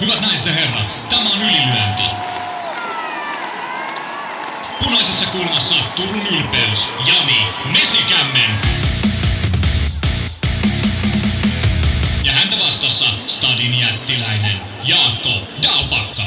[0.00, 2.02] Hyvät naiset ja herrat, tämä on ylilyönti.
[4.84, 8.50] Punaisessa kulmassa Turun ylpeys, Jani Mesikämmen.
[12.24, 15.30] Ja häntä vastassa Stadin jättiläinen Jaakko
[15.62, 16.22] Dalpakka.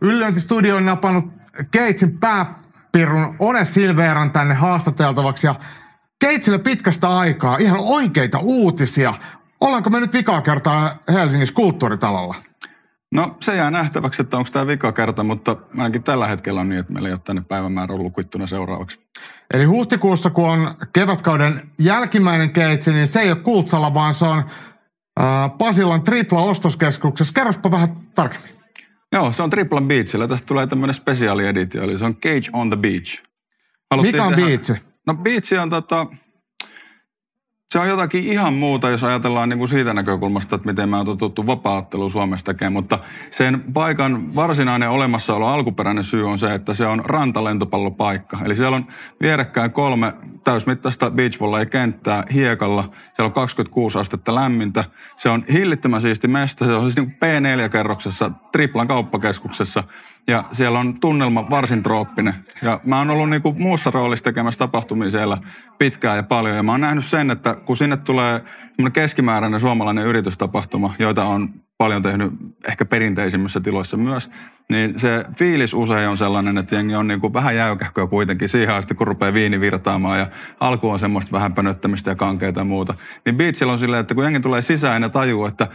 [0.00, 1.24] Yllyöntistudio on napannut
[1.70, 2.18] Keitsin
[2.92, 5.54] pääpirun One Silveran tänne haastateltavaksi ja
[6.20, 9.14] Keitsille pitkästä aikaa ihan oikeita uutisia.
[9.60, 12.34] Ollaanko me nyt vikaa kertaa Helsingissä kulttuuritalolla?
[13.12, 16.78] No se jää nähtäväksi, että onko tämä vika kerta, mutta ainakin tällä hetkellä on niin,
[16.78, 19.00] että meillä ei ole tänne päivämäärä lukuittuna seuraavaksi.
[19.54, 24.38] Eli huhtikuussa, kun on kevätkauden jälkimmäinen keitsi, niin se ei ole Kultsalla, vaan se on
[24.38, 27.34] äh, Pasilan tripla ostoskeskuksessa.
[27.34, 28.61] Kerrospa vähän tarkemmin.
[29.12, 30.28] Joo, se on Triplan Beachillä.
[30.28, 33.22] Tästä tulee tämmöinen spesiaali editio, eli se on Cage on the Beach.
[33.90, 34.72] Haluttiin Mikä on tehdä- biitsi?
[35.06, 36.06] No Beach on tota,
[37.72, 41.06] se on jotakin ihan muuta, jos ajatellaan niin kuin siitä näkökulmasta, että miten mä oon
[41.06, 42.72] totuttu vapaattelu Suomessa tekemään.
[42.72, 42.98] Mutta
[43.30, 48.38] sen paikan varsinainen olemassaolo, alkuperäinen syy on se, että se on rantalentopallopaikka.
[48.44, 48.86] Eli siellä on
[49.20, 50.12] vierekkäin kolme
[50.44, 52.82] täysmittaista beachvolley-kenttää hiekalla.
[52.82, 54.84] Siellä on 26 astetta lämmintä.
[55.16, 56.64] Se on hillittömän siisti mesta.
[56.64, 59.84] Se on siis niin kuin P4-kerroksessa, Triplan kauppakeskuksessa.
[60.28, 62.34] Ja siellä on tunnelma varsin trooppinen.
[62.62, 65.38] Ja mä oon ollut niinku muussa roolissa tekemässä tapahtumia siellä
[65.78, 66.56] pitkään ja paljon.
[66.56, 68.44] Ja mä oon nähnyt sen, että kun sinne tulee
[68.92, 72.32] keskimääräinen suomalainen yritystapahtuma, joita on paljon tehnyt
[72.68, 74.30] ehkä perinteisimmissä tiloissa myös,
[74.70, 78.94] niin se fiilis usein on sellainen, että jengi on niinku vähän jäykähköä kuitenkin siihen asti,
[78.94, 80.26] kun rupeaa viini virtaamaan ja
[80.60, 82.94] alku on semmoista vähän pönöttämistä ja kankeita ja muuta.
[83.26, 85.68] Niin Beachillä on silleen, että kun jengi tulee sisään ja tajuu, että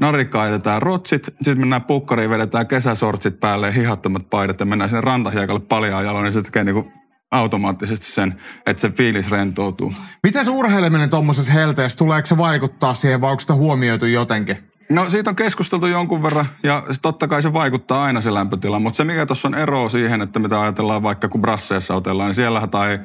[0.00, 5.00] narikkaa jätetään rotsit, sitten mennään pukkariin, vedetään kesäsortsit päälle ja hihattomat paidat ja mennään sinne
[5.00, 6.92] rantahiekalle paljaan jaloin, niin se tekee niinku
[7.30, 9.92] automaattisesti sen, että se fiilis rentoutuu.
[10.22, 14.56] Miten se urheileminen tuommoisessa helteessä, tuleeko se vaikuttaa siihen vai onko sitä huomioitu jotenkin?
[14.90, 18.96] No siitä on keskusteltu jonkun verran ja totta kai se vaikuttaa aina se lämpötila, mutta
[18.96, 22.70] se mikä tuossa on ero siihen, että mitä ajatellaan vaikka kun brasseissa otellaan, niin siellähän
[22.70, 23.00] tai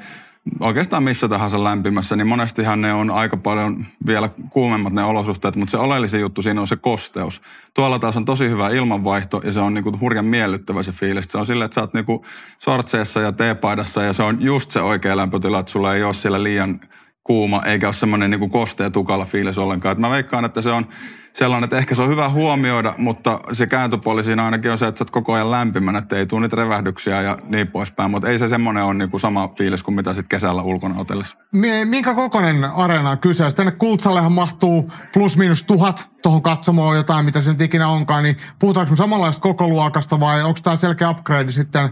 [0.59, 5.71] oikeastaan missä tahansa lämpimässä, niin monestihan ne on aika paljon vielä kuumemmat ne olosuhteet, mutta
[5.71, 7.41] se oleellisin juttu siinä on se kosteus.
[7.73, 11.25] Tuolla taas on tosi hyvä ilmanvaihto ja se on niinku hurjan miellyttävä se fiilis.
[11.25, 12.25] Se on silleen, että sä oot niinku
[12.59, 16.43] sortseissa ja teepaidassa ja se on just se oikea lämpötila, että sulla ei ole siellä
[16.43, 16.79] liian
[17.25, 19.93] kuuma eikä ole semmoinen niinku kostea tukala fiilis ollenkaan.
[19.93, 20.87] Et mä veikkaan, että se on
[21.33, 24.99] sellainen, että ehkä se on hyvä huomioida, mutta se kääntöpuoli siinä ainakin on se, että
[24.99, 28.11] sä oot koko ajan lämpimänä, että ei tule niitä revähdyksiä ja niin poispäin.
[28.11, 31.37] Mutta ei se semmoinen ole niinku sama fiilis kuin mitä sitten kesällä ulkona otellessa.
[31.51, 33.57] Mi- Minkä kokoinen areena on kyseessä?
[33.57, 38.37] Tänne Kultsallehan mahtuu plus miinus tuhat tuohon katsomoon jotain, mitä se nyt ikinä onkaan, niin
[38.59, 41.89] puhutaanko me samanlaista koko luokasta vai onko tämä selkeä upgrade sitten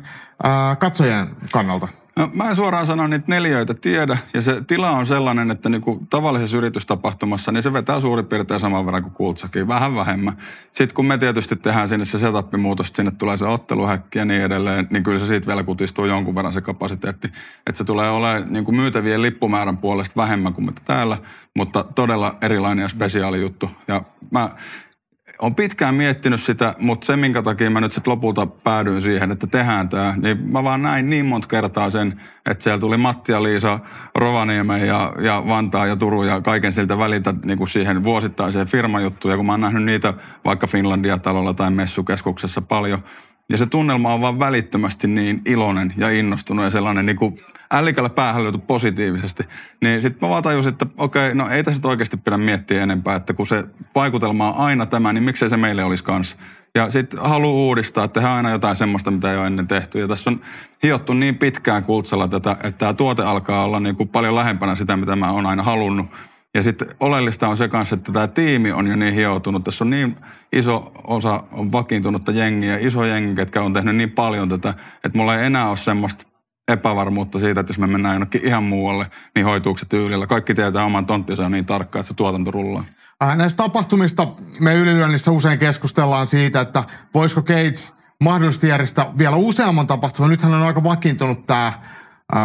[0.80, 1.88] katsojien kannalta?
[2.16, 6.08] No, mä en suoraan sano niitä neljöitä tiedä, ja se tila on sellainen, että niinku
[6.10, 10.38] tavallisessa yritystapahtumassa, niin se vetää suurin piirtein saman verran kuin kultsakin, vähän vähemmän.
[10.74, 14.42] Sitten kun me tietysti tehdään sinne se setup-muutos, että sinne tulee se otteluhäkki ja niin
[14.42, 17.28] edelleen, niin kyllä se siitä vielä kutistuu jonkun verran se kapasiteetti.
[17.68, 21.18] Että se tulee olemaan niinku myytävien lippumäärän puolesta vähemmän kuin mitä täällä,
[21.56, 23.72] mutta todella erilainen ja spesiaali juttu.
[23.88, 24.02] Ja
[24.32, 24.50] mä
[25.44, 29.48] on pitkään miettinyt sitä, mutta se, minkä takia mä nyt sitten lopulta päädyin siihen, että
[29.48, 33.44] tehdään tämä, niin mä vaan näin niin monta kertaa sen, että siellä tuli Matti ja
[33.44, 33.80] Liisa
[34.16, 39.32] Rovaniemen ja, ja Vantaa ja Turun ja kaiken siltä väliltä niin kuin siihen vuosittaiseen firmajuttuun.
[39.32, 40.14] Ja kun mä oon nähnyt niitä
[40.46, 43.04] vaikka Finlandia-talolla tai messukeskuksessa paljon,
[43.50, 47.36] ja se tunnelma on vaan välittömästi niin iloinen ja innostunut ja sellainen niin kuin
[47.72, 49.44] ällikällä päähän positiivisesti.
[49.82, 53.34] Niin sitten mä vaan tajusin, että okei, no ei tässä oikeasti pidä miettiä enempää, että
[53.34, 53.64] kun se
[53.96, 56.38] vaikutelma on aina tämä, niin miksei se meille olisi kanssa.
[56.76, 60.00] Ja sitten haluaa uudistaa, että tehdään aina jotain semmoista, mitä ei ole ennen tehty.
[60.00, 60.42] Ja tässä on
[60.84, 64.98] hiottu niin pitkään kultsalla tätä, että tämä tuote alkaa olla niin kuin paljon lähempänä sitä,
[64.98, 66.08] mitä mä oon aina halunnut.
[66.56, 69.64] Ja sitten oleellista on se kanssa, että tämä tiimi on jo niin hioutunut.
[69.64, 70.18] Tässä on niin
[70.54, 74.74] iso osa on vakiintunutta jengiä, iso jengi, ketkä on tehnyt niin paljon tätä,
[75.04, 76.26] että mulla ei enää ole semmoista
[76.68, 79.06] epävarmuutta siitä, että jos me mennään jonnekin ihan muualle,
[79.36, 80.28] niin hoituuko se tyylillä.
[80.28, 82.84] Kaikki tietää oman tonttinsa niin tarkkaan, että se tuotanto rullaa.
[83.22, 84.28] Ää, Näistä tapahtumista
[84.60, 86.84] me ylilyönnissä usein keskustellaan siitä, että
[87.14, 90.32] voisiko Gates mahdollisesti järjestää vielä useamman tapahtuman.
[90.32, 91.74] Nythän on aika vakiintunut tämä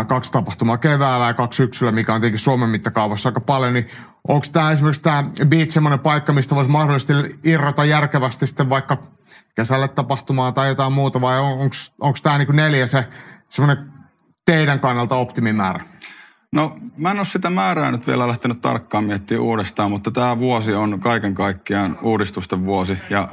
[0.09, 3.89] kaksi tapahtumaa keväällä ja kaksi syksyllä, mikä on tietenkin Suomen mittakaavassa aika paljon, niin
[4.29, 7.13] onko tämä esimerkiksi tämä Beach semmoinen paikka, mistä voisi mahdollisesti
[7.45, 8.97] irrota järkevästi sitten vaikka
[9.55, 11.71] kesälle tapahtumaa tai jotain muuta, vai on,
[12.01, 13.07] onko tämä niinku neljä se
[13.49, 13.93] semmoinen
[14.47, 15.85] teidän kannalta optimimäärä?
[16.53, 20.75] No mä en ole sitä määrää nyt vielä lähtenyt tarkkaan miettimään uudestaan, mutta tämä vuosi
[20.75, 23.29] on kaiken kaikkiaan uudistusten vuosi ja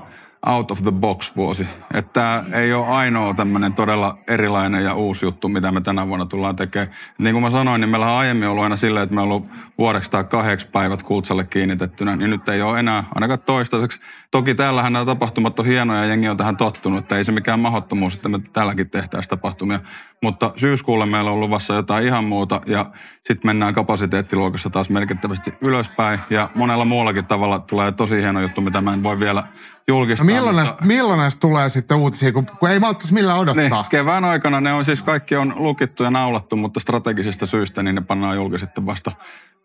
[0.46, 1.68] out of the box vuosi.
[1.94, 6.26] Että tämä ei ole ainoa tämmöinen todella erilainen ja uusi juttu, mitä me tänä vuonna
[6.26, 6.96] tullaan tekemään.
[7.18, 10.12] Niin kuin mä sanoin, niin meillä on aiemmin ollut aina silleen, että me ollut vuodeksi
[10.12, 14.00] tai kahdeksi päivät kultsalle kiinnitettynä, niin nyt ei ole enää ainakaan toistaiseksi.
[14.32, 17.60] Toki täällähän nämä tapahtumat on hienoja ja jengi on tähän tottunut, että ei se mikään
[17.60, 19.80] mahdottomuus, että me täälläkin tehtäisiin tapahtumia.
[20.24, 22.86] Mutta syyskuulle meillä on luvassa jotain ihan muuta ja
[23.24, 28.82] sitten mennään kapasiteettiluokassa taas merkittävästi ylöspäin ja monella muullakin tavalla tulee tosi hieno juttu, mitä
[28.82, 29.44] mä en voi vielä
[29.88, 30.26] julkistaa.
[30.26, 30.72] No milloin, mutta...
[30.72, 33.82] näistä, milloin näistä tulee sitten uutisia, kun, kun ei malttaisi millään odottaa?
[33.82, 37.96] Niin, kevään aikana ne on siis kaikki on lukittu ja naulattu, mutta strategisista syistä niin
[37.96, 39.12] ne pannaan julki sitten vasta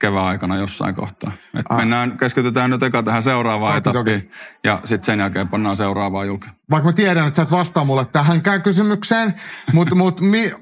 [0.00, 1.32] kevään aikana jossain kohtaa.
[1.58, 1.78] Et ah.
[1.78, 4.34] mennään, keskitytään nyt eka tähän seuraavaan toki, etappiin toki.
[4.64, 6.48] ja sitten sen jälkeen pannaan seuraavaan julki.
[6.70, 9.34] Vaikka mä tiedän, että sä et vastaa mulle tähänkään kysymykseen,
[9.74, 10.52] mutta mut, mi,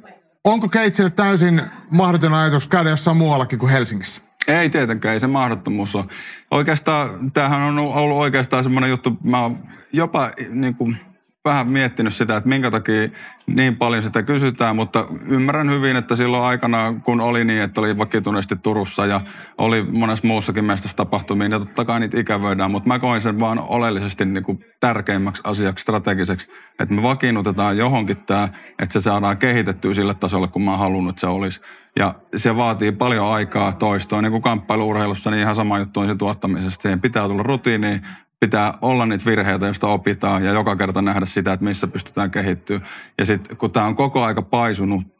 [0.44, 4.20] onko Keitsille täysin mahdoton ajatus käydä jossain muuallakin kuin Helsingissä?
[4.48, 6.04] Ei tietenkään, ei se mahdottomuus ole.
[6.50, 9.58] Oikeastaan, tämähän on ollut oikeastaan semmoinen juttu, mä oon
[9.92, 10.96] jopa niin kuin,
[11.48, 13.08] vähän miettinyt sitä, että minkä takia
[13.46, 17.98] niin paljon sitä kysytään, mutta ymmärrän hyvin, että silloin aikana, kun oli niin, että oli
[17.98, 19.20] vakituneesti Turussa ja
[19.58, 23.58] oli monessa muussakin meistä tapahtumia, niin totta kai niitä ikävöidään, mutta mä koin sen vaan
[23.58, 26.48] oleellisesti niin kuin tärkeimmäksi asiaksi strategiseksi,
[26.80, 28.48] että me vakiinnutetaan johonkin tämä,
[28.78, 31.60] että se saadaan kehitettyä sille tasolle, kun mä halunnut, että se olisi.
[31.98, 36.14] Ja se vaatii paljon aikaa toistoa, niin kuin kamppailuurheilussa, niin ihan sama juttu on se
[36.14, 36.82] tuottamisesta.
[36.82, 38.02] Siihen pitää tulla rutiiniin,
[38.40, 42.80] pitää olla niitä virheitä, joista opitaan ja joka kerta nähdä sitä, että missä pystytään kehittyä.
[43.18, 45.17] Ja sitten kun tämä on koko aika paisunut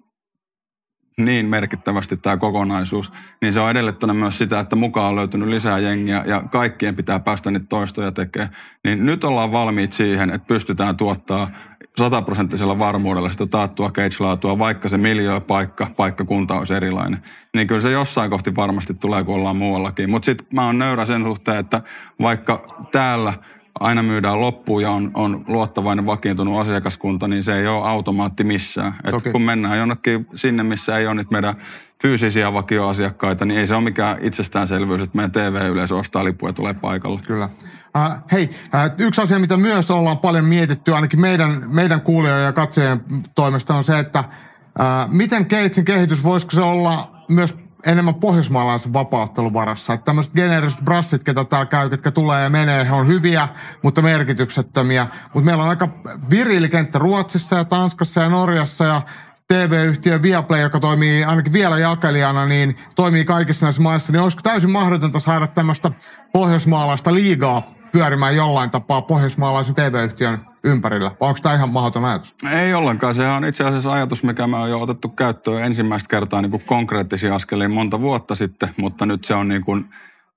[1.19, 3.12] niin merkittävästi tämä kokonaisuus,
[3.43, 7.20] niin se on edellyttänyt myös sitä, että mukaan on löytynyt lisää jengiä ja kaikkien pitää
[7.20, 8.56] päästä niitä toistoja tekemään.
[8.85, 11.50] Niin nyt ollaan valmiit siihen, että pystytään tuottaa
[11.99, 17.23] sataprosenttisella varmuudella sitä taattua cage-laatua, vaikka se miljööpaikka, paikkakunta olisi erilainen.
[17.56, 20.11] Niin kyllä se jossain kohti varmasti tulee, kun ollaan muuallakin.
[20.11, 21.82] Mutta sitten mä oon nöyrä sen suhteen, että
[22.21, 23.35] vaikka täällä
[23.80, 28.94] aina myydään loppuun ja on, on luottavainen vakiintunut asiakaskunta, niin se ei ole automaatti missään.
[29.04, 31.54] Et kun mennään jonnekin sinne, missä ei ole niitä meidän
[32.02, 36.75] fyysisiä vakioasiakkaita, niin ei se ole mikään itsestäänselvyys, että meidän TV-yleisö ostaa lippuja ja tulee
[36.75, 37.20] paikalle.
[37.26, 37.48] Kyllä.
[37.96, 42.52] Uh, hei, uh, yksi asia, mitä myös ollaan paljon mietitty, ainakin meidän, meidän kuulijoiden ja
[42.52, 43.00] katsojien
[43.34, 49.52] toimesta, on se, että uh, miten Keitsin kehitys, voisiko se olla myös enemmän pohjoismaalaisen vapauttelun
[49.52, 49.92] varassa.
[49.92, 53.48] Että tämmöiset geneeriset brassit, ketä täällä käy, ketkä tulee ja menee, he on hyviä,
[53.82, 55.06] mutta merkityksettömiä.
[55.34, 55.88] Mutta meillä on aika
[56.30, 59.02] viriili kenttä Ruotsissa ja Tanskassa ja Norjassa ja
[59.48, 64.70] TV-yhtiö Viaplay, joka toimii ainakin vielä jakelijana, niin toimii kaikissa näissä maissa, niin olisiko täysin
[64.70, 65.90] mahdotonta saada tämmöistä
[66.32, 71.10] pohjoismaalaista liigaa pyörimään jollain tapaa pohjoismaalaisen TV-yhtiön ympärillä?
[71.20, 72.34] Vai onko tämä ihan mahdoton ajatus?
[72.50, 73.14] Ei ollenkaan.
[73.14, 76.62] Sehän on itse asiassa ajatus, mikä me on jo otettu käyttöön ensimmäistä kertaa niin kuin
[76.66, 79.90] konkreettisia askelia monta vuotta sitten, mutta nyt se on niin kuin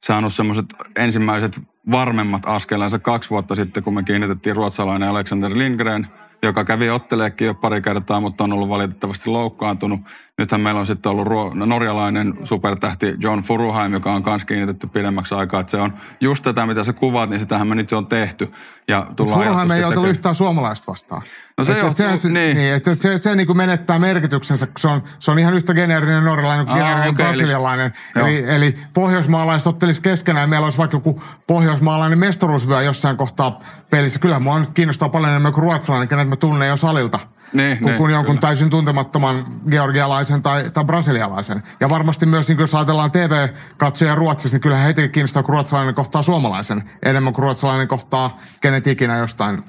[0.03, 0.65] saanut semmoiset
[0.97, 6.07] ensimmäiset varmemmat askelensa kaksi vuotta sitten, kun me kiinnitettiin ruotsalainen Alexander Lindgren–
[6.43, 10.01] joka kävi otteleekin jo pari kertaa, mutta on ollut valitettavasti loukkaantunut.
[10.41, 14.87] Nythän meillä on sitten ollut ruo- no, norjalainen supertähti John Furuheim, joka on myös kiinnitetty
[14.87, 15.59] pidemmäksi aikaa.
[15.59, 18.53] Että se on just tätä, mitä sä kuvaat, niin sitähän me nyt jo on tehty.
[18.87, 21.21] Ja Furuheim ei ole yhtään suomalaista vastaan.
[21.57, 22.57] No se, et, johtuu, et se, niin.
[22.57, 26.23] niin että se, se niin kuin menettää merkityksensä, se on, se on ihan yhtä geneerinen
[26.23, 27.93] norjalainen kuin geneerinen okay, brasilialainen.
[28.15, 30.49] Eli, eli, eli pohjoismaalaiset ottelisi keskenään.
[30.49, 33.59] Meillä olisi vaikka joku pohjoismaalainen mestaruusvyö jossain kohtaa
[33.89, 34.19] pelissä.
[34.19, 37.19] Kyllähän mua nyt kiinnostaa paljon enemmän kuin ruotsalainen, kenet mä tunnen jo salilta.
[37.53, 38.41] Niin, kuin, niin, jonkun kyllä.
[38.41, 41.63] täysin tuntemattoman georgialaisen tai, tai brasilialaisen.
[41.79, 46.21] Ja varmasti myös, niin jos ajatellaan TV-katsoja Ruotsissa, niin kyllähän heitäkin kiinnostaa, kun ruotsalainen kohtaa
[46.21, 49.63] suomalaisen enemmän kuin ruotsalainen kohtaa kenet ikinä jostain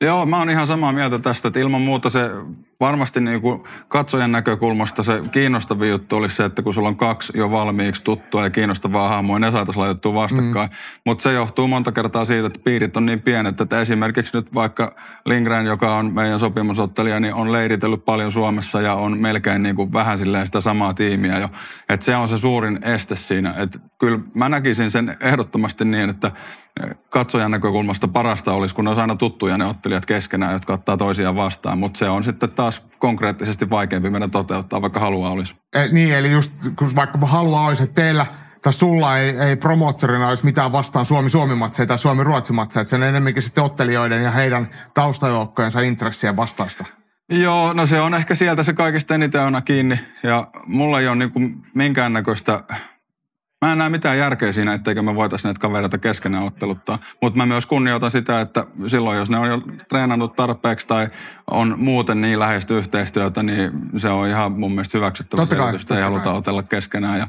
[0.00, 2.30] Joo, mä oon ihan samaa mieltä tästä, että ilman muuta se
[2.80, 7.32] varmasti niin kuin katsojan näkökulmasta se kiinnostavin juttu olisi se, että kun sulla on kaksi
[7.36, 10.70] jo valmiiksi tuttua ja kiinnostavaa hahmoa, ne saataisiin laitettua vastakkain.
[10.70, 10.76] Mm.
[11.06, 14.96] Mutta se johtuu monta kertaa siitä, että piirit on niin pienet, että esimerkiksi nyt vaikka
[15.26, 19.92] Lindgren, joka on meidän sopimusottelija, niin on leiritellyt paljon Suomessa ja on melkein niin kuin
[19.92, 21.48] vähän silleen sitä samaa tiimiä jo.
[21.88, 23.54] Että se on se suurin este siinä.
[23.58, 26.32] Että kyllä mä näkisin sen ehdottomasti niin, että
[27.10, 31.36] katsojan näkökulmasta parasta olisi, kun ne olisi aina tuttuja ne ottelijat keskenään, jotka ottaa toisiaan
[31.36, 31.78] vastaan.
[31.78, 35.54] Mutta se on sitten taas konkreettisesti vaikeampi meidän toteuttaa, vaikka halua olisi.
[35.72, 38.26] E, niin, eli just kun vaikka halua olisi, että teillä
[38.62, 43.64] tai sulla ei, ei promoottorina olisi mitään vastaan Suomi-Suomi-matseja tai Suomi-Ruotsi-matseja, että sen enemmänkin sitten
[43.64, 46.84] ottelijoiden ja heidän taustajoukkojensa intressien vastaista.
[47.28, 50.00] Joo, no se on ehkä sieltä se kaikista eniten aina kiinni.
[50.22, 52.60] Ja mulla ei ole niin minkäännäköistä
[53.64, 56.98] Mä en näe mitään järkeä siinä, etteikö me voitaisiin näitä kavereita keskenään otteluttaa.
[57.22, 61.06] Mutta mä myös kunnioitan sitä, että silloin jos ne on jo treenannut tarpeeksi tai
[61.50, 65.96] on muuten niin läheistä yhteistyötä, niin se on ihan mun mielestä hyväksyttävä selitystä.
[65.96, 66.34] Ei haluta kai.
[66.34, 67.18] otella keskenään.
[67.18, 67.28] Ja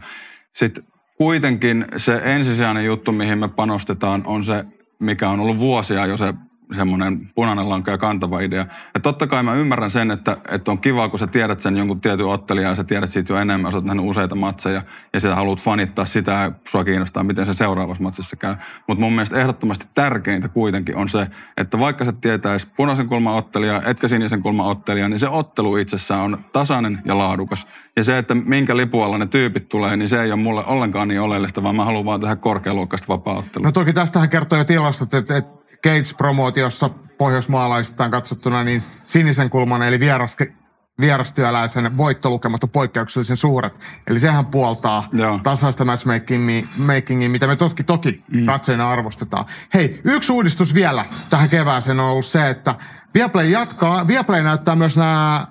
[0.54, 0.84] sitten
[1.18, 4.66] kuitenkin se ensisijainen juttu, mihin me panostetaan, on se,
[5.00, 6.34] mikä on ollut vuosia jo se
[6.76, 8.66] semmoinen punainen lanka ja kantava idea.
[8.94, 12.02] Ja totta kai mä ymmärrän sen, että, että on kiva, kun sä tiedät sen jonkun
[12.02, 14.82] tietyn ottelijan ja sä tiedät siitä jo enemmän, sä oot nähnyt useita matseja
[15.14, 18.56] ja sä haluat fanittaa sitä ja sua kiinnostaa, miten se seuraavassa matsissa käy.
[18.88, 23.82] Mutta mun mielestä ehdottomasti tärkeintä kuitenkin on se, että vaikka sä tietäis punaisen kulman ottelija,
[23.86, 27.68] etkä sinisen kulman ottelija, niin se ottelu itsessään on tasainen ja laadukas.
[27.96, 31.22] Ja se, että minkä lipualla ne tyypit tulee, niin se ei ole mulle ollenkaan niin
[31.22, 35.38] oleellista, vaan mä haluan vaan tehdä korkealuokkaista vapaa No toki tästähän kertoo jo tilastot, että,
[35.38, 40.38] että Gates-promootiossa pohjoismaalaisittain katsottuna niin sinisen kulman eli vieras,
[41.02, 43.80] vierastyöläisen voittolukemat on poikkeuksellisen suuret.
[44.08, 45.40] Eli sehän puoltaa Joo.
[45.44, 48.46] tasaista matchmakingia, mitä me toki, toki mm.
[48.46, 49.46] katsojina arvostetaan.
[49.74, 52.76] Hei, yksi uudistus vielä tähän kevääseen on ollut se, että
[53.14, 54.08] Viaplay jatkaa.
[54.08, 55.48] Viaplay näyttää myös nämä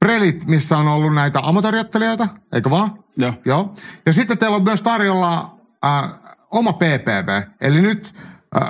[0.00, 3.04] prelit, missä on ollut näitä amatööriottelijoita, eikö vaan?
[3.16, 3.34] Joo.
[3.44, 3.74] Joo.
[4.06, 6.10] Ja sitten teillä on myös tarjolla äh,
[6.50, 7.42] oma PPV.
[7.60, 8.14] Eli nyt
[8.56, 8.68] äh,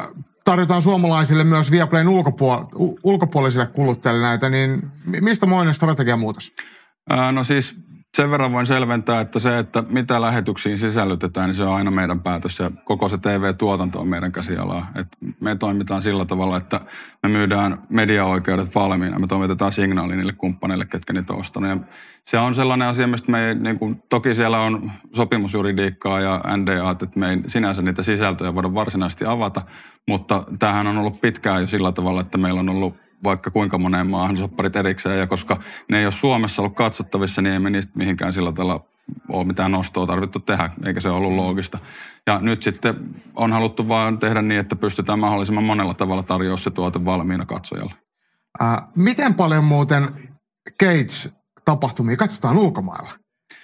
[0.51, 4.83] tarjotaan suomalaisille myös Viaplayn ulkopuol- ulkopuolisille kuluttajille näitä, niin
[5.21, 6.53] mistä moinen strategiamuutos?
[7.33, 7.77] No siis
[8.19, 12.21] sen verran voin selventää, että se, että mitä lähetyksiin sisällytetään, niin se on aina meidän
[12.21, 14.91] päätös ja koko se TV-tuotanto on meidän käsialaa.
[14.95, 15.07] Et
[15.41, 16.81] me toimitaan sillä tavalla, että
[17.23, 21.71] me myydään mediaoikeudet valmiina, me toimitetaan signaali niille kumppaneille, ketkä niitä on ostanut.
[21.71, 21.77] Ja
[22.25, 26.91] se on sellainen asia, mistä me ei, niin kuin, toki siellä on sopimusjuridiikkaa ja NDA,
[26.91, 29.63] että me ei sinänsä niitä sisältöjä voida varsinaisesti avata,
[30.09, 34.07] mutta tämähän on ollut pitkään jo sillä tavalla, että meillä on ollut vaikka kuinka moneen
[34.07, 35.19] maahan sopparit erikseen.
[35.19, 35.61] Ja koska
[35.91, 38.85] ne ei ole Suomessa ollut katsottavissa, niin ei me niistä mihinkään sillä tavalla
[39.29, 41.79] ole mitään nostoa tarvittu tehdä, eikä se ollut loogista.
[42.27, 42.95] Ja nyt sitten
[43.35, 47.95] on haluttu vain tehdä niin, että pystytään mahdollisimman monella tavalla tarjoamaan se tuote valmiina katsojalle.
[48.63, 50.31] Äh, miten paljon muuten
[50.83, 53.11] Cage-tapahtumia katsotaan ulkomailla?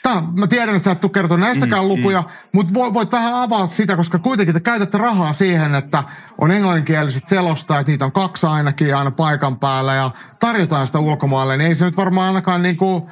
[0.04, 2.26] Tämä, mä tiedän, että sä et tule kertoa näistäkään mm, lukuja, mm.
[2.52, 6.04] mutta voit vähän avata sitä, koska kuitenkin te käytätte rahaa siihen, että
[6.40, 11.68] on englanninkieliset selostajat, niitä on kaksi ainakin aina paikan päällä ja tarjotaan sitä ulkomaille, niin
[11.68, 13.02] ei se nyt varmaan ainakaan niin kuin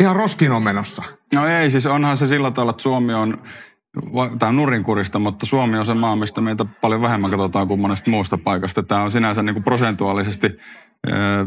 [0.00, 1.02] ihan roskin on menossa.
[1.34, 3.38] No ei, siis onhan se sillä tavalla, että Suomi on
[4.38, 8.10] tämä on nurinkurista, mutta Suomi on se maa, mistä meitä paljon vähemmän katsotaan kuin monesta
[8.10, 8.82] muusta paikasta.
[8.82, 10.48] Tämä on sinänsä niin kuin prosentuaalisesti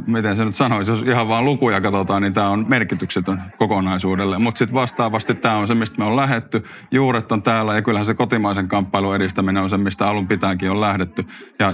[0.07, 4.39] miten se nyt sanoisi, jos ihan vaan lukuja katsotaan, niin tämä on merkityksetön kokonaisuudelle.
[4.39, 6.65] Mutta sitten vastaavasti tämä on se, mistä me on lähetty.
[6.91, 10.81] Juuret on täällä ja kyllähän se kotimaisen kamppailun edistäminen on se, mistä alun pitääkin on
[10.81, 11.25] lähdetty.
[11.59, 11.73] Ja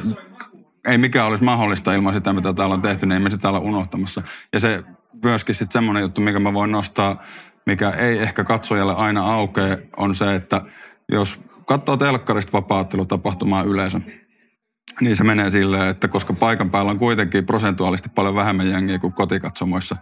[0.88, 3.59] ei mikään olisi mahdollista ilman sitä, mitä täällä on tehty, niin ei me sitä olla
[3.59, 4.21] unohtamassa.
[4.53, 4.83] Ja se
[5.23, 7.23] myöskin sitten semmoinen juttu, mikä mä voin nostaa,
[7.65, 10.61] mikä ei ehkä katsojalle aina aukea, on se, että
[11.11, 14.00] jos katsoo telkkarista vapaattelutapahtumaa yleisö,
[15.01, 19.13] niin se menee silleen, että koska paikan päällä on kuitenkin prosentuaalisesti paljon vähemmän jengiä kuin
[19.13, 19.95] kotikatsomoissa,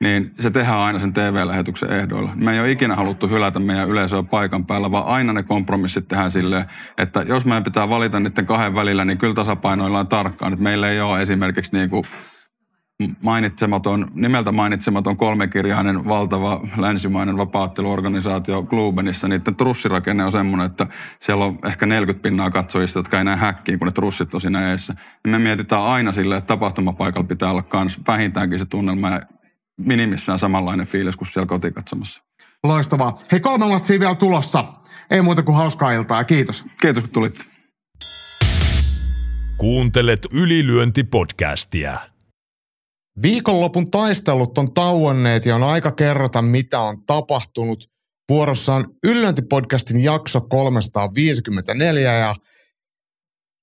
[0.00, 2.32] niin se tehdään aina sen TV-lähetyksen ehdoilla.
[2.34, 6.30] Me ei ole ikinä haluttu hylätä meidän yleisöä paikan päällä, vaan aina ne kompromissit tehdään
[6.30, 6.64] silleen,
[6.98, 10.52] että jos meidän pitää valita niiden kahden välillä, niin kyllä tasapainoillaan tarkkaan.
[10.52, 12.04] Että meillä ei ole esimerkiksi niin kuin
[13.20, 20.86] mainitsematon, nimeltä mainitsematon kolmekirjainen valtava länsimainen vapaatteluorganisaatio Glubenissa, niiden trussirakenne on semmoinen, että
[21.20, 24.70] siellä on ehkä 40 pinnaa katsojista, jotka ei näe häkkiin, kun ne trussit on siinä
[24.70, 24.94] eessä.
[25.24, 29.20] Ja me mietitään aina silleen, että tapahtumapaikalla pitää olla kans vähintäänkin se tunnelma ja
[29.76, 32.22] minimissään samanlainen fiilis kuin siellä kotikatsomassa.
[32.64, 33.18] Loistavaa.
[33.32, 34.64] Hei, kolme matsia vielä tulossa.
[35.10, 36.24] Ei muuta kuin hauskaa iltaa.
[36.24, 36.64] Kiitos.
[36.80, 37.48] Kiitos, kun tulit.
[39.56, 41.98] Kuuntelet ylilyöntipodcastia.
[43.22, 47.84] Viikonlopun taistelut on tauonneet ja on aika kerrota, mitä on tapahtunut.
[48.30, 52.34] Vuorossa on Yllöntipodcastin jakso 354 ja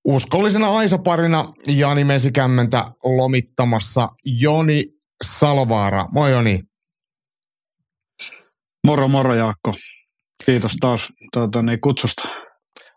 [0.07, 4.83] uskollisena Aisaparina Jani Mesikämmentä lomittamassa Joni
[5.23, 6.05] Salovaara.
[6.11, 6.59] Moi Joni.
[8.87, 9.73] Moro moro Jaakko.
[10.45, 12.29] Kiitos taas tuota, niin, kutsusta.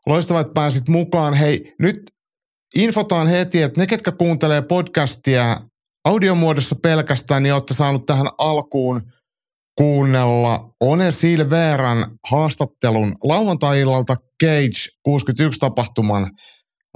[0.06, 1.34] Loistavaa, että pääsit mukaan.
[1.34, 2.02] Hei, nyt
[2.74, 5.60] infotaan heti, että ne, ketkä kuuntelee podcastia
[6.06, 9.02] audiomuodossa pelkästään, niin olette saanut tähän alkuun
[9.78, 16.30] kuunnella One Silveran haastattelun lauantai-illalta Cage 61 tapahtuman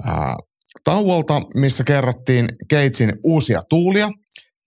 [0.05, 0.35] ää,
[0.83, 4.09] tauolta, missä kerrottiin Cagein uusia tuulia.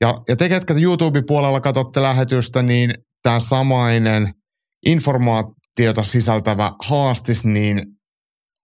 [0.00, 4.30] Ja, ja te, ketkä YouTube-puolella katsotte lähetystä, niin tämä samainen
[4.86, 7.82] informaatiota sisältävä haastis, niin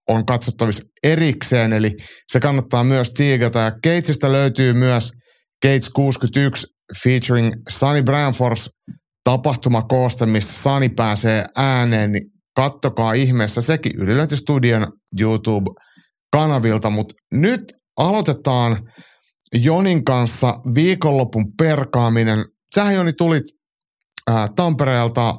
[0.08, 1.90] on katsottavissa erikseen, eli
[2.32, 3.58] se kannattaa myös tiigata.
[3.58, 5.12] Ja Cageista löytyy myös
[5.62, 6.66] Gates 61
[7.02, 8.70] featuring Sunny Branfors
[9.24, 12.24] tapahtumakooste, missä Sunny pääsee ääneen, niin
[12.56, 14.86] kattokaa ihmeessä sekin Ylilöintistudion
[15.20, 16.90] YouTube-kanavilta.
[16.90, 17.60] Mutta nyt
[17.96, 18.78] aloitetaan
[19.54, 22.44] Jonin kanssa viikonlopun perkaaminen.
[22.74, 23.44] Sähän Joni tulit
[24.28, 25.34] ää, Tampereelta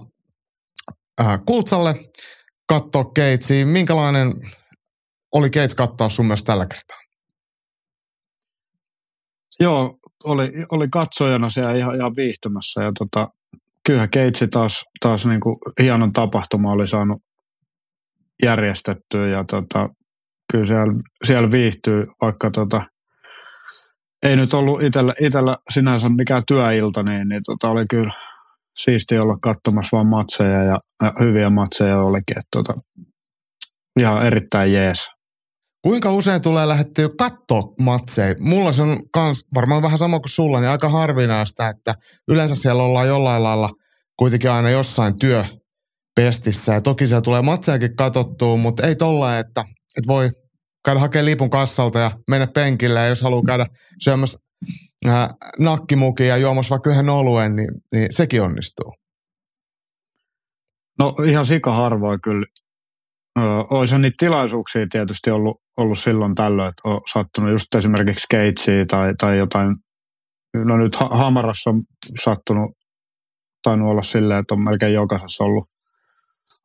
[1.20, 1.96] ää, Kultsalle
[2.68, 3.68] katsoa Gatesiin.
[3.68, 4.34] Minkälainen
[5.36, 7.01] oli Gates kattaa sun mielestä tällä kertaa?
[9.62, 13.28] Joo, oli, oli katsojana siellä ihan, ihan viihtymässä ja tota,
[13.86, 17.22] kyllähän Keitsi taas, taas niin kuin hienon tapahtuma oli saanut
[18.44, 19.90] järjestettyä ja tota,
[20.52, 22.82] kyllä siellä, siellä viihtyy, vaikka tota,
[24.24, 28.12] ei nyt ollut itellä, itellä sinänsä mikään työilta, niin, niin tota, oli kyllä
[28.76, 32.38] siisti olla katsomassa vaan matseja ja, ja hyviä matseja olikin.
[32.38, 32.74] Että tota,
[34.00, 35.21] ihan erittäin jees.
[35.82, 38.36] Kuinka usein tulee lähettyä katsoa matseja?
[38.40, 41.96] Mulla se on kans, varmaan vähän sama kuin sulla, niin aika harvinaista, että
[42.28, 43.70] yleensä siellä ollaan jollain lailla
[44.18, 46.74] kuitenkin aina jossain työpestissä.
[46.74, 49.66] Ja toki siellä tulee matsejakin katsottua, mutta ei tolla, että,
[49.98, 50.30] että voi
[50.86, 53.00] käydä hakemaan lipun kassalta ja mennä penkille.
[53.00, 53.66] Ja jos haluaa käydä
[54.04, 54.40] syömässä
[55.08, 55.28] äh,
[55.60, 58.94] nakkimukin ja juomassa vaikka yhden oluen, niin, niin sekin onnistuu.
[61.00, 62.46] No ihan sika harvoin kyllä.
[63.70, 69.14] Olisi niitä tilaisuuksia tietysti ollut, ollut silloin tällöin, että on sattunut just esimerkiksi Keitsiä tai,
[69.20, 69.76] tai jotain.
[70.66, 71.82] No nyt Hamarassa on
[72.24, 72.72] sattunut,
[73.64, 75.66] tainnut olla silleen, että on melkein jokaisessa ollut,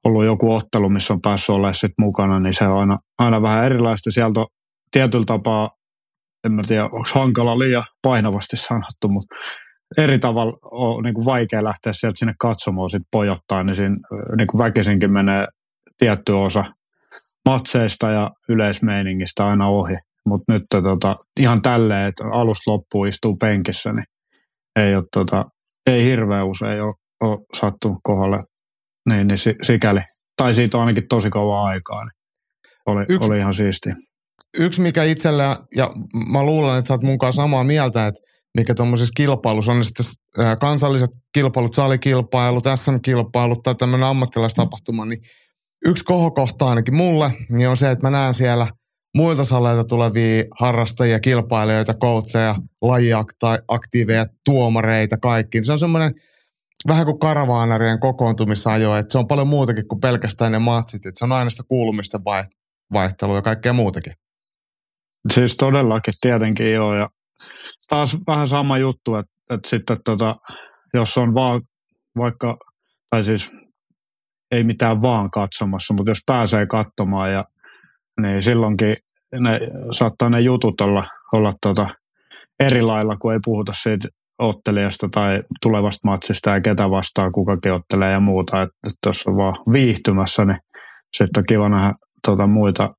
[0.05, 3.65] ollut joku ottelu, missä on päässyt olemaan sit mukana, niin se on aina, aina vähän
[3.65, 4.11] erilaista.
[4.11, 4.47] Sieltä on
[4.91, 5.71] tietyllä tapaa,
[6.47, 9.37] en mä tiedä, onko hankala liian painavasti sanottu, mutta
[9.99, 13.97] eri tavalla on niin kuin vaikea lähteä sieltä sinne katsomaan sit pojottaa, niin siinä
[14.37, 15.47] niin kuin väkisinkin menee
[15.99, 16.65] tietty osa
[17.49, 19.95] matseista ja yleismeiningistä aina ohi.
[20.27, 24.05] Mutta nyt tota, ihan tälleen, että alusta loppuun istuu penkissä, niin
[24.77, 25.45] ei, ole, tota,
[25.87, 28.39] ei hirveän usein ole, ole sattunut kohdalle.
[29.09, 30.01] Niin, niin sikäli.
[30.37, 32.05] Tai siitä on ainakin tosi kauan aikaa.
[32.05, 32.13] Niin
[32.87, 33.91] oli, yksi, oli ihan siisti.
[34.59, 35.91] Yksi mikä itsellä, ja
[36.29, 38.21] mä luulen, että sä oot mukaan samaa mieltä, että
[38.57, 40.07] mikä tuommoisessa kilpailussa on sitten
[40.61, 45.21] kansalliset kilpailut, salikilpailut, SM-kilpailut tai tämmöinen ammattilaistapahtuma, niin
[45.87, 48.67] yksi kohokohta ainakin mulle, niin on se, että mä näen siellä
[49.17, 55.65] muilta saleilta tulevia harrastajia, kilpailijoita, coacheja, lajiaktiiveja, tuomareita, kaikki.
[55.65, 56.15] Se on semmoinen
[56.89, 61.25] vähän kuin karavaanarien kokoontumisajo, että se on paljon muutakin kuin pelkästään ne matsit, että se
[61.25, 62.21] on aina sitä kuulumisten
[62.93, 64.13] vaihtelua ja kaikkea muutakin.
[65.35, 67.09] Siis todellakin tietenkin joo, ja
[67.89, 70.37] taas vähän sama juttu, että, että sitten tota,
[70.95, 71.63] jos on vaan
[72.17, 72.57] vaikka,
[73.11, 73.53] tai siis
[74.51, 77.45] ei mitään vaan katsomassa, mutta jos pääsee katsomaan, ja,
[78.21, 78.97] niin silloinkin
[79.41, 81.05] ne, saattaa ne jutut olla,
[81.35, 81.89] olla tota,
[82.61, 88.13] eri lailla, kun ei puhuta siitä ottelijasta tai tulevasta matsista ja ketä vastaa, kuka ottelee
[88.13, 88.63] ja muuta.
[88.63, 90.59] Että et tuossa on vaan viihtymässä, niin
[91.17, 91.95] sitten on kiva nähdä
[92.27, 92.95] tota, muita,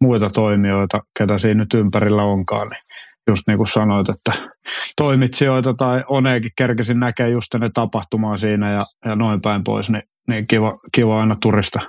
[0.00, 2.68] muita toimijoita, ketä siinä nyt ympärillä onkaan.
[2.68, 2.80] Niin
[3.28, 4.48] just niin kuin sanoit, että
[4.96, 10.02] toimitsijoita tai Oneekin kerkesin näkee just ne tapahtumaa siinä ja, ja noin päin pois, niin,
[10.28, 11.80] niin kiva, kiva aina turista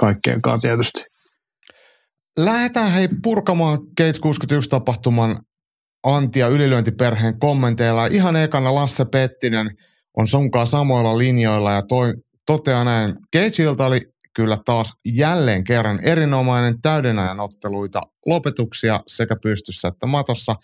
[0.00, 1.04] kaikkien kanssa tietysti.
[2.38, 5.38] Lähdetään hei purkamaan Gates 61 tapahtuman
[6.04, 8.06] Antia ylilyöntiperheen kommenteilla.
[8.06, 9.70] Ihan ekana Lasse Pettinen
[10.16, 12.14] on sunkaan samoilla linjoilla ja toi,
[12.46, 13.14] toteaa näin.
[13.36, 14.00] Gageilta oli
[14.34, 20.54] kyllä taas jälleen kerran erinomainen täyden ajan otteluita, lopetuksia sekä pystyssä että matossa.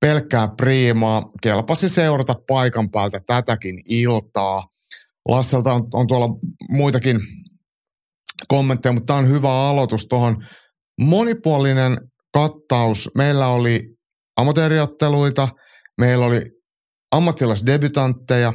[0.00, 4.64] Pelkkää priimaa, kelpasi seurata paikan päältä tätäkin iltaa.
[5.28, 6.28] Lasselta on, on tuolla
[6.70, 7.20] muitakin
[8.48, 10.44] kommentteja, mutta tämä on hyvä aloitus tuohon.
[11.00, 11.98] Monipuolinen
[12.32, 13.10] kattaus.
[13.14, 13.80] Meillä oli
[14.36, 15.48] amatööriotteluita,
[16.00, 16.42] meillä oli
[17.12, 18.52] ammattilaisdebutantteja,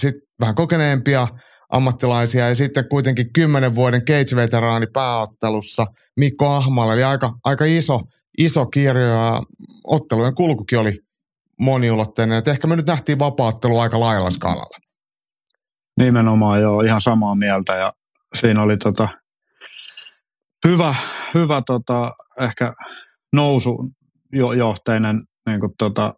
[0.00, 1.28] sitten vähän kokeneempia–
[1.70, 8.00] ammattilaisia ja sitten kuitenkin kymmenen vuoden cage-veteraani pääottelussa Mikko Ahmalla, eli aika, aika iso,
[8.38, 9.42] iso kirjo ja
[9.84, 10.98] ottelujen kulkukin oli
[11.60, 12.38] moniulotteinen.
[12.38, 14.78] Et ehkä me nyt nähtiin vapaattelu aika lailla skaalalla.
[16.00, 17.92] Nimenomaan joo, ihan samaa mieltä ja
[18.34, 19.08] siinä oli tota,
[20.68, 20.94] hyvä,
[21.34, 22.72] hyvä tota, ehkä
[23.32, 23.90] nousu
[24.56, 26.14] johteinen niin kuin tota,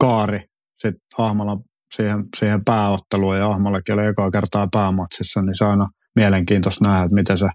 [0.00, 0.40] kaari
[0.76, 1.58] sitten Ahmalan
[1.94, 7.04] siihen, siihen pääotteluun ja Ahmallakin oli ekaa kertaa päämatsissa, niin se on aina mielenkiintoista nähdä,
[7.04, 7.46] että miten se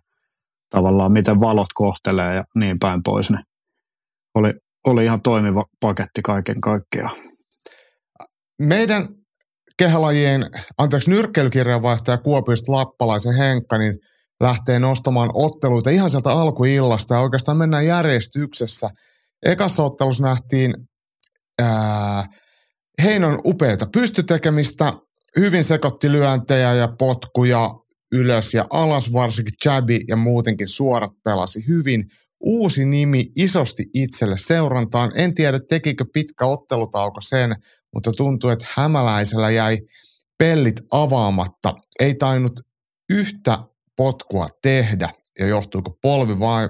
[0.70, 3.32] tavallaan, miten valot kohtelee ja niin päin pois.
[3.32, 3.44] Niin
[4.36, 4.54] oli,
[4.88, 7.16] oli ihan toimiva paketti kaiken kaikkiaan.
[8.62, 9.06] Meidän
[9.82, 10.46] kehälajien,
[10.78, 13.98] anteeksi, nyrkkeilykirjanvaihtaja Kuopiosta Lappalaisen Henkka, niin
[14.42, 18.90] lähtee nostamaan otteluita ihan sieltä alkuillasta ja oikeastaan mennään järjestyksessä.
[19.46, 20.74] Ekassa ottelussa nähtiin
[21.62, 22.26] ää,
[23.04, 24.94] Heinon upeita pystytekemistä,
[25.40, 27.70] hyvin sekoitti lyöntejä ja potkuja
[28.12, 32.06] ylös ja alas, varsinkin Chabi ja muutenkin suorat pelasi hyvin.
[32.40, 35.12] Uusi nimi isosti itselle seurantaan.
[35.16, 37.56] En tiedä, tekikö pitkä ottelutauko sen,
[37.94, 39.78] mutta tuntuu, että hämäläisellä jäi
[40.38, 41.74] pellit avaamatta.
[42.00, 42.60] Ei tainnut
[43.10, 43.58] yhtä
[43.98, 46.70] potkua tehdä ja johtuuko polvi vai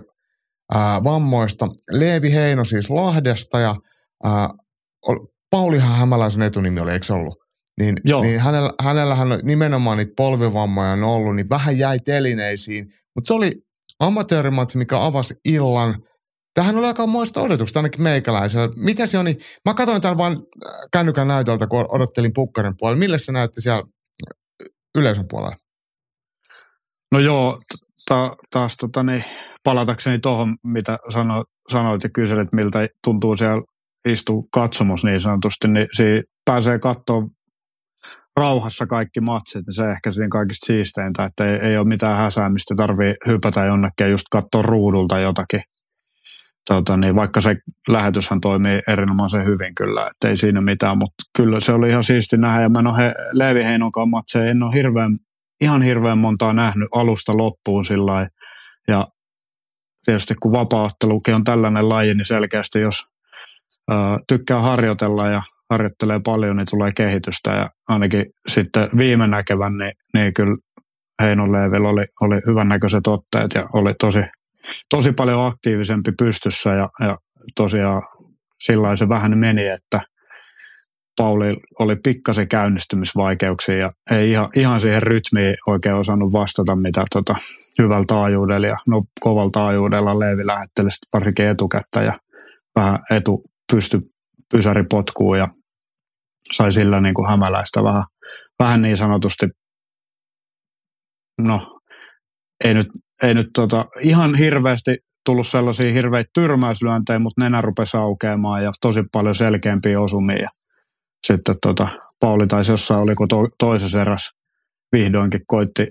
[0.73, 1.67] ää, vammoista.
[1.91, 3.75] Leevi Heino siis Lahdesta ja
[4.23, 4.49] ää,
[5.49, 7.38] Paulihan Hämäläisen etunimi oli, eikö se ollut?
[7.79, 8.21] Niin, Joo.
[8.21, 12.93] niin hänellä, hänellähän nimenomaan niitä polvivammoja on ollut, niin vähän jäi telineisiin.
[13.15, 13.51] Mutta se oli
[13.99, 16.03] amatöörimatsi, mikä avasi illan.
[16.54, 18.70] Tähän oli aika muista odotukset ainakin meikäläisellä.
[18.76, 19.26] Mitä se on?
[19.26, 20.38] Niin, mä katsoin tämän vaan
[20.94, 23.00] kännykän näytöltä, kun odottelin pukkarin puolella.
[23.00, 23.84] Millä se näytti siellä
[24.98, 25.56] yleisön puolella?
[27.12, 27.60] No joo,
[28.10, 29.24] ta, taas tota, niin,
[29.64, 33.62] palatakseni tuohon, mitä sano, sanoit ja kyselit, miltä tuntuu siellä
[34.08, 37.28] istuu katsomus niin sanotusti, niin siinä pääsee katsoa
[38.38, 42.50] rauhassa kaikki matsit, niin se ehkä siinä kaikista siisteintä, että ei, ei ole mitään häsää,
[42.50, 45.62] mistä tarvii hypätä jonnekin ja just katsoa ruudulta jotakin.
[46.71, 47.55] Tota, niin vaikka se
[47.88, 52.38] lähetyshän toimii erinomaisen hyvin kyllä, että ei siinä mitään, mutta kyllä se oli ihan siisti
[52.38, 52.62] nähdä.
[52.62, 53.84] Ja mä en ole Leevi en
[54.63, 55.17] ole hirveän,
[55.62, 58.27] ihan hirveän montaa nähnyt alusta loppuun sillä
[58.88, 59.07] ja
[60.05, 63.05] tietysti kun vapaaottelukin on tällainen laji, niin selkeästi jos
[63.91, 63.95] ö,
[64.27, 67.51] tykkää harjoitella ja harjoittelee paljon, niin tulee kehitystä.
[67.51, 70.57] Ja ainakin sitten viime näkevän, niin, niin kyllä
[71.21, 74.23] Heinon Leevillä oli, oli hyvän näköiset otteet ja oli tosi,
[74.89, 77.17] tosi paljon aktiivisempi pystyssä ja, ja
[77.56, 78.02] tosiaan
[78.63, 80.02] sillä se vähän meni, että
[81.17, 87.36] Pauli oli pikkasen käynnistymisvaikeuksia ja ei ihan, ihan siihen rytmiin oikein osannut vastata, mitä tota,
[87.80, 92.13] hyvällä taajuudella ja no, kovalla taajuudella Leevi lähetteli varsinkin etukättä ja
[92.76, 94.00] vähän etu pysty
[94.54, 95.47] pysäri potkuu ja
[96.52, 98.04] sai sillä niin kuin hämäläistä vähän,
[98.60, 99.45] vähän niin sanotusti,
[101.38, 101.80] no
[102.63, 102.88] ei nyt,
[103.23, 109.03] ei nyt tota, ihan hirveästi tullut sellaisia hirveitä tyrmäyslyöntejä, mutta nenä rupesi aukeamaan ja tosi
[109.12, 110.49] paljon selkeämpiä osumia.
[111.27, 111.88] Sitten tota,
[112.19, 114.31] Pauli taisi jossain, oliko to, toisessa erässä
[114.91, 115.88] vihdoinkin koitti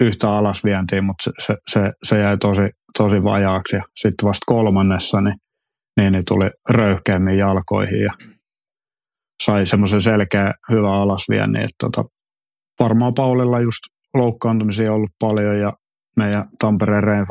[0.00, 3.76] yhtä alasvientiin, mutta se, se, se, se jäi tosi, tosi vajaaksi.
[3.76, 5.36] Ja sitten vasta kolmannessa niin,
[5.96, 8.12] niin, niin tuli röyhkeämmin jalkoihin ja
[9.42, 11.62] sai semmoisen selkeä hyvä alasviennin.
[11.62, 12.04] Että tota,
[12.80, 13.80] varmaan Paulilla just
[14.14, 15.72] loukkaantumisia ollut paljon ja
[16.18, 17.26] meidän Tampereen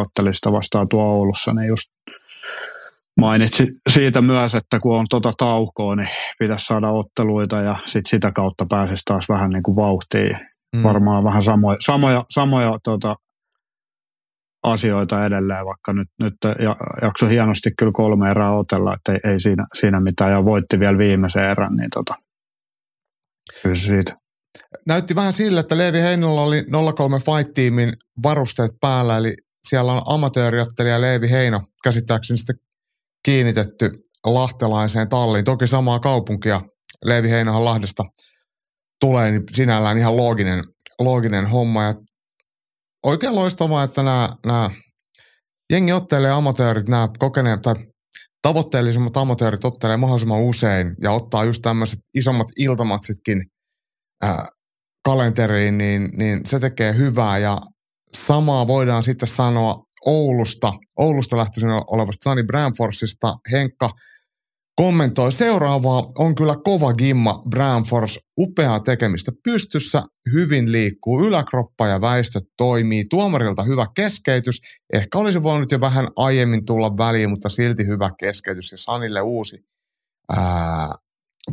[0.00, 1.88] otteli sitä vastaan tuo Oulussa, niin just
[3.20, 8.32] mainitsi siitä myös, että kun on tota taukoa, niin pitäisi saada otteluita ja sit sitä
[8.32, 10.38] kautta pääsisi taas vähän niin kuin vauhtiin.
[10.76, 10.82] Mm.
[10.82, 13.16] Varmaan vähän samoja, samoja, samoja tota,
[14.62, 16.34] asioita edelleen, vaikka nyt, nyt
[17.02, 20.98] jakso hienosti kyllä kolme erää otella, että ei, ei siinä, siinä mitään, ja voitti vielä
[20.98, 22.14] viimeisen erän, niin tota,
[23.62, 24.21] kyllä siitä.
[24.86, 29.34] Näytti vähän sille, että Leevi Heinolla oli 03 Fight-tiimin varusteet päällä, eli
[29.68, 32.56] siellä on amatööriottelija Leevi Heino, käsittääkseni sitten
[33.24, 33.90] kiinnitetty
[34.26, 35.44] lahtelaiseen talliin.
[35.44, 36.60] Toki samaa kaupunkia
[37.04, 38.04] Leevi Heinohan Lahdesta
[39.00, 40.64] tulee, niin sinällään ihan looginen,
[40.98, 41.82] looginen homma.
[41.82, 41.94] Ja
[43.02, 44.70] oikein loistavaa, että nämä, nämä
[45.72, 47.74] jengi ottelee amatöörit, nämä kokeneet tai
[48.42, 53.42] tavoitteellisemmat amatöörit ottelee mahdollisimman usein ja ottaa just tämmöiset isommat iltamatsitkin
[55.04, 57.58] kalenteriin, niin, niin se tekee hyvää ja
[58.16, 63.34] samaa voidaan sitten sanoa Oulusta, Oulusta lähtöisin olevasta Sunny Bramforsista.
[63.52, 63.90] Henkka
[64.76, 66.04] kommentoi seuraavaa.
[66.18, 68.18] On kyllä kova gimma Bramfors.
[68.40, 70.02] Upeaa tekemistä pystyssä.
[70.32, 73.04] Hyvin liikkuu yläkroppa ja väistö toimii.
[73.10, 74.60] Tuomarilta hyvä keskeytys.
[74.92, 78.72] Ehkä olisi voinut jo vähän aiemmin tulla väliin, mutta silti hyvä keskeytys.
[78.72, 79.56] Ja Sanille uusi
[80.32, 80.88] ää,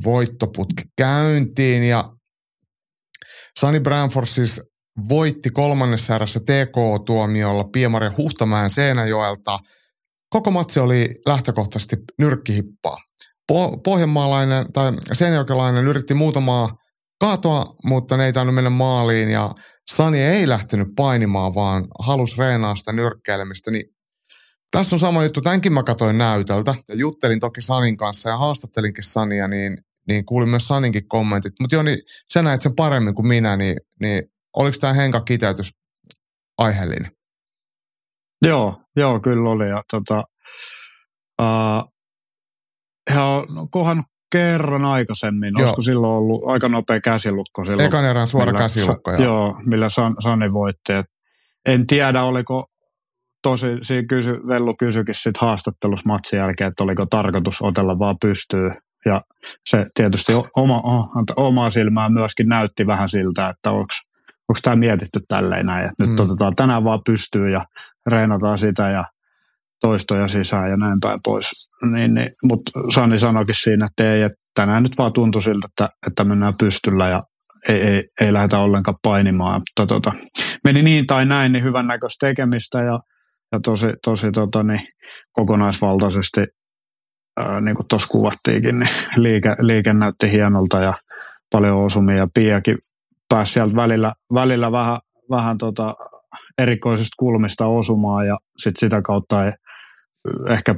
[0.04, 1.84] voittoputki käyntiin.
[1.84, 2.14] Ja
[3.60, 4.62] Sani Bramfors siis
[5.10, 9.60] voitti kolmannessa erässä TK-tuomiolla Piemarin Huhtamäen Seinäjoelta.
[10.30, 12.98] Koko matsi oli lähtökohtaisesti nyrkkihippaa.
[13.52, 16.76] Po- pohjanmaalainen tai seinäjokelainen yritti muutamaa
[17.20, 19.52] kaatoa, mutta ne ei tainnut mennä maaliin ja
[19.92, 23.72] Sani ei lähtenyt painimaan, vaan halusi reenaa sitä nyrkkeilemistä.
[23.72, 23.86] Niin
[24.72, 25.42] tässä on sama juttu.
[25.42, 29.78] Tämänkin mä katsoin näytöltä ja juttelin toki Sanin kanssa ja haastattelinkin Sania, niin,
[30.10, 31.54] niin kuulin myös Saninkin kommentit.
[31.62, 31.98] Mutta Joni,
[32.34, 34.24] sä näet sen paremmin kuin minä, niin, niin
[34.58, 35.70] oliko tämä Henka kiteytys
[36.58, 37.12] aiheellinen?
[38.42, 39.70] Joo, joo, kyllä oli.
[39.70, 40.24] Ja, tota,
[41.42, 41.94] uh,
[43.14, 45.54] he on kohannut kerran aikaisemmin.
[45.58, 45.64] Joo.
[45.64, 47.66] Olisiko silloin ollut aika nopea käsilukko?
[47.66, 49.24] Silloin, Ekan erään suora millä, käsilukko, joo.
[49.24, 49.62] joo.
[49.66, 50.94] millä San, Sani voitti.
[50.94, 51.06] Et
[51.66, 52.68] en tiedä, oliko
[53.44, 58.70] tosi, siinä kysy, Vellu kysyikin sit haastattelussa matsin jälkeen, että oliko tarkoitus otella vaan pystyy.
[59.06, 59.22] Ja
[59.70, 60.82] se tietysti oma,
[61.36, 63.94] oma silmää myöskin näytti vähän siltä, että onko
[64.50, 66.26] onko tämä mietitty tälleen näin, että nyt mm.
[66.26, 67.66] otetaan tänään vaan pystyy ja
[68.06, 69.04] reenataan sitä ja
[69.82, 71.70] toistoja sisään ja näin päin pois.
[71.92, 75.90] Niin, niin, Mutta Sani sanoikin siinä, että ei, että tänään nyt vaan tuntui siltä, että,
[76.08, 77.24] että mennään pystyllä ja
[77.70, 79.62] ei, ei, ei lähdetä ollenkaan painimaan.
[79.62, 80.14] Mutta tota,
[80.64, 83.00] meni niin tai näin, niin hyvän näköistä tekemistä ja,
[83.52, 84.82] ja tosi, tosi tota, niin,
[85.32, 86.42] kokonaisvaltaisesti
[87.62, 90.94] niin kuin tuossa kuvattiinkin, niin liike, liike näytti hienolta ja
[91.52, 92.78] paljon osumia ja Piakin
[93.30, 95.00] pääsi sieltä välillä, välillä vähän,
[95.30, 95.96] vähän tota
[96.58, 99.52] erikoisista kulmista osumaan ja sit sitä kautta ei,
[100.50, 100.76] ehkä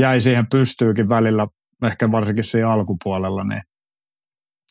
[0.00, 1.46] jäi siihen pystyykin välillä,
[1.84, 3.62] ehkä varsinkin siinä alkupuolella, niin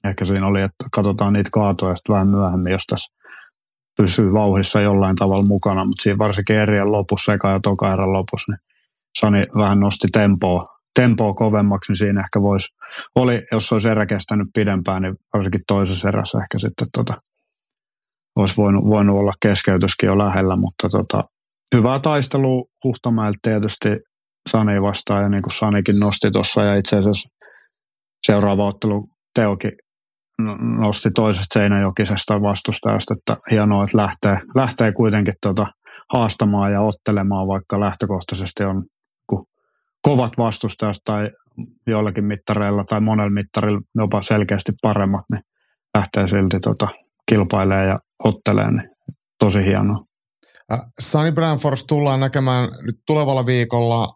[0.04, 3.18] ehkä siinä oli, että katsotaan niitä kaatoja sitten vähän myöhemmin, jos tässä
[3.98, 8.52] pysyy vauhissa jollain tavalla mukana, mutta siinä varsinkin erien lopussa, eka ja toka erän lopussa,
[8.52, 8.60] niin
[9.20, 10.68] Sani vähän nosti tempoa,
[11.00, 12.68] tempoa kovemmaksi, niin siinä ehkä voisi,
[13.16, 17.14] oli, jos olisi erä kestänyt pidempään, niin varsinkin toisessa erässä ehkä sitten tota,
[18.36, 21.24] olisi voinut, voinut olla keskeytyskin jo lähellä, mutta tota,
[21.76, 23.90] hyvää taistelua Huhtamäeltä tietysti
[24.50, 27.30] Sani vastaan ja niin kuin Sanikin nosti tuossa ja itse asiassa
[28.28, 29.72] seuraava ottelu Teokin
[30.80, 35.68] nosti toisesta Seinäjokisesta vastustajasta, että hienoa, että lähtee, lähtee kuitenkin tota
[36.14, 38.84] haastamaan ja ottelemaan, vaikka lähtökohtaisesti on
[40.08, 41.30] kovat vastustajat tai
[41.88, 45.42] joillakin mittareilla tai monella mittarilla jopa selkeästi paremmat, niin
[45.98, 46.88] lähtee silti tota,
[47.30, 48.90] kilpailemaan ja ottelee, niin
[49.40, 50.04] tosi hienoa.
[51.00, 54.08] Sunny Branfors tullaan näkemään nyt tulevalla viikolla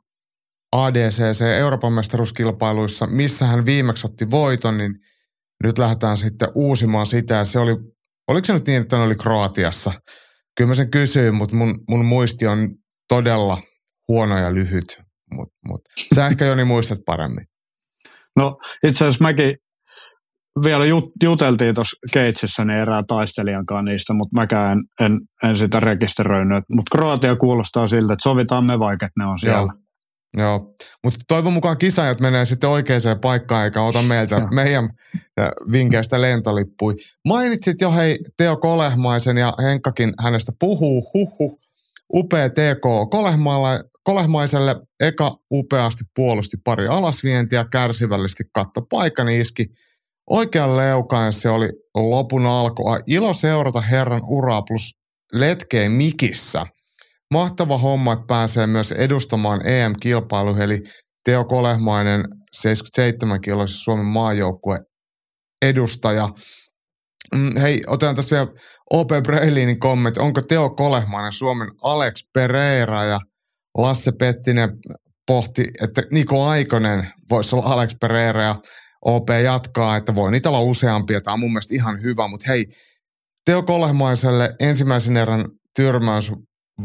[0.72, 4.96] ADCC Euroopan mestaruuskilpailuissa, missä hän viimeksi otti voiton, niin
[5.64, 7.46] nyt lähdetään sitten uusimaan sitä.
[7.46, 7.76] Se oli,
[8.28, 9.94] oliko se nyt niin, että ne oli Kroatiassa?
[10.58, 12.70] Kyllä mä sen kysyin, mutta mun, mun muisti on
[13.08, 13.58] todella
[14.08, 15.11] huono ja lyhyt.
[15.34, 15.82] Mut, mut.
[16.16, 17.46] Sä ehkä Joni muistat paremmin.
[18.36, 19.56] No itse asiassa mäkin
[20.64, 25.58] vielä jut, juteltiin tuossa Keitsissä niin erään taistelijan kanssa niistä, mutta mäkään en, en, en
[25.58, 26.64] sitä rekisteröinyt.
[26.70, 29.74] Mutta Kroatia kuulostaa siltä, että sovitaan me vaikka, että ne on siellä.
[29.74, 29.82] Joo.
[30.38, 34.48] Joo, mutta toivon mukaan kisajat menee sitten oikeaan paikkaan eikä ota meiltä Joo.
[34.54, 34.90] meidän
[35.72, 36.96] vinkkeistä lentolippui.
[37.28, 41.60] Mainitsit jo hei Teo Kolehmaisen ja Henkkakin hänestä puhuu, huhu,
[42.14, 43.70] upea TK Kolehmaalla,
[44.04, 49.66] Kolehmaiselle eka upeasti puolusti pari alasvientiä, kärsivällisesti katto paikan iski.
[50.30, 52.84] Oikean leukaan se oli lopun alku.
[53.08, 54.92] Ilo seurata herran uraa plus
[55.34, 56.66] letkeen mikissä–
[57.32, 60.84] mahtava homma, että pääsee myös edustamaan EM-kilpailu, eli
[61.24, 64.80] Teo Kolehmainen, 77 kiloisen Suomen maajoukkue
[65.62, 66.30] edustaja.
[67.36, 68.48] Mm, hei, otetaan tästä vielä
[68.90, 70.20] OP Breilinin kommentti.
[70.20, 73.20] Onko Teo Kolehmainen Suomen Alex Pereira ja
[73.78, 74.70] Lasse Pettinen
[75.28, 78.56] pohti, että Niko Aikonen voisi olla Alex Pereira ja
[79.06, 81.22] OP jatkaa, että voi niitä olla useampia.
[81.22, 82.66] Tämä on mun mielestä ihan hyvä, mutta hei,
[83.46, 86.32] Teo Kolehmaiselle ensimmäisen erän tyrmäys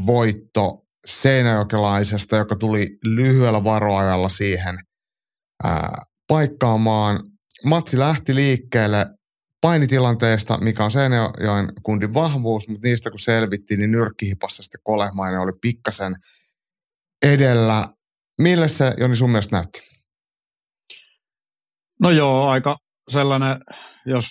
[0.06, 4.78] voitto Seinäjokelaisesta, joka tuli lyhyellä varoajalla siihen
[5.64, 5.94] ää,
[6.28, 7.20] paikkaamaan.
[7.64, 9.06] Matsi lähti liikkeelle
[9.60, 15.52] painitilanteesta, mikä on Seinäjoen kundin vahvuus, mutta niistä kun selvittiin, niin nyrkkihipassa sitten Kolehmainen oli
[15.60, 16.16] pikkasen
[17.24, 17.88] edellä.
[18.40, 19.80] Mille se, Joni, sun mielestä näytti?
[22.00, 22.76] No joo, aika
[23.08, 23.56] sellainen,
[24.06, 24.24] jos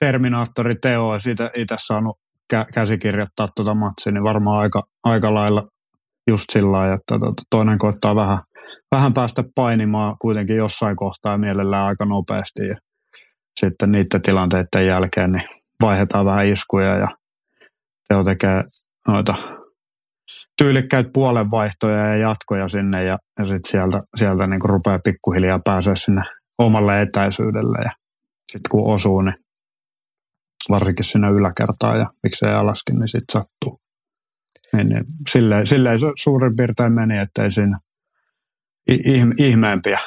[0.00, 2.18] Terminaattori Teo olisi itse saanut
[2.54, 5.68] kä- käsikirjoittaa tuota matsia, niin varmaan aika, aika lailla
[6.30, 7.14] just sillä lailla, että
[7.50, 8.38] toinen koittaa vähän,
[8.90, 12.76] vähän päästä painimaan kuitenkin jossain kohtaa ja mielellään aika nopeasti ja
[13.60, 15.48] sitten niiden tilanteiden jälkeen niin
[15.82, 17.08] vaihdetaan vähän iskuja ja
[18.08, 18.64] Teo tekee
[19.08, 19.57] noita
[20.58, 26.22] tyylikkäitä puolenvaihtoja ja jatkoja sinne ja, ja sitten sieltä, sieltä niin rupeaa pikkuhiljaa pääsee sinne
[26.58, 27.90] omalle etäisyydelle ja
[28.52, 29.34] sitten kun osuu, niin
[30.70, 33.80] varsinkin sinne yläkertaan ja miksei alaskin, niin sitten sattuu.
[34.72, 37.78] Niin, niin, silleen, silleen suurin piirtein meni, ettei siinä
[39.38, 39.98] ihmeempiä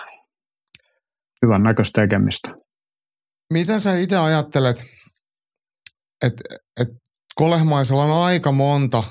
[1.42, 2.52] hyvän näköistä tekemistä.
[3.54, 4.86] Miten sä itse ajattelet,
[6.24, 6.44] että
[6.80, 6.88] et
[7.36, 9.04] Kolehmaisella on aika monta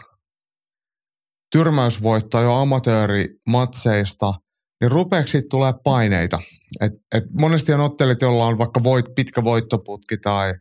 [1.52, 4.32] tyrmäysvoittoa jo amatöörimatseista,
[4.80, 6.38] niin rupeeksi tulee paineita.
[6.80, 10.54] Et, et monesti on ottelit, joilla on vaikka voit, pitkä voittoputki tai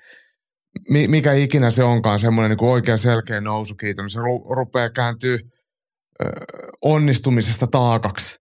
[0.89, 4.19] mikä ikinä se onkaan, semmoinen niin oikea selkeä nousukiito, niin se
[4.55, 5.37] rupeaa kääntyä
[6.81, 8.35] onnistumisesta taakaksi.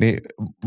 [0.00, 0.18] Niin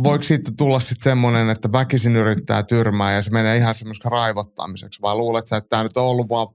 [0.04, 5.02] voiko siitä tulla sitten semmoinen, että väkisin yrittää tyrmää ja se menee ihan semmoista raivottamiseksi,
[5.02, 6.48] vai luulet sä, että tämä nyt on ollut vaan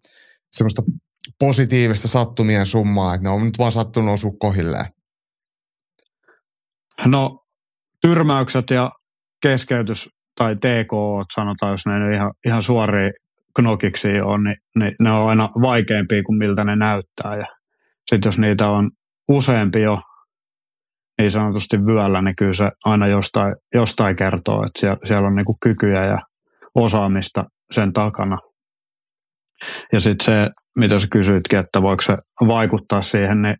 [0.50, 0.82] semmoista
[1.38, 4.86] positiivista sattumien summaa, että ne on nyt vaan sattunut osua kohilleen?
[7.06, 7.38] No
[8.00, 8.90] tyrmäykset ja
[9.42, 10.08] keskeytys
[10.38, 10.92] tai TK,
[11.34, 13.10] sanotaan, jos ne ihan, ihan suoria
[13.56, 17.36] knokiksi on, niin, niin ne on aina vaikeampia kuin miltä ne näyttää.
[17.36, 17.46] Ja
[18.10, 18.90] sitten jos niitä on
[19.28, 20.00] useampi jo
[21.18, 25.56] niin sanotusti vyöllä, niin kyllä se aina jostain, jostain kertoo, että siellä, siellä on niinku
[25.62, 26.18] kykyjä ja
[26.74, 28.38] osaamista sen takana.
[29.92, 33.56] Ja sitten se, mitä sä kysyitkin, että voiko se vaikuttaa siihen, niin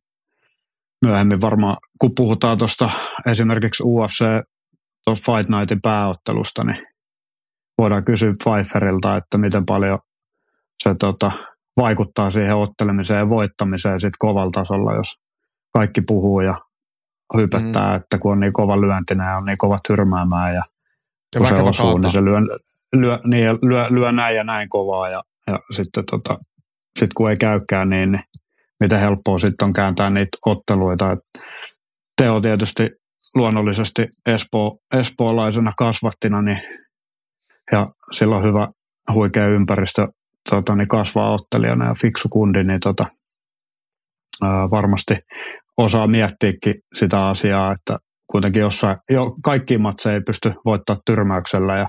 [1.05, 2.91] myöhemmin varmaan, kun puhutaan tuosta
[3.27, 4.25] esimerkiksi UFC
[5.11, 6.87] Fight Nightin pääottelusta, niin
[7.79, 9.99] voidaan kysyä Pfeifferilta, että miten paljon
[10.83, 11.33] se tota,
[11.77, 15.19] vaikuttaa siihen ottelemiseen ja voittamiseen sit kovalla tasolla, jos
[15.73, 16.55] kaikki puhuu ja
[17.37, 17.97] hypättää, mm.
[17.97, 20.63] että kun on niin kova lyöntinä ja on niin kova tyrmäämään ja,
[21.35, 22.01] ja kun se osuu, kaata.
[22.01, 22.41] niin se lyö,
[22.97, 26.39] lyö, niin, lyö, lyö näin ja näin kovaa ja, ja sitten tota,
[26.99, 28.21] sit kun ei käykään, niin,
[28.81, 31.13] miten helppoa sitten on kääntää niitä otteluita.
[31.13, 31.19] Et
[32.17, 32.91] Teo tietysti
[33.35, 36.63] luonnollisesti Espo, espoolaisena kasvattina, niin,
[37.73, 38.69] ja sillä on hyvä
[39.13, 40.07] huikea ympäristö
[40.51, 43.07] tota, niin kasvaa ottelijana ja fiksu kundi, niin tota,
[44.43, 45.15] ää, varmasti
[45.77, 47.99] osaa miettiäkin sitä asiaa, että
[48.31, 51.89] kuitenkin jossain, jo kaikki matseja ei pysty voittaa tyrmäyksellä ja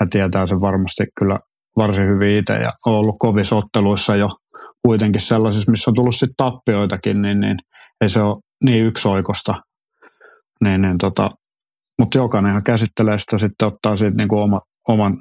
[0.00, 1.38] hän tietää sen varmasti kyllä
[1.76, 4.28] varsin hyvin itse ja on ollut kovissa otteluissa jo
[4.86, 7.58] kuitenkin sellaisissa, missä on tullut sitten tappioitakin, niin, niin
[8.00, 9.54] ei se ole niin yksioikosta.
[10.64, 11.30] Niin, niin tota,
[11.98, 15.16] mutta jokainenhan käsittelee sitä sitten ottaa siitä niin kuin oma, oman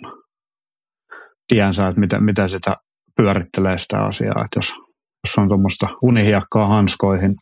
[1.48, 2.76] tiensä, että miten, miten sitä
[3.16, 4.46] pyörittelee sitä asiaa.
[4.46, 4.74] Että jos,
[5.28, 7.36] jos on tuommoista unihiakkaa hanskoihin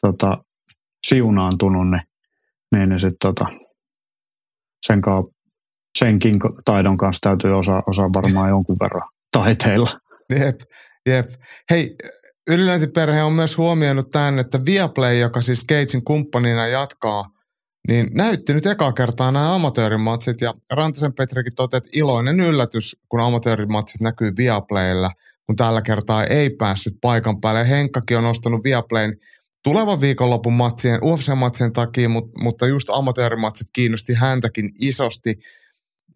[0.00, 0.38] tota,
[1.06, 2.02] siunaantunut, niin,
[2.72, 3.46] niin, niin sitten tota,
[4.86, 5.00] sen
[5.98, 9.90] senkin taidon kanssa täytyy osaa, osaa varmaan jonkun verran taiteilla.
[10.30, 10.60] Jep,
[11.06, 11.30] jep.
[11.70, 11.96] Hei,
[12.50, 17.24] Ylilöintiperhe on myös huomioinut tämän, että Viaplay, joka siis Gatesin kumppanina jatkaa,
[17.88, 23.20] niin näytti nyt ekaa kertaa nämä amatöörimatsit ja Rantasen Petrikin totesi, että iloinen yllätys, kun
[23.20, 25.10] amatöörimatsit näkyy Viaplaylla,
[25.46, 27.68] kun tällä kertaa ei päässyt paikan päälle.
[27.68, 29.16] Henkkakin on nostanut Viaplayn
[29.64, 35.34] tulevan viikonlopun matsien, UFC-matsien takia, mutta, mutta just amatöörimatsit kiinnosti häntäkin isosti.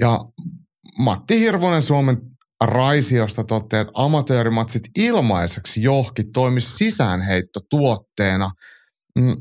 [0.01, 0.19] Ja
[0.99, 2.17] Matti Hirvonen Suomen
[2.65, 8.51] Raisiosta toteaa, että amatöörimatsit ilmaiseksi johki toimisi sisäänheitto tuotteena.
[9.19, 9.37] Mm.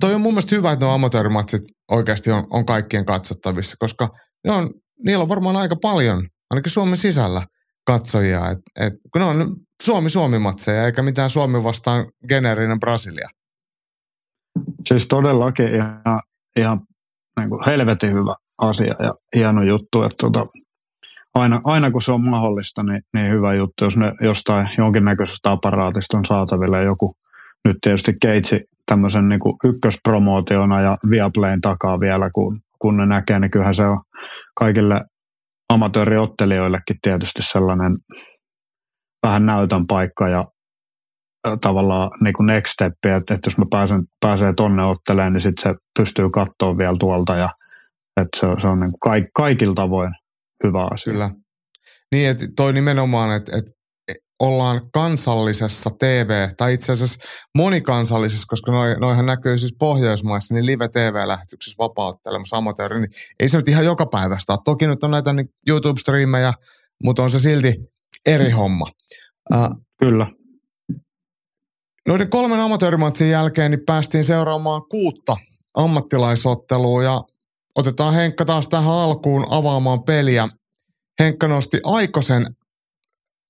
[0.00, 4.08] Toi on mun mielestä hyvä, että nuo amatöörimatsit oikeasti on, on kaikkien katsottavissa, koska
[4.44, 4.70] ne on,
[5.04, 7.42] niillä on varmaan aika paljon, ainakin Suomen sisällä,
[7.86, 8.50] katsojia.
[8.50, 13.28] Et, et, kun ne on Suomi-Suomi-matseja, eikä mitään Suomi vastaan geneerinen Brasilia.
[14.88, 16.22] Siis todellakin ihan,
[16.56, 16.80] ihan
[17.40, 20.46] niin kuin helvetin hyvä asia ja hieno juttu, että tota,
[21.38, 26.18] aina, aina kun se on mahdollista, niin, niin hyvä juttu, jos ne jostain jonkinnäköisestä aparaatista
[26.18, 27.14] on saatavilla joku,
[27.64, 33.38] nyt tietysti Keitsi tämmöisen niin kuin ykköspromootiona ja Viaplayn takaa vielä, kun, kun ne näkee,
[33.38, 34.00] niin kyllähän se on
[34.54, 35.00] kaikille
[35.68, 37.92] amatööriottelijoillekin tietysti sellainen
[39.26, 40.44] vähän näytön paikka ja
[41.60, 45.62] tavallaan niin kuin next step, että, että jos mä pääsen, pääsee tonne ottelemaan, niin sitten
[45.62, 47.48] se pystyy katsoa vielä tuolta ja
[48.20, 50.14] että se, se on niin kuin kaik, kaikilla tavoin
[50.64, 51.12] hyvä asia.
[51.12, 51.30] Kyllä.
[52.12, 53.78] Niin, että toi nimenomaan, että, että
[54.40, 57.24] ollaan kansallisessa TV, tai itse asiassa
[57.56, 63.68] monikansallisessa, koska noi, noihan näkyy siis Pohjoismaissa, niin live-TV-lähetyksessä vapauttelemassa amatööri, niin ei se nyt
[63.68, 64.58] ihan joka päivästä ole.
[64.64, 66.52] Toki nyt on näitä niin YouTube-striimejä,
[67.04, 67.74] mutta on se silti
[68.26, 68.86] eri homma.
[69.54, 69.68] Uh,
[69.98, 70.26] Kyllä.
[72.08, 75.36] Noiden kolmen amatöörimatsin jälkeen niin päästiin seuraamaan kuutta
[75.74, 77.22] ammattilaisottelua ja
[77.78, 80.48] otetaan Henkka taas tähän alkuun avaamaan peliä.
[81.20, 82.46] Henkka nosti Aikosen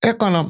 [0.06, 0.44] ekana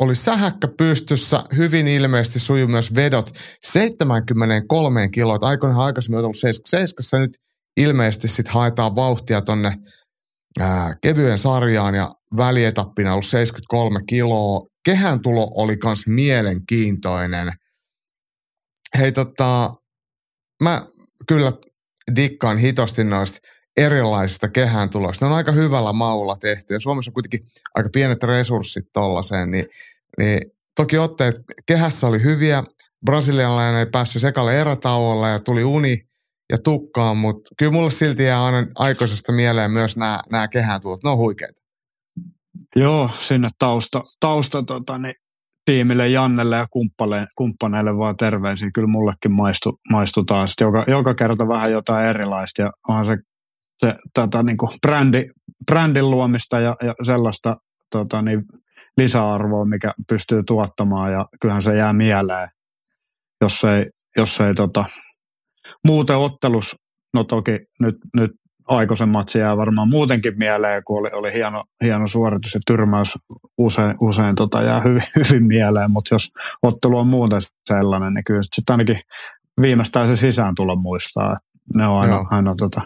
[0.00, 3.30] oli sähäkkä pystyssä, hyvin ilmeisesti sujuu myös vedot
[3.62, 5.38] 73 kiloa.
[5.40, 7.30] Aikoinaan aikaisemmin on ollut 77, nyt
[7.76, 9.76] ilmeisesti sitten haetaan vauhtia tonne
[10.60, 14.66] ää, kevyen sarjaan ja välietappina ollut 73 kiloa.
[14.84, 17.52] Kehän tulo oli kans mielenkiintoinen.
[18.98, 19.70] Hei tota,
[20.62, 20.86] mä
[21.28, 21.52] kyllä
[22.16, 23.38] dikkaan hitosti noista
[23.76, 25.24] erilaisista kehän tulosta.
[25.24, 27.40] Ne on aika hyvällä maulla tehty ja Suomessa on kuitenkin
[27.74, 29.66] aika pienet resurssit tollaiseen, niin,
[30.18, 30.40] niin
[30.76, 32.64] toki otteet kehässä oli hyviä.
[33.04, 35.98] Brasilialainen ei päässyt sekalle erätauolla ja tuli uni
[36.52, 41.04] ja tukkaan, mutta kyllä mulle silti jää aina aikoisesta mieleen myös nämä, nämä kehän tulot.
[41.04, 41.62] Ne on huikeita.
[42.76, 45.14] Joo, sinne tausta, tausta tota, niin,
[45.66, 46.66] tiimille Jannelle ja
[47.36, 48.70] kumppaneille vaan terveisiä.
[48.74, 50.54] Kyllä mullekin maistu, maistu taas.
[50.60, 53.16] Joka, joka kerta vähän jotain erilaista ja onhan se
[53.78, 55.30] se tota, niin kuin brändi,
[55.66, 57.56] brändin luomista ja, ja sellaista
[57.90, 58.42] tota, niin
[58.96, 62.48] lisäarvoa, mikä pystyy tuottamaan ja kyllähän se jää mieleen,
[63.40, 63.86] jos ei,
[64.16, 64.84] jos ei tota,
[65.84, 66.76] muuten ottelus,
[67.14, 68.30] no toki nyt, nyt
[68.66, 73.18] aikoisen matsi jää varmaan muutenkin mieleen, kun oli, oli hieno, hieno suoritus ja tyrmäys
[73.58, 78.42] usein, usein tota jää hyvin, hyvin mieleen, mutta jos ottelu on muuten sellainen, niin kyllä
[78.42, 79.00] sitten ainakin
[79.60, 81.36] viimeistään se sisään tulla muistaa.
[81.74, 82.80] Ne on aina, aina tota,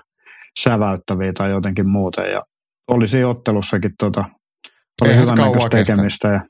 [0.60, 2.32] säväyttäviä tai jotenkin muuten.
[2.32, 2.42] Ja
[2.88, 4.24] oli siinä ottelussakin tota,
[5.02, 5.38] oli hyvän
[5.70, 6.28] tekemistä.
[6.28, 6.40] Ja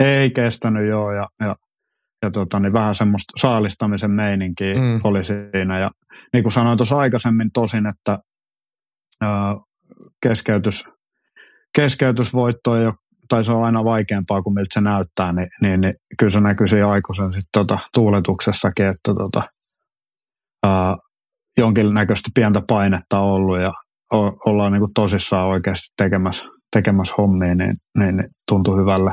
[0.00, 1.56] ei kestänyt joo ja, ja
[2.22, 5.00] ja tota, niin vähän semmoista saalistamisen meininkiä Mm.
[5.04, 5.78] oli siinä.
[5.78, 5.90] Ja
[6.32, 8.18] niin kuin sanoin tuossa aikaisemmin tosin, että
[10.22, 10.84] keskeytys,
[11.74, 12.94] keskeytysvoitto ei ole,
[13.28, 16.66] tai se on aina vaikeampaa kuin miltä se näyttää, niin, niin, niin kyllä se näkyy
[16.66, 19.42] siinä aikuisen sit tota, tuuletuksessakin, että tota,
[20.66, 20.96] ää,
[21.58, 23.72] jonkinnäköistä pientä painetta ollut ja
[24.12, 26.44] o, ollaan niin kuin tosissaan oikeasti tekemässä,
[26.76, 29.10] tekemässä hommia, niin, niin, niin tuntui hyvälle,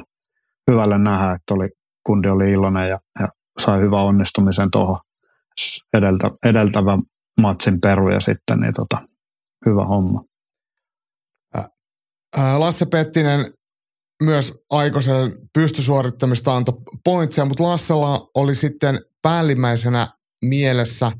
[0.72, 1.70] hyvälle nähdä, että oli,
[2.06, 3.28] kundi oli iloinen ja, ja
[3.60, 5.00] sai hyvän onnistumisen tuohon
[5.94, 7.00] edeltä, edeltävän
[7.42, 9.08] matsin peruja sitten, niin tota,
[9.70, 10.24] hyvä homma.
[12.58, 13.54] Lasse Pettinen
[14.24, 20.08] myös aikoisen pystysuorittamista antoi pointseja, mutta Lassella oli sitten päällimmäisenä
[20.42, 21.12] mielessä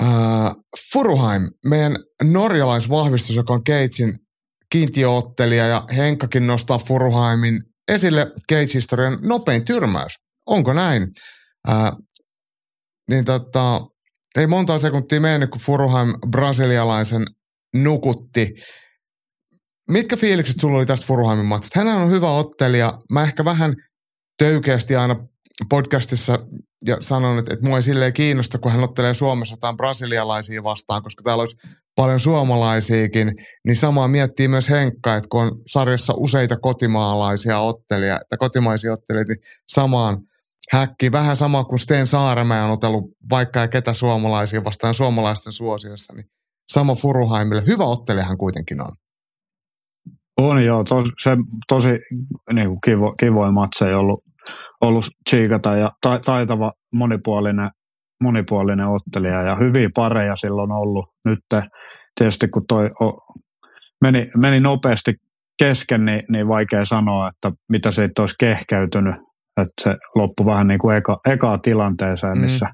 [0.00, 0.54] ää,
[0.92, 4.18] Furuheim, meidän norjalaisvahvistus, joka on Keitsin
[4.72, 10.12] kiintiöottelija ja Henkkakin nostaa Furuheimin esille Keits-historian nopein tyrmäys.
[10.46, 11.08] Onko näin?
[11.66, 11.92] Ää,
[13.10, 13.80] niin tota,
[14.36, 17.22] ei monta sekuntia mennyt, kun Furuheim brasilialaisen
[17.74, 18.54] nukutti.
[19.90, 21.80] Mitkä fiilikset sulla oli tästä Furuheimin matsista?
[21.80, 22.92] Hän on hyvä ottelija.
[23.12, 23.74] Mä ehkä vähän
[24.38, 25.16] töykeästi aina
[25.70, 26.38] podcastissa
[26.86, 31.02] ja sanon, että, että mua ei silleen kiinnosta, kun hän ottelee Suomessa jotain brasilialaisia vastaan,
[31.02, 31.56] koska täällä olisi
[31.96, 33.32] paljon suomalaisiakin,
[33.66, 39.32] niin samaa miettii myös Henkka, että kun on sarjassa useita kotimaalaisia ottelijia, tai kotimaisia ottelijoita,
[39.32, 40.18] niin samaan
[40.72, 46.12] häkki, vähän sama kuin Sten Saaremäen on otellut vaikka ja ketä suomalaisia vastaan suomalaisten suosiossa,
[46.12, 46.26] niin
[46.68, 47.62] sama Furuheimille.
[47.66, 48.92] Hyvä ottelija hän kuitenkin on.
[50.40, 51.30] On joo, to, se
[51.68, 51.90] tosi
[52.52, 54.24] niin kuin kivo, kivoja matseja ollut,
[54.80, 57.70] ollut tsiikata ja ta, taitava monipuolinen,
[58.22, 61.06] monipuolinen ottelija ja hyviä pareja silloin ollut.
[61.24, 61.38] Nyt
[62.18, 63.12] tietysti kun toi o,
[64.00, 65.14] meni, meni nopeasti
[65.58, 69.14] kesken, niin, niin vaikea sanoa, että mitä siitä olisi kehkeytynyt.
[69.60, 72.72] Että se loppui vähän niin kuin eka, ekaa tilanteeseen, missä mm.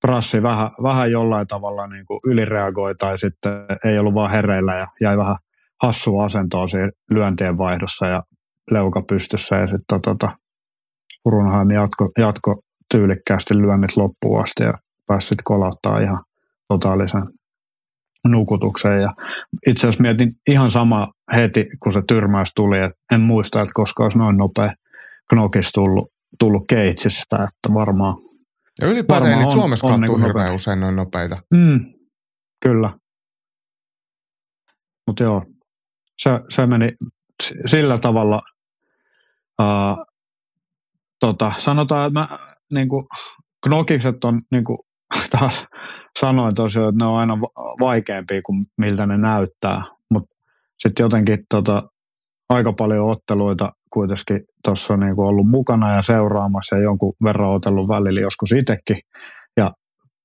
[0.00, 3.52] Prassi vähän, vähän jollain tavalla niin kuin ylireagoi tai sitten
[3.84, 5.36] ei ollut vaan hereillä ja jäi vähän
[5.82, 8.22] hassua asentoa siinä lyöntien vaihdossa ja
[8.70, 10.36] leuka pystyssä ja sitten tota,
[11.26, 12.54] Urunheim jatko, jatko
[12.90, 14.72] tyylikkäästi lyönnit loppuun asti ja
[15.06, 16.18] pääsi sitten kolauttaa ihan
[16.68, 17.22] totaalisen
[18.28, 19.02] nukutukseen.
[19.02, 19.12] Ja
[19.66, 24.02] itse asiassa mietin ihan sama heti, kun se tyrmäys tuli, että en muista, että koska
[24.02, 24.72] olisi noin nopea
[25.28, 26.08] knokis tullut,
[26.38, 28.14] tullut keitsistä, että varmaan
[28.82, 30.54] Ja ylipäätään Varmaan niitä on- Suomessa on kattuu niinku hirveän nopea.
[30.54, 31.36] usein noin nopeita.
[31.54, 31.80] Mm,
[32.62, 32.98] kyllä.
[35.06, 35.44] Mutta joo,
[36.22, 36.88] se, se meni
[37.66, 38.42] sillä tavalla,
[39.60, 40.06] uh,
[41.20, 42.38] tota, sanotaan, että mä,
[42.74, 43.06] niinku,
[43.66, 44.86] knokikset on, niinku,
[45.38, 45.66] taas
[46.18, 50.34] sanoin tosiaan, että ne on aina va- vaikeampia kuin miltä ne näyttää, mutta
[50.78, 51.82] sitten jotenkin tota,
[52.48, 57.88] aika paljon otteluita kuitenkin tuossa on niinku ollut mukana ja seuraamassa ja jonkun verran otellut
[57.88, 58.96] välillä joskus itsekin
[59.56, 59.72] ja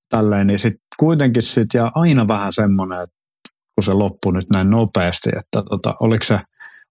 [0.09, 3.15] tälleen, niin sitten kuitenkin sit jää aina vähän semmoinen, että
[3.75, 6.39] kun se loppui nyt näin nopeasti, että tota, oliko se,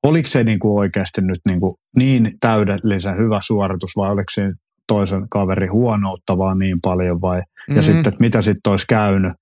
[0.03, 4.53] oliko se niinku oikeasti nyt niinku niin täydellisen hyvä suoritus vai oliko se
[4.89, 7.77] toisen kaveri huonoutta vaan niin paljon vai, Mm.
[7.77, 9.33] ja sitten, että mitä sitten olisi käynyt,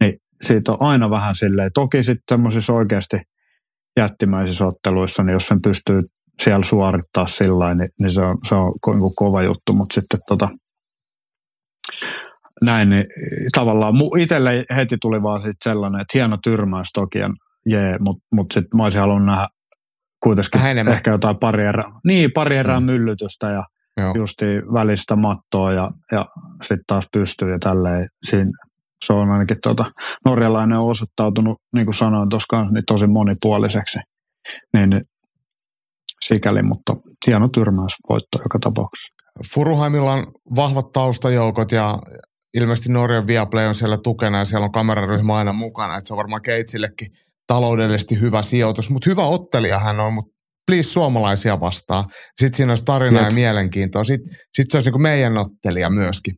[0.00, 3.16] niin siitä on aina vähän silleen, toki sitten semmoisissa oikeasti
[3.96, 6.02] jättimäisissä otteluissa, niin jos sen pystyy
[6.42, 10.48] siellä suorittaa sillä niin, niin se on, se on niinku kova juttu, mutta sitten tota,
[12.62, 13.04] näin, niin
[13.54, 17.18] tavallaan itselle heti tuli vaan sit sellainen, että hieno tyrmäys toki
[17.66, 19.48] jee, mutta mut sitten mä olisin halunnut nähdä
[20.22, 20.94] kuitenkin Vähän enemmän.
[20.94, 22.86] ehkä jotain pari erää, niin, pari erää Mm.
[22.86, 23.64] myllytystä ja
[23.96, 24.12] Joo.
[24.16, 26.26] justi välistä mattoa ja, ja
[26.62, 28.08] sitten taas pystyy ja tälleen.
[28.26, 28.50] Siinä,
[29.04, 29.84] se on ainakin tuota,
[30.24, 33.98] norjalainen on osoittautunut, niin kuin sanoin tuossa niin tosi monipuoliseksi.
[34.74, 35.02] Niin, niin
[36.24, 36.96] sikäli, mutta
[37.26, 39.14] hieno tyrmäysvoitto joka tapauksessa.
[39.54, 41.98] Furuheimilla on vahvat taustajoukot ja
[42.54, 45.96] ilmeisesti Norjan Viaplay on siellä tukena ja siellä on kameraryhmä aina mukana.
[45.96, 47.08] Että se on varmaan Keitsillekin
[47.46, 50.32] taloudellisesti hyvä sijoitus, mutta hyvä ottelija hän on, mutta
[50.66, 52.04] please suomalaisia vastaan.
[52.40, 54.04] Sitten siinä olisi tarinaa ja mielenkiintoa.
[54.04, 56.34] Sitten sit se olisi niin meidän ottelija myöskin.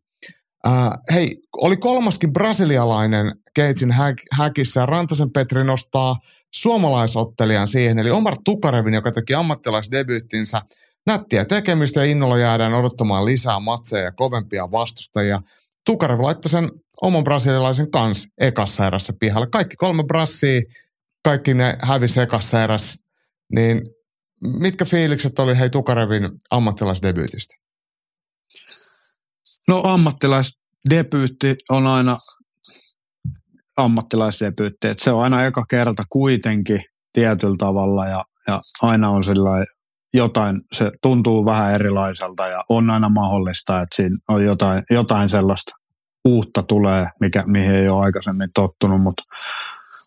[0.66, 6.16] Äh, hei, oli kolmaskin brasilialainen Keitsin häk- häkissä ja Rantasen Petri nostaa
[6.54, 10.62] suomalaisottelijan siihen, eli Omar Tukarevin, joka teki ammattilaisdebyyttinsä
[11.06, 15.40] nättiä tekemistä ja innolla jäädään odottamaan lisää matseja ja kovempia vastustajia.
[15.86, 16.70] Tukarev laittoi sen
[17.02, 19.46] oman brasilialaisen kans ekassa erässä pihalle.
[19.52, 20.60] Kaikki kolme brassia,
[21.24, 22.94] kaikki ne hävisi ekassa erässä.
[23.54, 23.82] Niin
[24.58, 27.54] mitkä fiilikset oli hei Tukarevin ammattilaisdebyytistä?
[29.68, 32.16] No ammattilaisdebyytti on aina
[33.76, 36.80] ammattilaisdebyytti, että se on aina eka kerta kuitenkin
[37.12, 39.50] tietyllä tavalla ja, ja aina on sillä
[40.14, 45.72] jotain, se tuntuu vähän erilaiselta ja on aina mahdollista, että siinä on jotain, jotain sellaista
[46.24, 49.22] uutta tulee, mikä, mihin ei ole aikaisemmin tottunut, mutta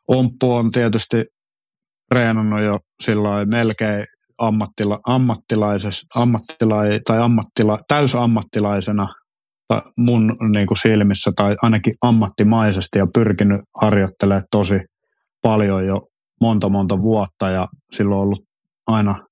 [0.08, 1.26] Omppu on tietysti
[2.10, 4.06] treenannut jo sillä melkein
[4.38, 9.14] ammattila, ammattilaisessa, ammattila, tai ammattila, täysammattilaisena
[9.98, 14.80] mun niin kuin silmissä tai ainakin ammattimaisesti ja pyrkinyt harjoittelemaan tosi
[15.42, 16.08] paljon jo
[16.42, 18.44] monta monta vuotta ja silloin on ollut
[18.88, 19.28] aina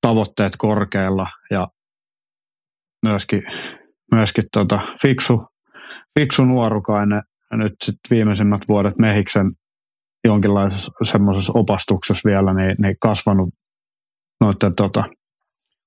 [0.00, 1.68] tavoitteet korkealla ja
[3.02, 3.42] myöskin,
[4.14, 5.46] myöskin tota, fiksu,
[6.18, 9.50] fiksu nuorukainen nyt sitten viimeisimmät vuodet Mehiksen
[10.24, 13.48] jonkinlaisessa semmoisessa opastuksessa vielä, niin, niin kasvanut
[14.40, 15.04] noiden tota,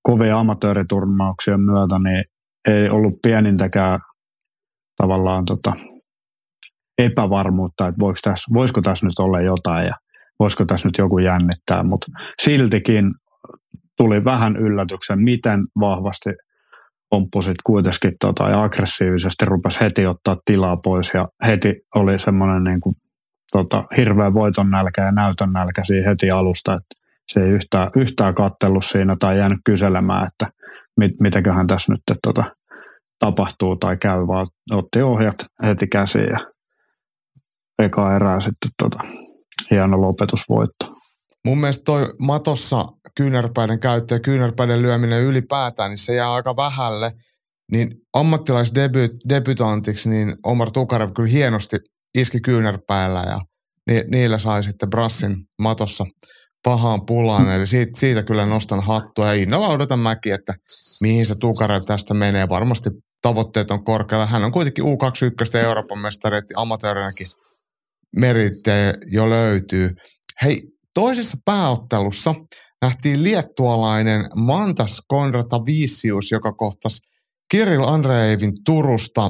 [0.04, 2.24] kovia amatööriturnauksien myötä, niin
[2.68, 4.00] ei ollut pienintäkään
[4.98, 5.74] tavallaan tota,
[6.98, 9.94] epävarmuutta, että voiko tässä, voisiko tässä nyt olla jotain ja
[10.40, 12.08] voisiko tässä nyt joku jännittää, mutta
[12.42, 13.12] siltikin
[13.98, 16.30] tuli vähän yllätyksen, miten vahvasti
[17.10, 22.82] pomppusit kuitenkin tota, ja aggressiivisesti rupesi heti ottaa tilaa pois ja heti oli semmoinen niin
[22.82, 22.96] kuin,
[23.52, 28.34] tota, hirveä voiton nälkä ja näytön nälkä siinä heti alusta, että se ei yhtään, yhtään
[28.34, 30.52] kattellut siinä tai jäänyt kyselemään, että
[31.00, 32.44] mit, mitäköhän tässä nyt tota,
[33.20, 36.40] tapahtuu tai käy, vaan otti ohjat heti käsiin ja
[37.80, 39.00] eka erää sitten tota,
[39.72, 40.94] hieno lopetusvoitto.
[41.48, 42.86] Mun mielestä toi matossa
[43.18, 47.12] kyynärpäiden käyttö ja kyynärpäiden lyöminen ylipäätään, niin se jää aika vähälle.
[47.72, 51.78] Niin ammattilaisdebutantiksi, niin Omar Tukarev kyllä hienosti
[52.18, 53.40] iski kyynärpäällä ja
[53.88, 56.06] ni, niillä sai sitten Brassin matossa
[56.64, 57.56] pahaan pulaan.
[57.56, 60.54] Eli siitä, siitä kyllä nostan hattua ja innolla odotan mäkin, että
[61.02, 62.50] mihin se Tukarev tästä menee.
[62.50, 62.90] Varmasti
[63.22, 64.26] tavoitteet on korkealla.
[64.26, 67.28] Hän on kuitenkin U21 Euroopan mestari, että amatöörinäkin
[68.16, 69.90] merittejä jo löytyy.
[70.42, 70.62] Hei,
[70.94, 72.36] toisessa pääottelussa
[72.82, 77.00] nähtiin liettualainen Mantas Konratavisius, joka kohtasi
[77.52, 79.30] Kirill Andreevin Turusta.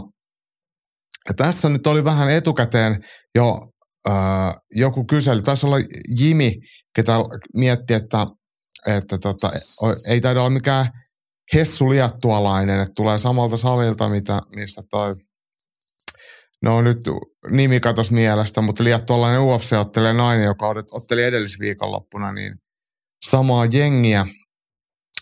[1.27, 3.03] Ja tässä nyt oli vähän etukäteen
[3.35, 3.59] jo
[4.09, 5.41] äh, joku kysely.
[5.41, 5.77] Taisi olla
[6.19, 6.53] Jimi,
[6.95, 7.13] ketä
[7.55, 8.27] mietti, että,
[8.87, 9.51] että tota,
[10.07, 10.87] ei taida olla mikään
[11.53, 15.15] Hessu Liettualainen, että tulee samalta salilta, mitä, mistä toi
[16.63, 16.97] No nyt
[17.51, 22.53] nimi katos mielestä, mutta liettualainen UFC ottelee nainen, joka otteli edellisviikonloppuna, niin
[23.25, 24.25] samaa jengiä.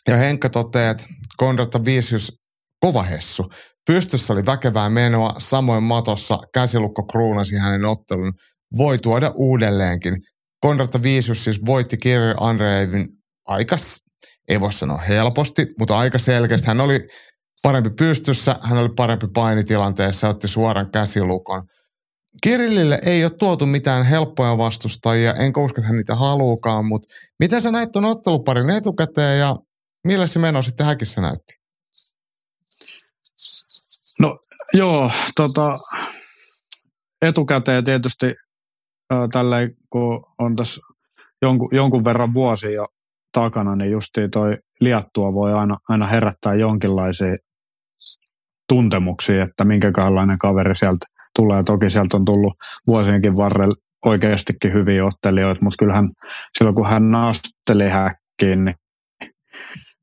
[0.09, 1.03] Ja Henkka toteaa, että
[1.37, 2.31] Konrata Visius
[2.79, 3.43] kova hessu.
[3.87, 8.33] Pystyssä oli väkevää menoa, samoin matossa käsilukko kruunasi hänen ottelun.
[8.77, 10.17] Voi tuoda uudelleenkin.
[10.59, 13.05] Konrata Visius siis voitti Kirill Andreevin
[13.47, 13.75] aika,
[14.47, 16.67] ei voi sanoa helposti, mutta aika selkeästi.
[16.67, 16.99] Hän oli
[17.63, 21.63] parempi pystyssä, hän oli parempi painitilanteessa otti suoran käsilukon.
[22.43, 27.07] Kirillille ei ole tuotu mitään helppoja vastustajia, enkä usko, että hän niitä haluukaan, mutta
[27.39, 29.55] miten sä näit tuon otteluparin etukäteen ja
[30.07, 31.53] millä se meno sitten häkissä näytti?
[34.19, 34.37] No
[34.73, 35.77] joo, tota,
[37.21, 38.25] etukäteen tietysti
[39.33, 40.81] tälleen, kun on tässä
[41.41, 42.85] jonkun, jonkun verran vuosia
[43.33, 47.37] takana, niin justiin toi liattua voi aina, aina herättää jonkinlaisia
[48.69, 51.05] tuntemuksia, että minkälainen kaveri sieltä
[51.35, 51.63] tulee.
[51.63, 52.53] Toki sieltä on tullut
[52.87, 56.09] vuosienkin varrella oikeastikin hyviä ottelijoita, mutta kyllähän
[56.57, 58.75] silloin kun hän naasteli häkkiin, niin,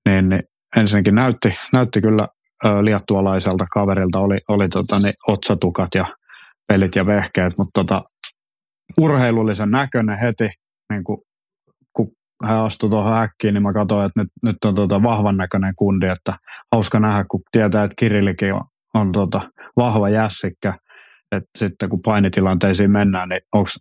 [0.08, 0.42] niin, niin
[0.76, 2.28] ensinnäkin näytti, näytti kyllä
[2.82, 6.06] liattualaiselta kaverilta, oli, oli tota, niin, otsatukat ja
[6.68, 8.02] pelit ja vehkeet, mutta tota,
[8.96, 10.50] urheilullisen näköinen heti,
[10.92, 11.18] niin kuin,
[11.92, 12.12] kun
[12.44, 16.06] hän astui tuohon häkkiin, niin mä katsoin, että nyt, nyt on tota vahvan näköinen kundi,
[16.06, 16.34] että
[16.72, 18.64] hauska nähdä, kun tietää, että Kirillikin on,
[18.94, 20.74] on tota vahva jässikkä,
[21.32, 23.78] että sitten kun painitilanteisiin mennään, niin, onks,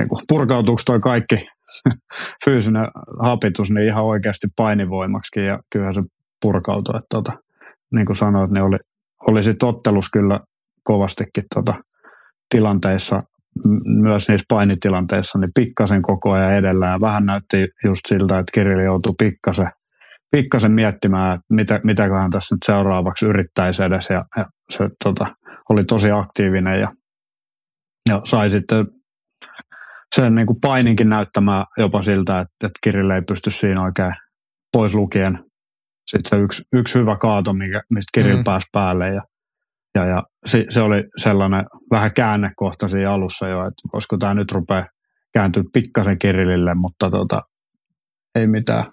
[0.00, 1.46] niin kuin, purkautuuko toi kaikki
[2.44, 2.86] fyysinen
[3.20, 6.02] hapitus niin ihan oikeasti painivoimaksi ja kyllähän se
[6.42, 7.32] purkautui, että tota,
[7.94, 8.76] niin kuin sanoit, niin oli,
[9.28, 10.40] oli sitten ottelus kyllä
[10.84, 11.74] kovastikin tota,
[12.54, 13.22] tilanteissa
[13.84, 18.80] myös niissä painitilanteissa niin pikkasen koko ajan edellä ja vähän näytti just siltä, että Kirill
[18.80, 19.68] joutui pikkasen,
[20.30, 25.26] pikkasen miettimään, että mitä, mitäköhän tässä nyt seuraavaksi yrittäisi edes ja, ja se tota,
[25.68, 26.92] oli tosi aktiivinen ja,
[28.08, 28.86] ja sai sitten
[30.14, 34.12] sen niin kuin paininkin näyttämään jopa siltä, että, että Kirill ei pysty siinä oikein
[34.72, 35.38] pois lukien.
[36.10, 38.44] Sitten se yksi, yksi hyvä kaato, mikä, mistä Kirill mm.
[38.44, 39.22] pääsi päälle ja
[39.96, 44.52] ja, ja se, se, oli sellainen vähän käännekohta siinä alussa jo, että koska tämä nyt
[44.52, 44.86] rupeaa
[45.32, 47.42] kääntyä pikkasen Kirillille, mutta tota,
[48.34, 48.84] ei mitään.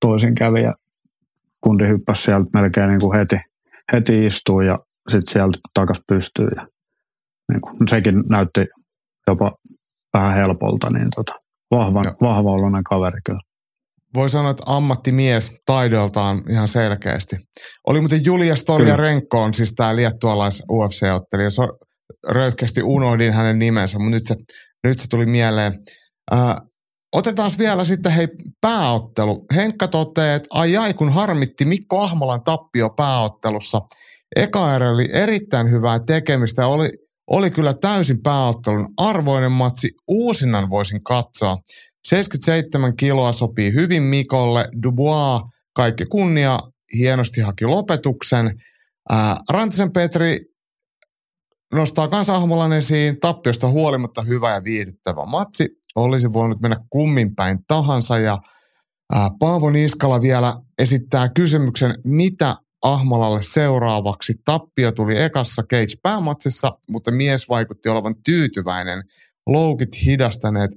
[0.00, 0.74] Toisin kävi ja
[1.60, 3.36] kundi hyppäsi sieltä melkein niin kuin heti,
[3.92, 4.78] heti istuu ja
[5.08, 6.48] sitten sieltä takas pystyy.
[6.56, 6.66] Ja
[7.52, 8.66] niin kuin, sekin näytti
[9.26, 9.52] jopa
[10.14, 11.32] vähän helpolta, niin tota,
[11.70, 13.40] vahva, vahva oloinen kaveri kyllä.
[14.14, 17.36] Voi sanoa, että ammattimies taidoltaan ihan selkeästi.
[17.86, 21.50] Oli muuten Julia Stoliarenko on siis tämä liettualais UFC-ottelija.
[21.50, 21.62] So,
[22.28, 24.34] röyhkeästi unohdin hänen nimensä, mutta nyt se,
[24.86, 25.72] nyt se tuli mieleen.
[26.30, 26.56] Ää,
[27.16, 28.28] otetaan vielä sitten hei
[28.60, 29.44] pääottelu.
[29.54, 33.80] Henkka toteaa, että ai ai kun harmitti Mikko Ahmolan tappio pääottelussa.
[34.36, 36.88] Eka erä oli erittäin hyvää tekemistä oli,
[37.30, 39.88] oli kyllä täysin pääottelun arvoinen matsi.
[40.08, 41.56] Uusinnan voisin katsoa.
[42.04, 44.68] 77 kiloa sopii hyvin Mikolle.
[44.82, 45.42] Dubois,
[45.74, 46.58] kaikki kunnia,
[46.98, 48.50] hienosti haki lopetuksen.
[49.50, 50.38] Rantisen Petri
[51.74, 53.20] nostaa kanssa Ahmolan esiin.
[53.20, 55.66] Tappiosta huolimatta hyvä ja viihdyttävä matsi.
[55.96, 58.38] Olisi voinut mennä kummin päin tahansa ja
[59.38, 64.34] Paavo Niskala vielä esittää kysymyksen, mitä Ahmalalle seuraavaksi.
[64.44, 69.02] Tappio tuli ekassa Cage päämatsissa, mutta mies vaikutti olevan tyytyväinen.
[69.46, 70.70] Loukit hidastaneet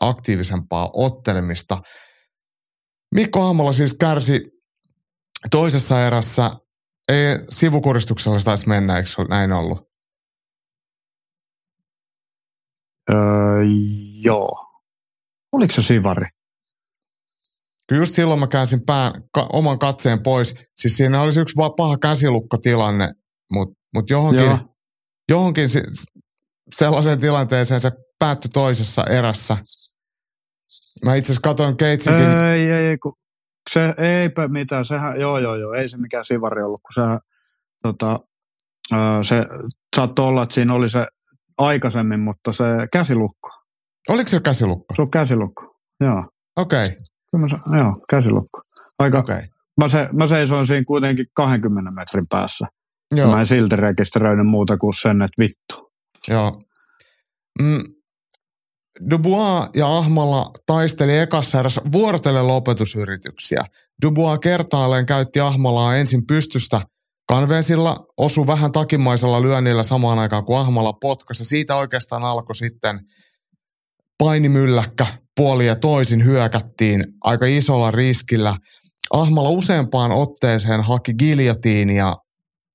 [0.00, 1.80] aktiivisempaa ottelemista.
[3.14, 4.40] Mikko Ahmola siis kärsi
[5.50, 6.50] toisessa erässä.
[7.08, 9.88] Ei sivukuristuksella taisi mennä, eikö näin ollut?
[13.10, 13.62] Öö,
[14.24, 14.68] joo.
[15.52, 16.26] Oliko se sivari?
[17.88, 20.54] Kyllä just silloin mä käänsin pään, ka, oman katseen pois.
[20.76, 23.12] Siis siinä olisi yksi vaan paha käsilukkotilanne,
[23.52, 24.58] mutta mut johonkin, Joo.
[25.28, 25.82] johonkin se,
[26.74, 29.56] sellaiseen tilanteeseen se päättyi toisessa erässä.
[31.04, 32.24] Mä itse asiassa katsoin Keitsinkin.
[32.24, 33.12] Ei, ei, ei, kun
[33.70, 37.20] se eipä mitään, sehän, joo, joo, joo, ei se mikään sivari ollut, kun sehän,
[37.82, 38.20] tota,
[39.22, 39.36] se
[39.96, 41.06] saattoi olla, että siinä oli se
[41.58, 43.50] aikaisemmin, mutta se käsilukko.
[44.08, 44.94] Oliko se käsilukko?
[44.94, 46.24] Se on käsilukko, joo.
[46.56, 46.82] Okei.
[46.82, 46.96] Okay.
[47.30, 48.62] Kyllä joo, käsilukko.
[48.98, 49.42] Aika, okay.
[49.76, 52.66] mä, se, mä seisoin siinä kuitenkin 20 metrin päässä.
[53.16, 53.30] Joo.
[53.30, 55.92] Mä en silti rekisteröinyt muuta kuin sen, että vittu.
[56.28, 56.60] Joo.
[57.62, 57.82] Mm.
[59.10, 63.60] Dubois ja Ahmalla taisteli ekassa erässä vuorotellen lopetusyrityksiä.
[64.02, 66.80] Dubois kertaalleen käytti Ahmalaa ensin pystystä
[67.28, 71.44] kanvensilla, osui vähän takimaisella lyönnillä samaan aikaan kuin Ahmalla potkasi.
[71.44, 73.00] Siitä oikeastaan alkoi sitten
[74.18, 78.56] painimylläkkä puoli ja toisin hyökättiin aika isolla riskillä.
[79.10, 82.16] Ahmalla useampaan otteeseen haki giljotiinia,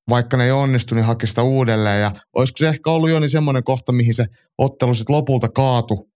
[0.10, 2.02] vaikka ne ei onnistu, niin haki sitä uudelleen.
[2.02, 4.26] Ja olisiko se ehkä ollut jo niin semmoinen kohta, mihin se
[4.58, 6.13] ottelu sitten lopulta kaatu.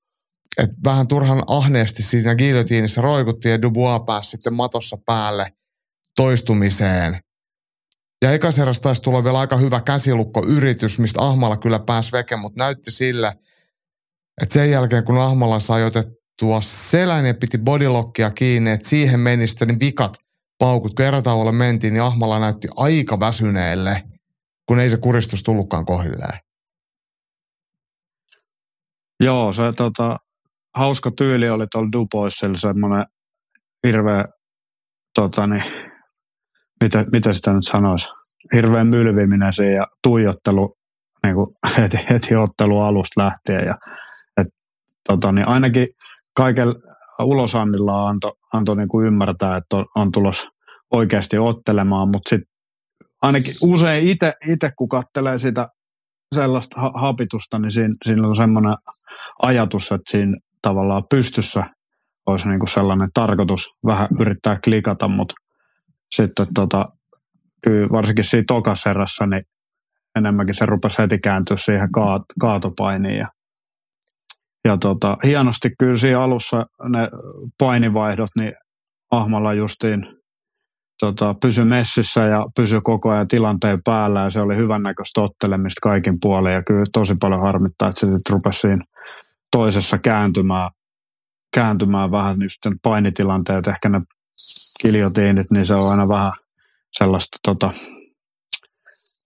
[0.58, 5.54] Että vähän turhan ahneesti siinä giljotiinissa roikuttiin ja Dubois pääsi sitten matossa päälle
[6.16, 7.20] toistumiseen.
[8.22, 12.92] Ja ekaserässä taisi tulla vielä aika hyvä käsilukko-yritys, mistä Ahmalla kyllä pääsi veke, mutta näytti
[12.92, 13.28] sille,
[14.42, 19.48] että sen jälkeen kun Ahmalla sai otettua selän ja piti bodylockia kiinni, että siihen meni
[19.48, 20.18] sitten niin vikat
[20.60, 20.94] paukut.
[20.94, 24.04] Kun erätauolla mentiin, niin Ahmalla näytti aika väsyneelle,
[24.68, 26.40] kun ei se kuristus tullutkaan kohdilleen.
[29.20, 30.18] Joo, se tota,
[30.78, 33.06] hauska tyyli oli tuolla Duboisilla semmoinen
[33.88, 34.26] hirveä,
[35.16, 35.64] tota, niin,
[36.84, 38.08] mitä, mitä sitä nyt sanoisi,
[38.54, 40.78] hirveän mylviminen siinä ja tuijottelu
[41.24, 41.48] niin kuin
[41.78, 43.66] heti, heti ottelu alusta lähtien.
[43.66, 43.76] Ja,
[44.42, 44.48] et,
[45.08, 45.88] tota, niin ainakin
[46.36, 46.76] kaikella
[47.24, 50.48] ulosannilla antoi anto niin kuin ymmärtää, että on, on tulos
[50.92, 52.54] oikeasti ottelemaan, mutta sitten
[53.22, 55.68] ainakin usein itse kun katselee sitä
[56.36, 58.76] sellaista ha- hapitusta, niin siinä, siinä on semmoinen
[59.42, 61.64] ajatus, että siinä tavallaan pystyssä
[62.28, 65.36] olisi niin kuin sellainen tarkoitus vähän yrittää klikata, mutta
[66.12, 66.86] sitten tota,
[67.64, 69.44] kyllä varsinkin siinä tokaserrassa, niin
[70.16, 73.18] enemmänkin se rupesi heti kääntyä siihen kaat, kaatopainiin.
[73.18, 73.28] Ja,
[74.66, 77.10] ja tota, hienosti kyllä siinä alussa ne
[77.60, 78.54] painivaihdot, niin
[79.12, 80.08] Ahmalla justiin
[81.00, 86.18] tota, pysy messissä ja pysy koko ajan tilanteen päällä ja se oli hyvännäköistä ottelemista kaikin
[86.22, 88.84] puolin ja kyllä tosi paljon harmittaa, että se sitten rupesi siinä
[89.52, 90.72] toisessa kääntymään,
[91.54, 94.02] kääntymään vähän just painitilanteet, ehkä ne
[94.82, 96.32] kiljotiinit, niin se on aina vähän
[96.98, 97.74] sellaista, tota,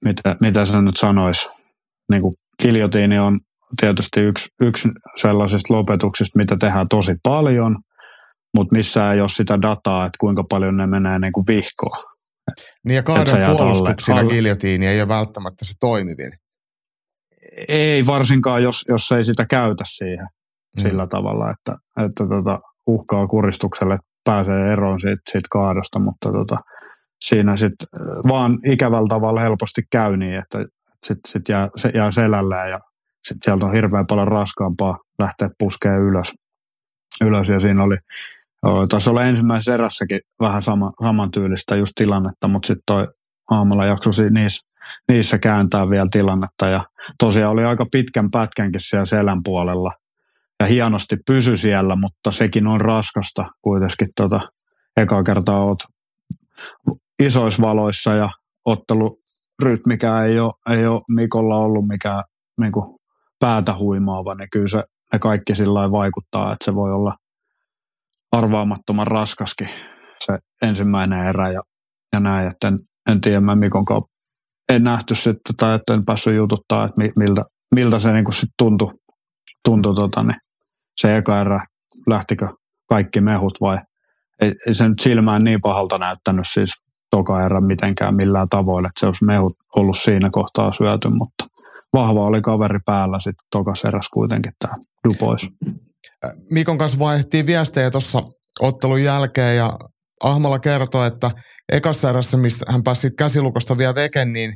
[0.05, 1.49] mitä, mitä se nyt sanoisi,
[2.09, 3.39] niin kuin kiljotiini on
[3.79, 4.89] tietysti yksi, yksi
[5.21, 7.77] sellaisista lopetuksista, mitä tehdään tosi paljon,
[8.53, 12.11] mutta missä ei ole sitä dataa, että kuinka paljon ne menee niin kuin vihkoon.
[12.85, 14.33] Niin ja kahden puolustuksina alle.
[14.33, 16.31] giljotiini ei ole välttämättä se toimivin.
[17.67, 20.27] Ei varsinkaan, jos, jos ei sitä käytä siihen
[20.77, 20.81] mm.
[20.81, 21.75] sillä tavalla, että,
[22.05, 26.57] että tota, uhkaa kuristukselle, pääsee eroon siitä, siitä kaadosta, mutta tota,
[27.21, 27.87] siinä sitten
[28.27, 30.65] vaan ikävällä tavalla helposti käy niin, että
[31.05, 32.79] sitten sit jää, se jää selällään ja
[33.27, 36.33] sitten sieltä on hirveän paljon raskaampaa lähteä puskeen ylös.
[37.21, 37.97] ylös ja siinä oli,
[38.89, 43.07] taisi olla ensimmäisessä erässäkin vähän sama, samantyylistä just tilannetta, mutta sitten toi
[43.51, 44.70] aamulla jaksosi niissä,
[45.07, 46.85] niissä kääntää vielä tilannetta ja
[47.19, 49.91] tosiaan oli aika pitkän pätkänkin siellä selän puolella
[50.59, 54.07] ja hienosti pysy siellä, mutta sekin on raskasta kuitenkin.
[54.15, 54.39] Tota,
[54.97, 55.79] eka kertaa oot
[57.23, 58.29] isoissa valoissa ja
[58.65, 62.23] ottelurytmikään ei ole, ei ole Mikolla ollut mikään
[62.61, 62.99] niin kuin
[63.39, 64.83] päätä huimaava, niin kyllä se,
[65.13, 67.15] ne kaikki sillä vaikuttaa, että se voi olla
[68.31, 69.69] arvaamattoman raskaskin
[70.25, 71.61] se ensimmäinen erä ja,
[72.13, 72.79] ja näin, että en,
[73.09, 74.10] en tiedä, mä Mikon kanssa
[74.75, 77.41] en nähty sitten tai että en päässyt jututtaa, että miltä,
[77.75, 78.93] miltä se niin sitten tuntui,
[79.65, 80.37] tuntui tota, niin
[81.01, 81.65] se eka erä,
[82.07, 82.47] lähtikö
[82.89, 83.77] kaikki mehut vai
[84.41, 86.69] ei, ei se nyt silmään niin pahalta näyttänyt siis
[87.11, 91.45] toka erä mitenkään millään tavoilla, että se olisi mehut ollut siinä kohtaa syöty, mutta
[91.93, 95.49] vahva oli kaveri päällä sitten tokas eräs kuitenkin tämä Dupois.
[96.51, 98.19] Mikon kanssa vaihdettiin viestejä tuossa
[98.61, 99.73] ottelun jälkeen ja
[100.23, 101.31] Ahmala kertoi, että
[101.71, 104.53] ekassa erässä, mistä hän pääsi käsilukosta vielä veken, niin,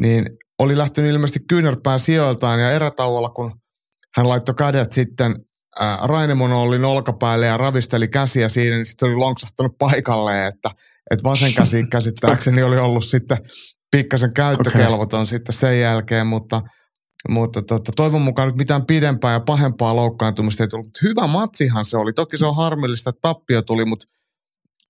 [0.00, 0.26] niin
[0.58, 3.52] oli lähtenyt ilmeisesti kyynärpään sijoiltaan ja erätauolla, kun
[4.16, 5.34] hän laittoi kädet sitten
[6.02, 10.70] Rainemon oli olkapäälle ja ravisteli käsiä siinä, niin sitten oli lonksahtanut paikalle, että,
[11.10, 13.38] että vasen käsi käsittääkseni oli ollut sitten
[13.90, 15.26] pikkasen käyttökelvoton okay.
[15.26, 16.62] sitten sen jälkeen, mutta,
[17.28, 21.02] mutta tota, toivon mukaan nyt mitään pidempää ja pahempaa loukkaantumista ei tullut.
[21.02, 22.12] Hyvä matsihan se oli.
[22.12, 24.06] Toki se on harmillista, että tappio tuli, mutta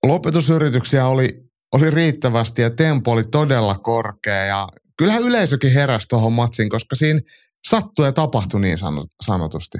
[0.02, 1.28] lopetusyrityksiä oli,
[1.74, 7.20] oli riittävästi ja tempo oli todella korkea ja kyllähän yleisökin heräsi tuohon matsiin, koska siinä
[7.68, 8.78] sattui ja tapahtui niin
[9.22, 9.78] sanotusti.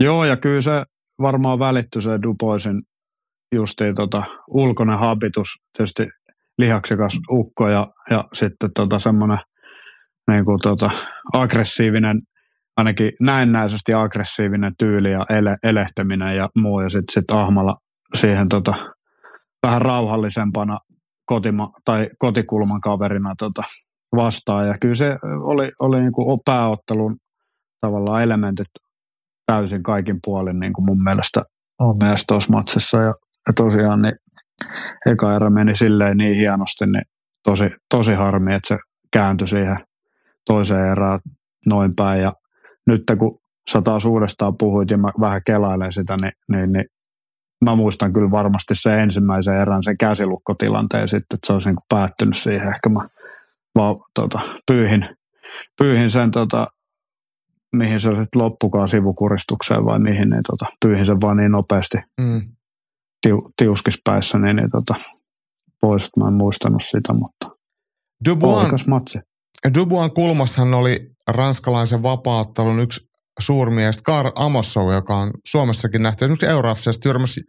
[0.00, 0.84] Joo, ja kyllä se
[1.22, 2.82] varmaan välittyi se Dupoisin
[3.54, 6.06] justiin tota, ulkoinen habitus, tietysti
[6.58, 9.38] lihaksikas ukko ja, ja sitten tota semmoinen
[10.30, 10.90] niin kuin tota,
[11.32, 12.22] aggressiivinen,
[12.76, 16.80] ainakin näennäisesti aggressiivinen tyyli ja ele, elehteminen ja muu.
[16.80, 17.76] Ja sitten sit Ahmalla
[18.16, 18.74] siihen tota,
[19.66, 20.78] vähän rauhallisempana
[21.26, 23.62] kotima, tai kotikulman kaverina tota,
[24.16, 24.68] vastaan.
[24.68, 27.16] Ja kyllä se oli, oli niin kuin pääottelun
[27.80, 28.66] tavallaan elementit
[29.46, 31.42] täysin kaikin puolin niin kuin mun mielestä
[31.78, 32.98] on mielestä tuossa matsissa.
[32.98, 33.14] Ja,
[33.46, 34.14] ja tosiaan niin
[35.06, 37.04] eka erä meni silleen niin hienosti, niin
[37.44, 38.78] tosi, tosi harmi, että se
[39.12, 39.78] kääntyi siihen
[40.46, 41.20] toiseen erään
[41.66, 42.22] noin päin.
[42.22, 42.32] Ja
[42.86, 43.40] nyt kun
[43.70, 46.84] sä taas uudestaan puhuit ja mä vähän kelailen sitä, niin, niin, niin
[47.64, 52.36] mä muistan kyllä varmasti se ensimmäisen erän, sen käsilukkotilanteen sitten, että se olisi niin päättynyt
[52.36, 52.68] siihen.
[52.68, 53.00] Ehkä mä
[53.74, 55.08] vaan tota, pyyhin,
[55.78, 56.66] pyyhin sen, tota,
[57.76, 62.40] mihin se sitten loppukaan sivukuristukseen vai mihin, niin tota, pyyhin sen vaan niin nopeasti mm.
[63.26, 64.94] tiu, tiuskispäissä, niin, niin tota,
[65.80, 67.50] pois, että mä en muistanut sitä, mutta
[68.28, 69.18] Dubuan, matsi.
[69.78, 73.07] Dubuan kulmassahan oli ranskalaisen vapaattelun yksi
[73.38, 77.40] suurmies Kar Amossou, joka on Suomessakin nähty esimerkiksi Eurafisessa tyrmäsi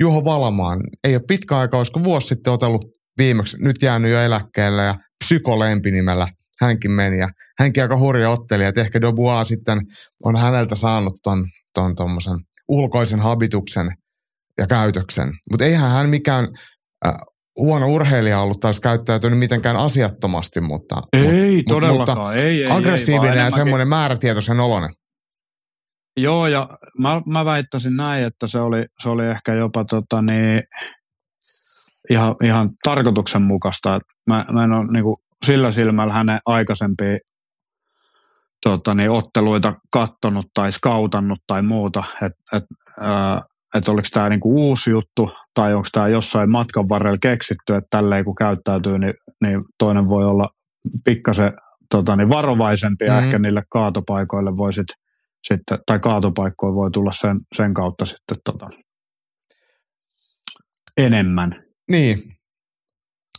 [0.00, 0.80] Juho Valamaan.
[1.04, 2.84] Ei ole pitkä aika, olisiko vuosi sitten otellut
[3.18, 4.94] viimeksi, nyt jäänyt jo eläkkeelle ja
[5.24, 6.28] psykolempinimellä
[6.60, 7.18] hänkin meni.
[7.18, 7.28] Ja
[7.60, 9.80] hänkin aika hurja ottelija, että ehkä Dubois sitten
[10.24, 11.44] on häneltä saanut ton,
[11.74, 12.36] ton tommosen
[12.68, 13.90] ulkoisen habituksen
[14.58, 15.32] ja käytöksen.
[15.50, 16.48] Mutta eihän hän mikään
[17.06, 17.14] äh,
[17.58, 21.02] huono urheilija ollut taas käyttäytynyt mitenkään asiattomasti, mutta...
[21.12, 22.70] Ei mut, todellakaan, mutta ei, ei.
[22.70, 24.90] Aggressiivinen ei, ja semmoinen määrätietoisen oloinen.
[26.16, 30.62] Joo, ja mä, mä väittäisin näin, että se oli, se oli ehkä jopa tota, niin,
[32.10, 34.00] ihan, ihan tarkoituksenmukaista.
[34.26, 37.18] Mä, mä en ole niin kuin, sillä silmällä hänen aikaisempia
[38.64, 42.64] tota, niin, otteluita kattonut tai skautannut tai muuta, että et,
[43.74, 48.24] et oliko tämä niinku uusi juttu tai onko tämä jossain matkan varrella keksitty, että tälleen
[48.24, 50.48] kun käyttäytyy, niin, niin toinen voi olla
[51.04, 51.52] pikkasen
[51.90, 53.18] tota, niin varovaisempi mm-hmm.
[53.18, 54.88] ja ehkä niille kaatopaikoille voi sit,
[55.48, 58.66] sitten, tai kaatopaikkoja voi tulla sen, sen kautta sitten tota,
[60.96, 61.62] enemmän.
[61.90, 62.18] Niin.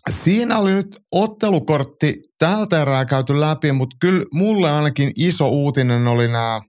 [0.09, 6.27] Siinä oli nyt ottelukortti tältä erää käyty läpi, mutta kyllä mulle ainakin iso uutinen oli
[6.27, 6.61] nämä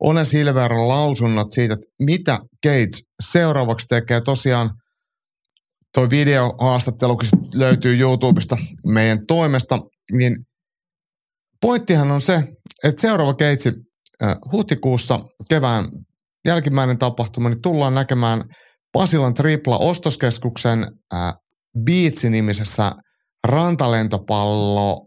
[0.00, 4.20] One Silver lausunnot siitä, että mitä Gates seuraavaksi tekee.
[4.20, 4.70] Tosiaan
[5.94, 9.78] toi videohaastattelukin löytyy YouTubesta meidän toimesta,
[10.12, 10.36] niin
[11.60, 12.34] pointtihan on se,
[12.84, 13.72] että seuraava Gates äh,
[14.52, 15.84] huhtikuussa kevään
[16.46, 18.44] jälkimmäinen tapahtuma, niin tullaan näkemään
[18.92, 20.86] Pasilan tripla ostoskeskuksen
[21.84, 22.92] Beach-nimisessä
[23.46, 25.06] rantalentopallo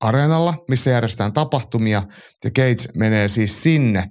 [0.00, 2.02] areenalla, missä järjestetään tapahtumia,
[2.44, 4.06] ja Gates menee siis sinne.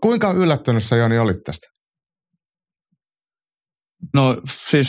[0.00, 1.66] Kuinka yllättynyt sä Joni olit tästä?
[4.14, 4.36] No
[4.66, 4.88] siis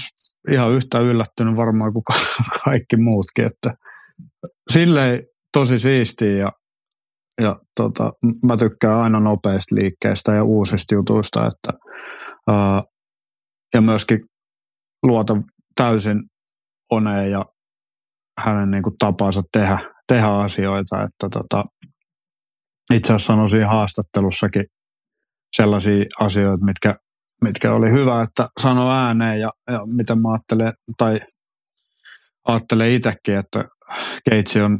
[0.51, 2.03] ihan yhtä yllättynyt varmaan kuin
[2.63, 3.73] kaikki muutkin, että
[4.73, 6.51] silleen tosi siistiä ja,
[7.41, 8.11] ja tota,
[8.45, 11.73] mä tykkään aina nopeista liikkeistä ja uusista jutuista, että
[12.47, 12.83] ää,
[13.73, 14.19] ja myöskin
[15.03, 15.37] luota
[15.75, 16.23] täysin
[16.91, 17.45] oneen ja
[18.39, 21.03] hänen niin kuin tapansa tehdä, tehdä asioita.
[21.03, 21.63] Että tota,
[22.93, 24.65] itse asiassa sanoisin haastattelussakin
[25.55, 26.95] sellaisia asioita, mitkä,
[27.43, 31.19] mitkä oli hyvä, että sano ääneen ja, ja miten mä ajattelen, tai
[32.47, 33.65] ajattelen itsekin, että
[34.29, 34.79] Keitsi on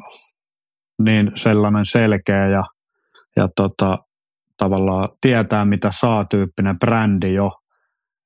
[1.02, 2.64] niin sellainen selkeä ja,
[3.36, 3.98] ja tota,
[4.58, 7.52] tavallaan tietää, mitä saa tyyppinen brändi jo.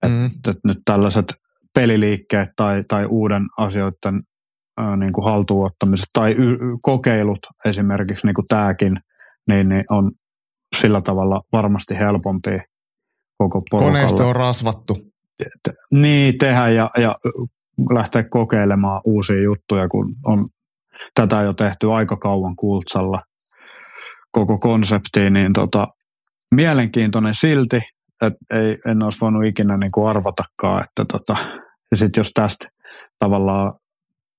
[0.08, 0.26] Mm.
[0.26, 1.26] Että et nyt tällaiset
[1.74, 4.22] peliliikkeet tai, tai uuden asioiden
[4.78, 9.00] ää, niin kuin haltuunottamiset tai y- kokeilut esimerkiksi niin kuin tämäkin,
[9.48, 10.12] niin, niin on
[10.76, 12.60] sillä tavalla varmasti helpompi
[13.38, 13.94] koko porukalle.
[13.94, 14.98] Koneisto on rasvattu.
[15.92, 17.16] Niin, tehdä ja, ja
[17.94, 20.50] lähteä kokeilemaan uusia juttuja, kun on
[21.16, 23.20] tätä jo tehty aika kauan kultsalla
[24.32, 25.88] koko konseptiin, niin tota,
[26.56, 27.82] mielenkiintoinen silti,
[28.22, 31.36] että ei, en olisi voinut ikinä niin kuin arvatakaan, että tota,
[31.92, 32.68] ja sitten jos tästä
[33.20, 33.74] tavallaan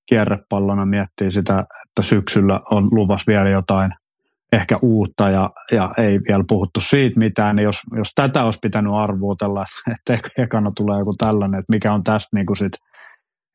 [0.09, 3.91] kierrepallona miettii sitä, että syksyllä on luvas vielä jotain
[4.53, 8.93] ehkä uutta ja, ja ei vielä puhuttu siitä mitään, niin jos, jos tätä olisi pitänyt
[8.95, 12.73] arvuutella, että ekana tulee joku tällainen, että mikä on tästä niin kuin sit,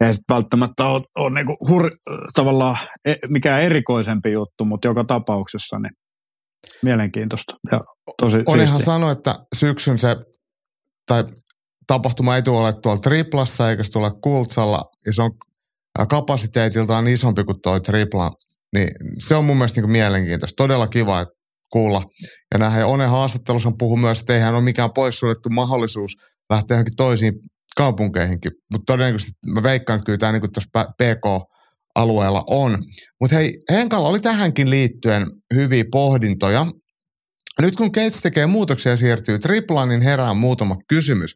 [0.01, 1.89] ei sitten välttämättä ole, ole niin kuin hur,
[2.35, 5.93] tavallaan e, mikään erikoisempi juttu, mutta joka tapauksessa niin
[6.83, 7.81] mielenkiintoista ja
[8.21, 10.15] tosi On ihan sanoa, että syksyn se,
[11.07, 11.23] tai
[11.87, 15.31] tapahtuma ei tule tuolla triplassa eikä se tule kultsalla, ja se on
[16.09, 18.31] kapasiteetiltaan isompi kuin tuo tripla,
[18.75, 18.89] niin
[19.19, 20.63] se on mun mielestä niin mielenkiintoista.
[20.63, 21.33] Todella kiva että
[21.71, 22.03] kuulla
[22.53, 22.79] ja nähdä.
[22.79, 26.11] Ja Onen haastattelussa puhuu myös, että eihän ole mikään poissuljettu mahdollisuus
[26.49, 27.33] lähteä johonkin toisiin
[27.77, 28.51] kaupunkeihinkin.
[28.71, 32.77] Mutta todennäköisesti mä veikkaan, että kyllä tämä niin tuossa PK-alueella on.
[33.21, 36.67] Mutta hei, Henkalla oli tähänkin liittyen hyviä pohdintoja.
[37.61, 41.35] Nyt kun Gates tekee muutoksia ja siirtyy triplaan, niin herää muutama kysymys.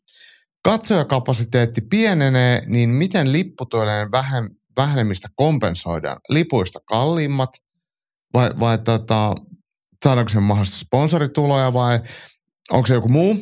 [0.63, 4.07] Katsojakapasiteetti pienenee, niin miten lipputuoleen
[4.77, 6.17] vähenemistä kompensoidaan?
[6.29, 7.49] Lipuista kalliimmat
[8.33, 9.35] vai, vai tota,
[10.03, 11.99] saadaanko se mahdollisesti sponsorituloja vai
[12.71, 13.35] onko se joku muu?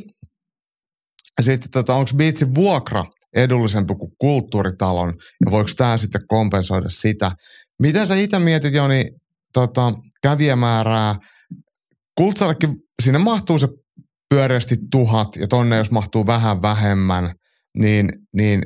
[1.42, 5.14] Sitten tota, onko Beatsin vuokra edullisempi kuin kulttuuritalon
[5.46, 7.32] ja voiko tämä sitten kompensoida sitä?
[7.82, 9.06] Miten sä itse mietit Joni
[9.54, 11.16] tota, kävijämäärää?
[12.18, 13.68] Kultsallekin sinne mahtuu se
[14.30, 17.34] pyöreästi tuhat ja tonne jos mahtuu vähän vähemmän,
[17.78, 18.62] niin, niin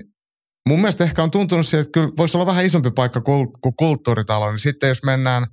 [0.70, 3.48] mun mielestä ehkä on tuntunut siihen, että kyllä voisi olla vähän isompi paikka kuin
[3.78, 5.46] kulttuuritalo, niin sitten jos mennään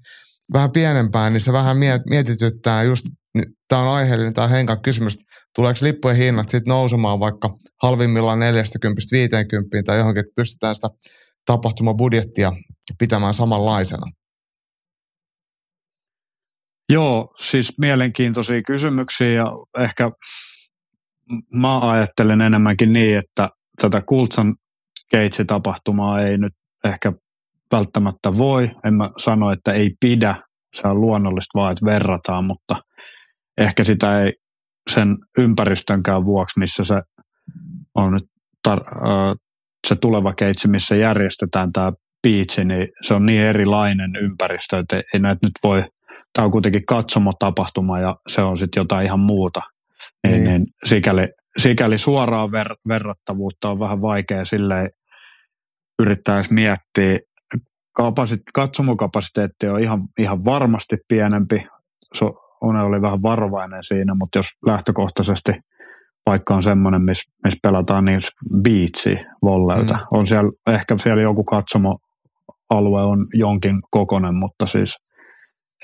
[0.53, 1.77] vähän pienempään, niin se vähän
[2.11, 5.19] mietityttää just, niin tämä on aiheellinen, tämä Henkan kysymys,
[5.55, 8.43] tuleeko lippujen hinnat sitten nousemaan vaikka halvimmillaan 40-50
[9.87, 10.89] tai johonkin, että pystytään sitä
[11.47, 12.53] tapahtumabudjettia
[12.99, 14.07] pitämään samanlaisena?
[16.89, 19.45] Joo, siis mielenkiintoisia kysymyksiä ja
[19.79, 20.11] ehkä
[21.53, 23.49] mä ajattelen enemmänkin niin, että
[23.81, 24.57] tätä Kultsan
[25.11, 26.53] keitsi-tapahtumaa ei nyt
[26.85, 27.13] ehkä
[27.73, 28.71] välttämättä voi.
[28.85, 30.37] En mä sano, että ei pidä.
[30.75, 32.77] Se on luonnollista vaan, että verrataan, mutta
[33.59, 34.33] ehkä sitä ei
[34.91, 37.03] sen ympäristönkään vuoksi, missä se
[37.95, 38.25] on nyt
[38.69, 38.85] tar-
[39.87, 41.93] se tuleva keitsi, missä järjestetään tämä
[42.23, 45.83] piitsi, niin se on niin erilainen ympäristö, että ei näitä nyt voi–
[46.33, 49.61] tämä on kuitenkin katsomotapahtuma ja se on sitten jotain ihan muuta.
[50.27, 50.49] Niin, niin.
[50.49, 54.91] niin sikäli, sikäli suoraa ver, verrattavuutta on vähän vaikea silleen
[55.99, 57.19] yrittää edes miettiä.
[57.93, 61.67] Kapasit, katsomokapasiteetti on ihan, ihan varmasti pienempi.
[62.15, 65.53] So, One oli vähän varovainen siinä, mutta jos lähtökohtaisesti
[66.25, 68.21] paikka on semmoinen, missä miss pelataan niin
[68.63, 69.95] biitsi volleilta.
[69.95, 70.01] Mm.
[70.11, 74.97] On siellä, ehkä siellä joku katsomoalue on jonkin kokonen, mutta siis–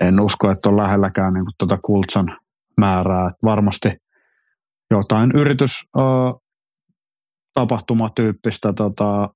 [0.00, 2.38] en usko, että on lähelläkään niin tuota Kultsan
[2.76, 3.30] määrää.
[3.44, 3.88] Varmasti
[4.90, 5.72] jotain yritys
[7.54, 9.28] tapahtumatyyppistä tota,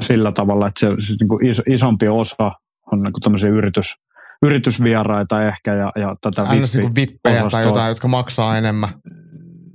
[0.00, 1.40] sillä tavalla, että se siis niin kuin
[1.72, 2.52] isompi osa
[2.92, 3.94] on niin tämmöisiä yritys,
[4.42, 8.88] yritysvieraita ehkä ja, ja tätä Aina niin vippejä tai jotain, jotka maksaa enemmän.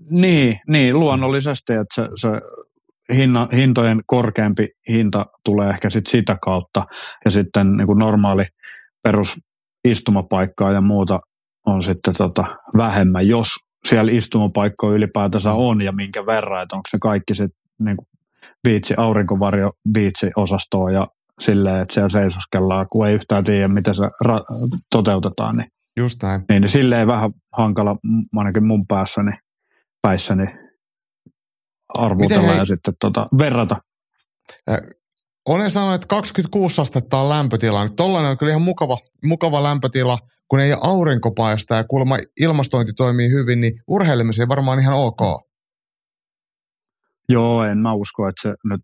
[0.10, 2.30] Niin, niin luonnollisesti, että se, se
[3.16, 6.86] hinna, hintojen korkeampi hinta tulee ehkä sit sitä kautta.
[7.26, 8.46] Ja sitten niin kuin normaali–
[9.04, 11.20] perusistumapaikkaa ja muuta
[11.66, 12.44] on sitten tota
[12.78, 13.48] vähemmän, jos
[13.88, 17.98] siellä istumapaikkoja ylipäätänsä on ja minkä verran, että onko se kaikki sitten niin
[18.64, 21.08] biitsi, aurinkovarjo biitsi osastoa ja
[21.40, 25.58] silleen, että siellä seisoskellaan, kun ei yhtään tiedä, miten se ra- toteutetaan.
[25.58, 25.68] Niin,
[26.00, 26.42] Just näin.
[26.50, 27.96] Niin, niin silleen vähän hankala,
[28.36, 29.32] ainakin mun päässäni,
[30.02, 30.46] päissäni
[31.98, 33.78] arvutella ja sitten tota, verrata.
[35.50, 37.90] Olen sanonut, että 26 astetta on lämpötila.
[37.90, 43.30] Tollainen on kyllä ihan mukava, mukava lämpötila, kun ei ole aurinkopaista ja kuulemma ilmastointi toimii
[43.30, 45.22] hyvin, niin urheilemiseen varmaan ihan ok.
[47.30, 48.82] Joo, en mä usko, että se nyt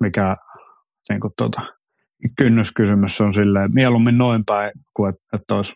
[0.00, 0.36] mikä
[1.08, 1.60] niin kuin tuota,
[2.38, 5.72] kynnyskysymys on silleen mieluummin noin päin kuin että, että olisi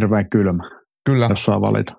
[0.00, 0.70] hirveän kylmä,
[1.04, 1.26] Kyllä.
[1.30, 1.94] jos saa valita.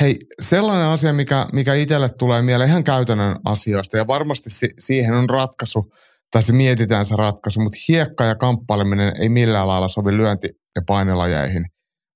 [0.00, 5.14] Hei, sellainen asia, mikä, mikä itselle tulee mieleen ihan käytännön asioista, ja varmasti si- siihen
[5.14, 5.92] on ratkaisu,
[6.30, 10.82] tai se mietitään se ratkaisu, mutta hiekka ja kamppaileminen ei millään lailla sovi lyönti- ja
[10.86, 11.64] painelajeihin.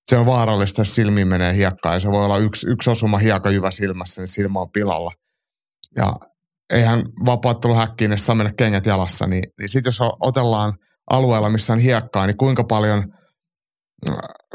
[0.05, 3.70] Se on vaarallista, jos silmiin menee hiekkaa, ja se voi olla yksi, yksi osuma hiekajyvä
[3.70, 5.11] silmässä, niin silmä on pilalla.
[5.97, 6.14] Ja
[6.72, 10.72] eihän vapaatteluhäkkiin saa mennä kengät jalassa, niin, niin sitten jos otellaan
[11.11, 13.05] alueella, missä on hiekkaa, niin kuinka paljon–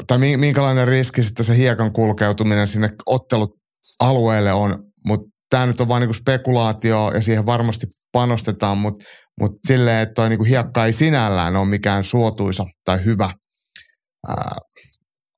[0.06, 6.00] tai minkälainen riski sitten se hiekan kulkeutuminen sinne ottelualueelle on, mutta tämä nyt on vain
[6.00, 9.04] niinku spekulaatio ja siihen varmasti panostetaan, mutta
[9.40, 13.30] mut silleen, että toi niinku hiekka ei sinällään ole mikään suotuisa tai hyvä
[14.28, 14.58] ää,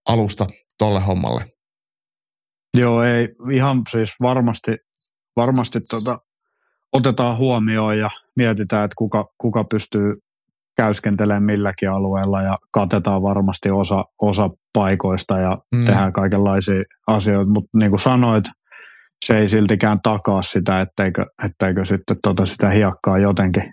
[0.09, 0.47] alusta
[0.79, 1.45] tolle hommalle.
[2.77, 4.71] Joo, ei ihan siis varmasti,
[5.39, 6.19] varmasti tota,
[6.93, 10.15] otetaan huomioon ja mietitään, että kuka, kuka pystyy
[10.77, 15.85] käyskentelee milläkin alueella ja katetaan varmasti osa, osa paikoista ja mm.
[15.85, 18.45] tehdään kaikenlaisia asioita, mutta niin kuin sanoit,
[19.25, 23.73] se ei siltikään takaa sitä, etteikö, etteikö sitten tota sitä hiekkaa jotenkin,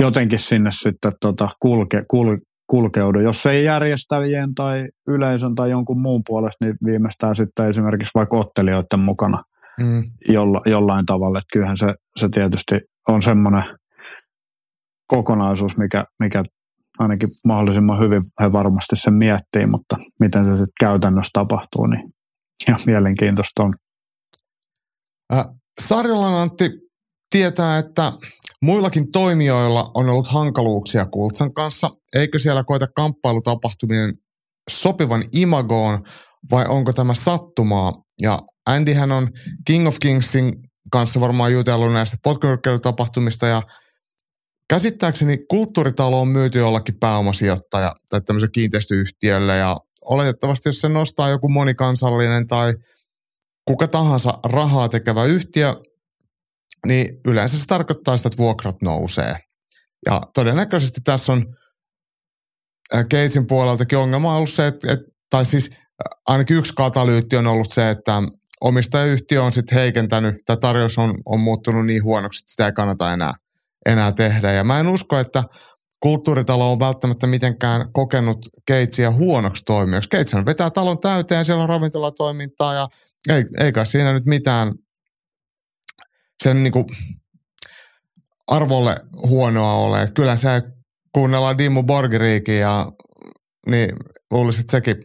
[0.00, 2.36] jotenkin sinne sitten tota kulke, kul,
[2.66, 3.20] kulkeudu.
[3.20, 9.00] Jos ei järjestäjien tai yleisön tai jonkun muun puolesta, niin viimeistään sitten esimerkiksi vaikka ottelijoiden
[9.00, 9.42] mukana
[9.80, 10.02] mm.
[10.28, 11.38] jolla, jollain tavalla.
[11.38, 12.74] Että kyllähän se, se tietysti
[13.08, 13.64] on semmoinen
[15.06, 16.44] kokonaisuus, mikä, mikä
[16.98, 22.02] ainakin mahdollisimman hyvin he varmasti sen miettii, mutta miten se sitten käytännössä tapahtuu, niin
[22.68, 23.74] ihan mielenkiintoista on.
[25.32, 25.44] Äh,
[25.80, 26.70] Sarjolan Antti
[27.30, 28.12] tietää, että
[28.62, 31.90] muillakin toimijoilla on ollut hankaluuksia Kultsan kanssa.
[32.14, 34.14] Eikö siellä koeta kamppailutapahtuminen
[34.70, 36.04] sopivan imagoon
[36.50, 37.92] vai onko tämä sattumaa?
[38.20, 39.28] Ja Andyhän on
[39.66, 40.52] King of Kingsin
[40.92, 43.62] kanssa varmaan jutellut näistä potkunyrkkeilutapahtumista ja
[44.72, 51.48] Käsittääkseni kulttuuritalo on myyty jollakin pääomasijoittaja tai tämmöisen kiinteistöyhtiölle ja oletettavasti jos se nostaa joku
[51.48, 52.74] monikansallinen tai
[53.64, 55.74] kuka tahansa rahaa tekevä yhtiö,
[56.86, 59.36] niin yleensä se tarkoittaa sitä, että vuokrat nousee.
[60.06, 61.56] Ja todennäköisesti tässä on
[62.92, 65.70] Gatesin puoleltakin ongelma on ollut se, että, että tai siis
[66.26, 68.22] ainakin yksi katalyytti on ollut se, että
[68.64, 73.12] omistajayhtiö on sitten heikentänyt, tai tarjous on, on muuttunut niin huonoksi, että sitä ei kannata
[73.12, 73.34] enää
[73.86, 74.52] enää tehdä.
[74.52, 75.44] Ja mä en usko, että
[76.00, 80.08] kulttuuritalo on välttämättä mitenkään kokenut Keitsiä huonoksi toimijaksi.
[80.08, 82.88] Keitshän vetää talon täyteen, siellä on ravintolatoimintaa ja
[83.28, 84.72] ei, eikä siinä nyt mitään
[86.42, 86.84] sen niin kuin
[88.46, 88.96] arvolle
[89.28, 90.02] huonoa ole.
[90.02, 90.62] Että kyllä se
[91.12, 92.92] kuunnellaan Dimmu Borgeriikin ja
[93.66, 93.90] niin
[94.30, 94.96] luulisin, että sekin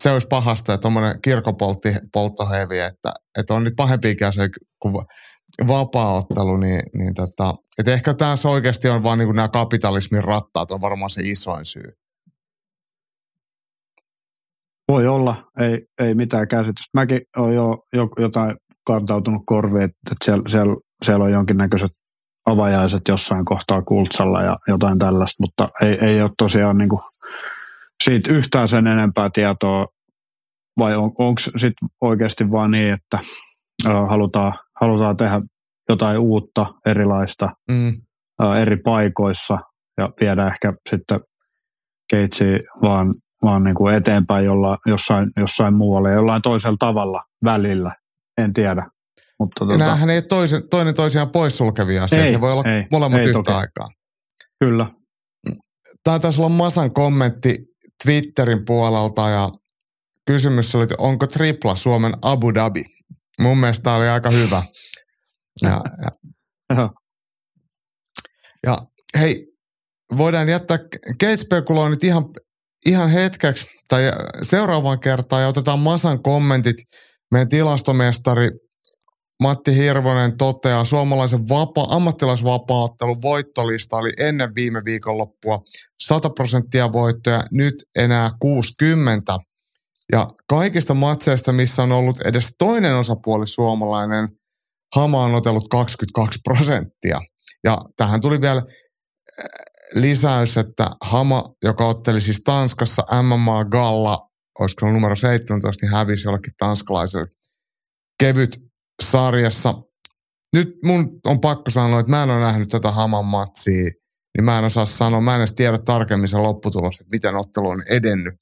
[0.00, 4.94] se olisi pahasta, että tuommoinen kirkopoltti polttohevi, että, että on nyt pahempiakin asioita kuin
[5.66, 10.80] vapaaottelu, niin, niin tota, et ehkä tässä oikeasti on vaan niin nämä kapitalismin rattaat on
[10.80, 11.92] varmaan se isoin syy.
[14.88, 16.90] Voi olla, ei, ei mitään käsitystä.
[16.94, 21.90] Mäkin olen jo, jo jotain kantautunut korviin, että siellä, siellä, siellä on jonkinnäköiset
[22.46, 27.02] avajaiset jossain kohtaa kultsalla ja jotain tällaista, mutta ei, ei ole tosiaan niin kuin
[28.04, 29.86] siitä yhtään sen enempää tietoa,
[30.78, 33.18] vai on, onko sitten oikeasti vaan niin, että
[34.08, 35.40] halutaan, halutaan tehdä
[35.88, 37.92] jotain uutta, erilaista mm.
[38.60, 39.56] eri paikoissa
[39.98, 41.20] ja viedä ehkä sitten
[42.10, 42.44] keitsi
[42.82, 47.94] vaan, vaan niin kuin eteenpäin jolla, jossain, jossain muualla ja jollain toisella tavalla välillä.
[48.38, 48.86] En tiedä.
[49.38, 49.84] Mutta tuota...
[49.84, 52.28] Nämähän ei ole toisen, toinen toisiaan poissulkevia asioita.
[52.28, 53.52] Ei, voi olla ei, molemmat ei, yhtä toki.
[53.52, 53.88] aikaa.
[54.60, 54.86] Kyllä.
[56.04, 57.69] Tämä taisi olla Masan kommentti
[58.04, 59.50] Twitterin puolelta ja
[60.26, 62.84] kysymys oli, että onko tripla Suomen Abu Dhabi?
[63.40, 64.62] Mun mielestä tämä oli aika hyvä.
[65.62, 66.10] Ja, ja,
[68.66, 68.78] ja
[69.18, 69.46] hei,
[70.18, 70.78] voidaan jättää
[71.18, 72.24] Kate-spekuloinnit ihan,
[72.86, 74.02] ihan hetkeksi tai
[74.42, 76.76] seuraavaan kertaan ja otetaan Masan kommentit.
[77.30, 78.50] Meidän tilastomestari
[79.42, 85.62] Matti Hirvonen toteaa, suomalaisen vapa, ammattilaisvapaattelun voittolista oli ennen viime viikonloppua
[86.10, 89.38] 100 prosenttia voittoja, nyt enää 60.
[90.12, 94.28] Ja kaikista matseista, missä on ollut edes toinen osapuoli suomalainen,
[94.96, 97.20] Hama on otellut 22 prosenttia.
[97.64, 99.44] Ja tähän tuli vielä äh,
[99.94, 104.18] lisäys, että Hama, joka otteli siis Tanskassa MMA Galla,
[104.58, 107.26] olisiko numero 17, niin hävisi jollekin tanskalaiselle
[108.22, 108.58] kevyt
[109.02, 109.74] sarjassa.
[110.56, 113.90] Nyt mun on pakko sanoa, että mä en ole nähnyt tätä Haman matsia,
[114.36, 117.68] niin mä en osaa sanoa, mä en edes tiedä tarkemmin sen lopputulosta, että miten ottelu
[117.68, 118.34] on edennyt.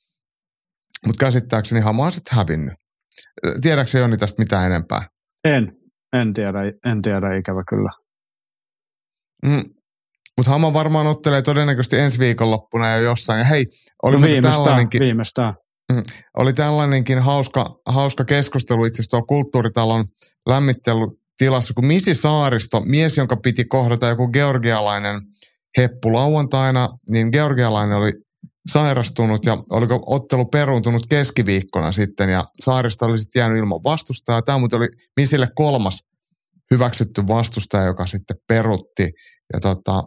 [1.06, 2.74] Mutta käsittääkseni Hama on sitten hävinnyt.
[3.60, 5.06] Tiedätkö Joni tästä mitään enempää?
[5.44, 5.72] En,
[6.12, 7.90] en tiedä, en tiedä ikävä kyllä.
[9.46, 9.62] Mm.
[10.36, 13.38] Mutta Hama varmaan ottelee todennäköisesti ensi viikonloppuna jo jossain.
[13.38, 13.66] Ja hei,
[14.02, 15.00] oli no viimeistään, tällainenkin.
[15.00, 15.54] Viimeistään.
[16.36, 20.04] Oli tällainenkin hauska, hauska keskustelu itse asiassa kulttuuritalon
[20.48, 25.20] lämmittelytilassa, kun Misi Saaristo, mies, jonka piti kohdata joku georgialainen
[25.78, 28.12] heppu lauantaina, niin georgialainen oli
[28.70, 34.42] sairastunut ja oliko ottelu peruuntunut keskiviikkona sitten ja Saaristo oli sitten jäänyt ilman vastustajaa.
[34.42, 36.00] Tämä muuten oli Misille kolmas
[36.70, 39.10] hyväksytty vastustaja, joka sitten perutti.
[39.52, 40.02] Ja tota,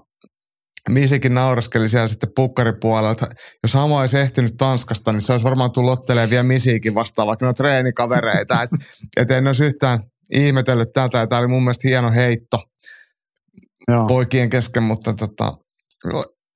[0.89, 3.27] Misikin nauraskeli siellä sitten pukkaripuolella, että
[3.63, 7.45] jos Hamo olisi ehtinyt Tanskasta, niin se olisi varmaan tullut ottelemaan vielä Misiikin vastaan, vaikka
[7.45, 8.61] ne on treenikavereita.
[8.61, 8.77] Että
[9.17, 9.99] et en olisi yhtään
[10.31, 12.57] ihmetellyt tätä, ja tämä oli mun mielestä hieno heitto
[13.87, 14.07] Joo.
[14.07, 15.57] poikien kesken, mutta tota,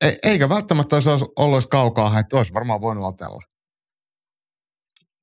[0.02, 3.42] e, eikä välttämättä olisi ollut kaukaa että olisi varmaan voinut otella.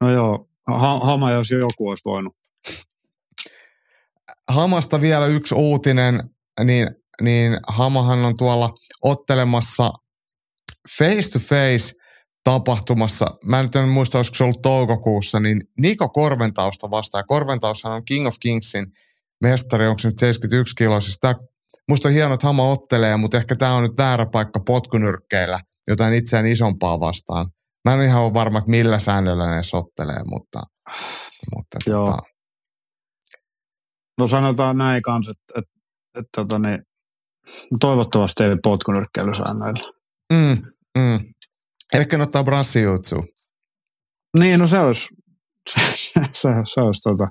[0.01, 2.37] No joo, ha- Hama jos joku olisi voinut.
[4.51, 6.21] Hamasta vielä yksi uutinen,
[6.65, 6.89] niin
[7.23, 8.71] niin Hamahan on tuolla
[9.03, 9.93] ottelemassa
[10.99, 11.93] face to face
[12.45, 17.25] tapahtumassa, mä en nyt muista, olisiko se ollut toukokuussa, niin Niko Korventausta vastaan.
[17.27, 18.87] Korventaushan on King of Kingsin
[19.43, 21.35] mestari, onko se nyt 71 kiloisista.
[21.89, 26.15] Musta on hienoa, että Hama ottelee, mutta ehkä tämä on nyt väärä paikka potkunyrkkeillä jotain
[26.15, 27.47] itseään isompaa vastaan.
[27.85, 30.63] Mä en ihan ole varma, että millä säännöllä ne sottelee, mutta,
[31.55, 32.07] mutta Joo.
[32.07, 32.19] Tota...
[34.19, 35.71] No sanotaan näin kanssa, että, että,
[36.09, 36.79] että, että tota niin,
[37.81, 39.93] Toivottavasti ei potkunyrkkeilysäännöillä.
[40.33, 40.63] Mm,
[40.99, 41.35] mm.
[41.95, 43.25] Ehkä ne ottaa brassijutsu.
[44.39, 45.09] Niin, no se olisi,
[45.71, 47.29] se, se, se, se olisi tota,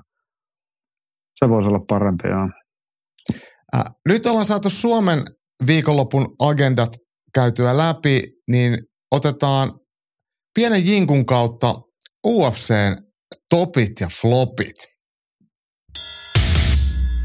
[1.34, 2.48] se voisi olla parempi, joo.
[3.76, 5.22] Äh, nyt ollaan saatu Suomen
[5.66, 6.96] viikonlopun agendat
[7.34, 8.78] käytyä läpi, niin
[9.10, 9.80] otetaan
[10.54, 11.74] pienen jinkun kautta
[12.26, 12.96] UFCn
[13.50, 14.76] topit ja flopit.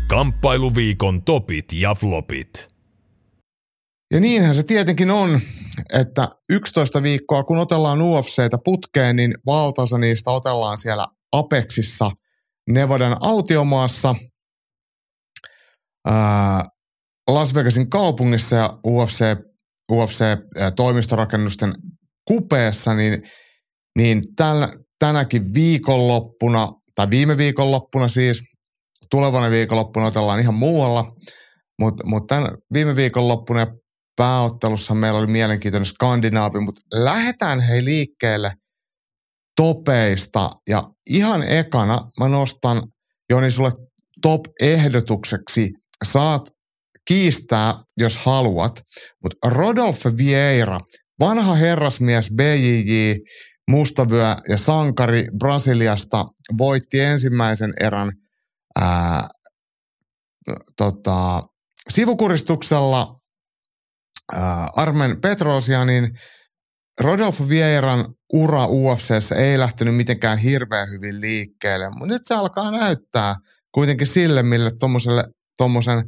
[0.07, 2.67] Kamppailuviikon topit ja flopit.
[4.13, 5.39] Ja niinhän se tietenkin on,
[5.93, 12.11] että 11 viikkoa kun otellaan UFCtä putkeen, niin valtaosa niistä otellaan siellä Apexissa
[12.69, 14.15] Nevadan autiomaassa
[16.07, 16.63] ää,
[17.29, 19.25] Las Vegasin kaupungissa ja UFC,
[19.91, 21.73] UFC-toimistorakennusten
[22.27, 23.23] kupeessa, niin,
[23.97, 24.67] niin täl,
[24.99, 28.43] tänäkin viikonloppuna, tai viime viikonloppuna siis,
[29.11, 31.11] tulevana viikonloppuna otellaan ihan muualla,
[31.79, 33.67] mutta mut tämän viime viikonloppuna ja
[34.15, 38.51] pääottelussa meillä oli mielenkiintoinen skandinaavi, mutta lähdetään hei liikkeelle
[39.55, 40.49] topeista.
[40.69, 42.81] Ja ihan ekana mä nostan
[43.29, 43.71] Joni sulle
[44.21, 45.69] top-ehdotukseksi.
[46.03, 46.49] Saat
[47.07, 48.81] kiistää, jos haluat.
[49.23, 50.79] Mutta Rodolfo Vieira,
[51.19, 53.13] vanha herrasmies BJJ,
[53.71, 56.25] mustavyö ja sankari Brasiliasta,
[56.57, 58.11] voitti ensimmäisen erän
[58.79, 59.27] ää,
[60.77, 61.43] tota,
[61.89, 63.19] sivukuristuksella
[64.33, 66.09] äh, Armen Petrosianin
[67.01, 73.35] Rodolfo Vieiran ura UFCssä ei lähtenyt mitenkään hirveän hyvin liikkeelle, mutta nyt se alkaa näyttää
[73.71, 74.71] kuitenkin sille, mille
[75.57, 76.03] tuommoisen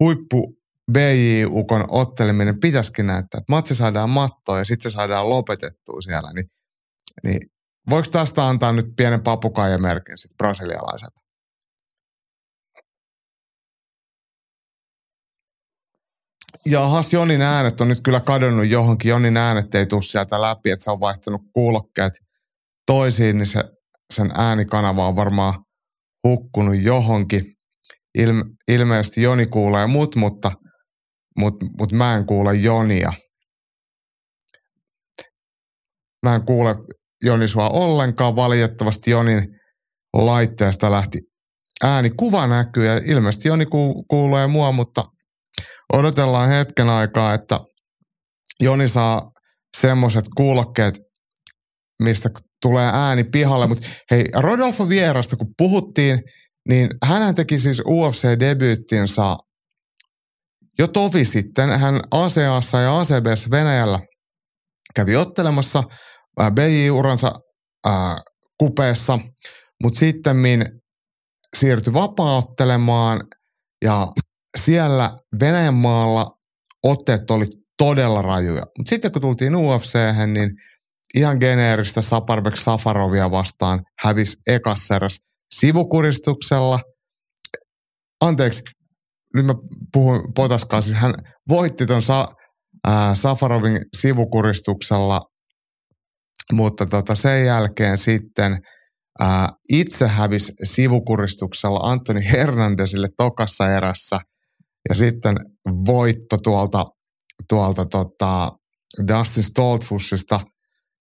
[0.00, 0.56] huippu
[0.92, 6.46] BJ-ukon otteleminen pitäisikin näyttää, että matsi saadaan mattoon ja sitten se saadaan lopetettua siellä, niin,
[7.24, 7.40] niin
[7.90, 11.26] voiko tästä antaa nyt pienen papukaijamerkin sitten brasilialaiselle?
[16.66, 19.08] Jahas, Jonin äänet on nyt kyllä kadonnut johonkin.
[19.08, 22.12] Jonin äänet ei tule sieltä läpi, että se on vaihtanut kuulokkeet
[22.86, 23.64] toisiin, niin se,
[24.14, 25.54] sen äänikanava on varmaan
[26.28, 27.55] hukkunut johonkin.
[28.16, 30.52] Ilme, ilmeisesti Joni kuulee mut, mutta,
[31.38, 33.12] mutta, mutta mä en kuule Jonia.
[36.26, 36.74] Mä en kuule
[37.24, 38.36] Joni sua ollenkaan.
[38.36, 39.48] Valitettavasti Jonin
[40.14, 41.18] laitteesta lähti
[41.84, 43.64] ääni kuva näkyy ja ilmeisesti Joni
[44.08, 45.04] kuulee mua, mutta
[45.92, 47.60] odotellaan hetken aikaa, että
[48.60, 49.30] Joni saa
[49.76, 50.94] semmoiset kuulokkeet,
[52.02, 52.30] mistä
[52.62, 53.66] tulee ääni pihalle.
[53.66, 56.22] Mutta hei, Rodolfo Vierasta kun puhuttiin,
[56.68, 59.36] niin hän teki siis UFC-debyyttinsä
[60.78, 61.80] jo tovi sitten.
[61.80, 64.00] Hän ASEAssa ja ACBS Venäjällä
[64.94, 65.82] kävi ottelemassa
[66.40, 67.32] BJ-uransa
[67.86, 68.18] ää,
[68.58, 69.18] kupeessa,
[69.82, 70.36] mutta sitten
[71.56, 73.20] siirtyi vapaaottelemaan
[73.84, 74.06] ja
[74.58, 75.10] siellä
[75.40, 76.26] Venäjän maalla
[76.82, 77.46] otteet oli
[77.78, 78.62] todella rajuja.
[78.78, 79.94] Mutta sitten kun tultiin ufc
[80.26, 80.50] niin
[81.14, 85.18] ihan geneeristä Saparbek Safarovia vastaan hävisi ekasseras
[85.54, 86.80] sivukuristuksella.
[88.20, 88.62] Anteeksi,
[89.34, 89.54] nyt mä
[89.92, 91.14] puhun potaskaan, siis hän
[91.48, 92.28] voitti ton Sa-
[92.86, 95.20] ää, Safarovin sivukuristuksella,
[96.52, 98.58] mutta tota sen jälkeen sitten
[99.20, 104.18] ää, itse hävisi sivukuristuksella Antoni Hernandezille tokassa erässä–
[104.88, 105.36] ja sitten
[105.86, 106.84] voitto tuolta,
[107.48, 108.52] tuolta tota
[109.08, 110.40] Dustin Stoltfussista.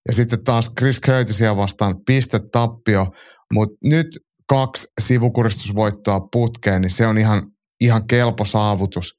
[0.08, 3.08] Ja sitten taas Chris Curtisia vastaan piste tappio,
[3.54, 4.08] mutta nyt
[4.50, 7.44] kaksi sivukuristusvoittoa putkeen, niin se on ihan,
[7.82, 9.14] ihan kelpo saavutus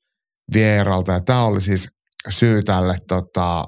[0.55, 1.13] vieralta.
[1.13, 1.89] Ja tämä oli siis
[2.29, 3.65] syy tälle tota,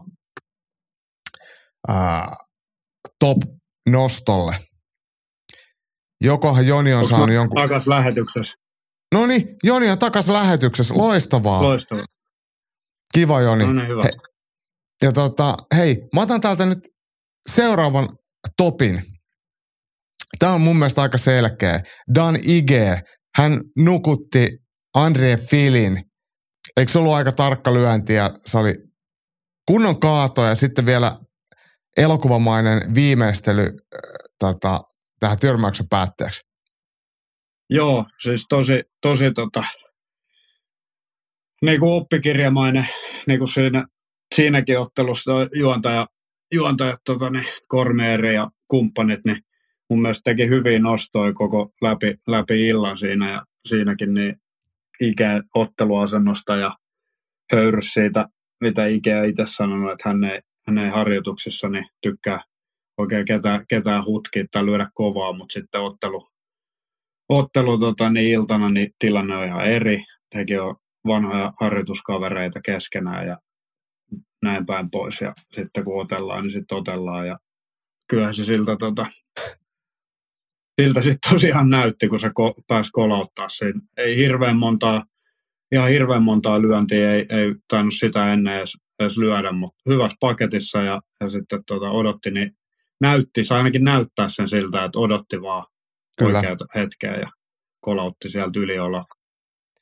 [1.89, 2.36] ää,
[3.18, 4.56] top-nostolle.
[6.24, 7.62] Jokohan Joni on Onko saanut jonkun...
[7.62, 8.55] Takas lähetyksessä.
[9.14, 10.94] No niin, Joni on takas lähetyksessä.
[10.97, 11.62] Loistavaa.
[11.62, 12.05] Loistavaa.
[13.14, 13.64] Kiva Joni.
[13.66, 14.02] No niin, hyvä.
[14.02, 14.10] He,
[15.02, 16.78] ja tota, hei, mä otan täältä nyt
[17.51, 18.09] seuraavan
[18.56, 19.02] topin.
[20.39, 21.81] Tämä on mun mielestä aika selkeä.
[22.15, 23.01] Dan Ige,
[23.36, 24.48] hän nukutti
[24.94, 26.02] Andre Filin.
[26.77, 28.74] Eikö se ollut aika tarkka lyönti ja se oli
[29.66, 31.12] kunnon kaato ja sitten vielä
[31.97, 33.70] elokuvamainen viimeistely äh,
[34.39, 34.81] tota,
[35.20, 36.40] tähän tyrmäyksen päätteeksi.
[37.70, 39.65] Joo, siis tosi, tosi tota,
[41.62, 42.86] niin kuin oppikirjamainen,
[43.27, 43.85] niin kuin siinä,
[44.35, 46.06] siinäkin ottelussa juontaja,
[46.55, 49.43] juontajat tota, niin, Kormeeri ja kumppanit, niin
[49.90, 54.36] mun mielestä teki hyviä nostoja koko läpi, läpi illan siinä ja siinäkin niin
[55.01, 56.77] ikä otteluasennosta ja
[57.52, 58.28] höyrys siitä,
[58.60, 62.40] mitä Ikeä itse sanonut, että hän ei, hän ei harjoituksissa niin tykkää
[62.98, 66.28] oikein ketään, ketään hutkia tai lyödä kovaa, mutta sitten ottelu,
[67.28, 70.05] ottelu tota, niin iltana niin tilanne on ihan eri.
[70.35, 73.39] Hekin on vanhoja harjoituskavereita keskenään ja
[74.43, 75.20] näin päin pois.
[75.20, 77.27] Ja sitten kun otellaan, niin sitten otellaan.
[77.27, 77.39] Ja
[78.10, 79.06] kyllähän se siltä, tota,
[80.82, 83.80] siltä sitten tosiaan näytti, kun se ko- pääsi kolauttaa siinä.
[83.96, 85.05] Ei hirveän montaa,
[85.72, 90.82] ihan hirveän montaa lyöntiä ei, ei tainnut sitä ennen edes, edes lyödä, mutta hyvässä paketissa
[90.82, 92.50] ja, ja sitten tota, odotti, niin
[93.00, 95.66] näytti, sai ainakin näyttää sen siltä, että odotti vaan
[96.18, 96.38] Kyllä.
[96.38, 97.30] oikeaa hetkeä ja
[97.80, 99.05] kolautti sieltä yliolla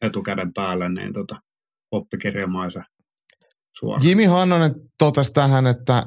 [0.03, 1.41] etukäden päälle, niin tota,
[1.91, 2.85] oppikirjamaisen
[3.79, 4.09] suoraan.
[4.09, 6.03] Jimi Hannonen totesi tähän, että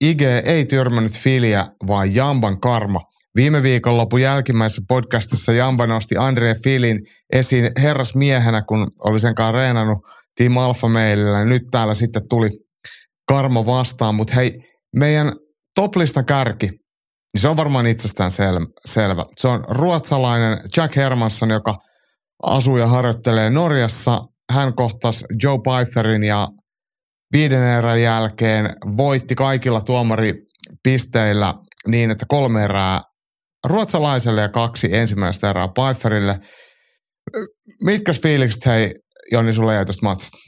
[0.00, 3.00] IG ei tyrmännyt Filiä, vaan Jamban karma.
[3.36, 3.62] Viime
[4.20, 6.98] jälkimmäisessä podcastissa Jamba nosti Andre Filin
[7.32, 9.98] esiin herrasmiehenä, kun oli sen kanssa reenannut
[10.36, 11.44] Team Alpha Mailillä.
[11.44, 12.48] Nyt täällä sitten tuli
[13.28, 14.52] karma vastaan, mutta hei,
[14.96, 15.32] meidän
[15.74, 19.24] toplistan kärki, niin se on varmaan itsestään sel- selvä.
[19.36, 21.74] Se on ruotsalainen Jack Hermansson, joka
[22.42, 24.20] asuu ja harjoittelee Norjassa.
[24.52, 26.48] Hän kohtasi Joe Pfeifferin ja
[27.32, 31.54] viiden erän jälkeen voitti kaikilla tuomaripisteillä
[31.88, 33.00] niin, että kolme erää
[33.64, 36.40] ruotsalaiselle ja kaksi ensimmäistä erää Pfeifferille.
[37.84, 38.94] Mitkäs fiilikset hei
[39.32, 40.38] Jonni sulle jäi tästä matsista?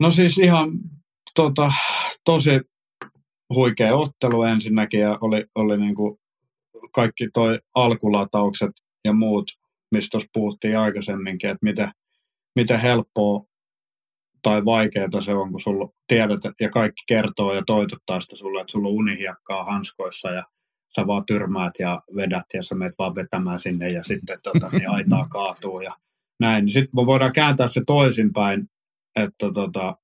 [0.00, 0.70] No siis ihan
[1.34, 1.72] tota,
[2.24, 2.60] tosi
[3.54, 6.18] huikea ottelu ensinnäkin ja oli, oli niin kuin
[6.94, 8.70] kaikki toi alkulataukset
[9.04, 9.50] ja muut,
[9.90, 11.90] mistä tuossa puhuttiin aikaisemminkin, että miten,
[12.56, 13.44] miten helppoa
[14.42, 18.72] tai vaikeaa se on, kun sulla tiedät ja kaikki kertoo ja toitottaa sitä sulle, että
[18.72, 20.42] sulla on unihiekkaa hanskoissa ja
[20.94, 24.90] sä vaan tyrmäät ja vedät ja sä menet vaan vetämään sinne ja sitten tota, niin
[24.90, 25.90] aitaa kaatuu ja
[26.40, 26.70] näin.
[26.70, 28.70] Sitten me voidaan kääntää se toisinpäin,
[29.16, 29.96] että tota,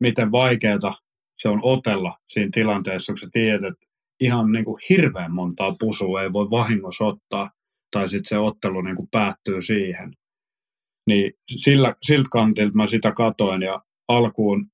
[0.00, 0.94] miten vaikeaa
[1.38, 3.86] se on otella siinä tilanteessa, kun sä tiedät, että
[4.20, 7.50] ihan niin kuin hirveän montaa pusua ei voi vahingossa ottaa,
[7.90, 10.12] tai sitten se ottelu niin kuin päättyy siihen.
[11.08, 14.66] Niin sillä, siltä kantilta mä sitä katoin, ja alkuun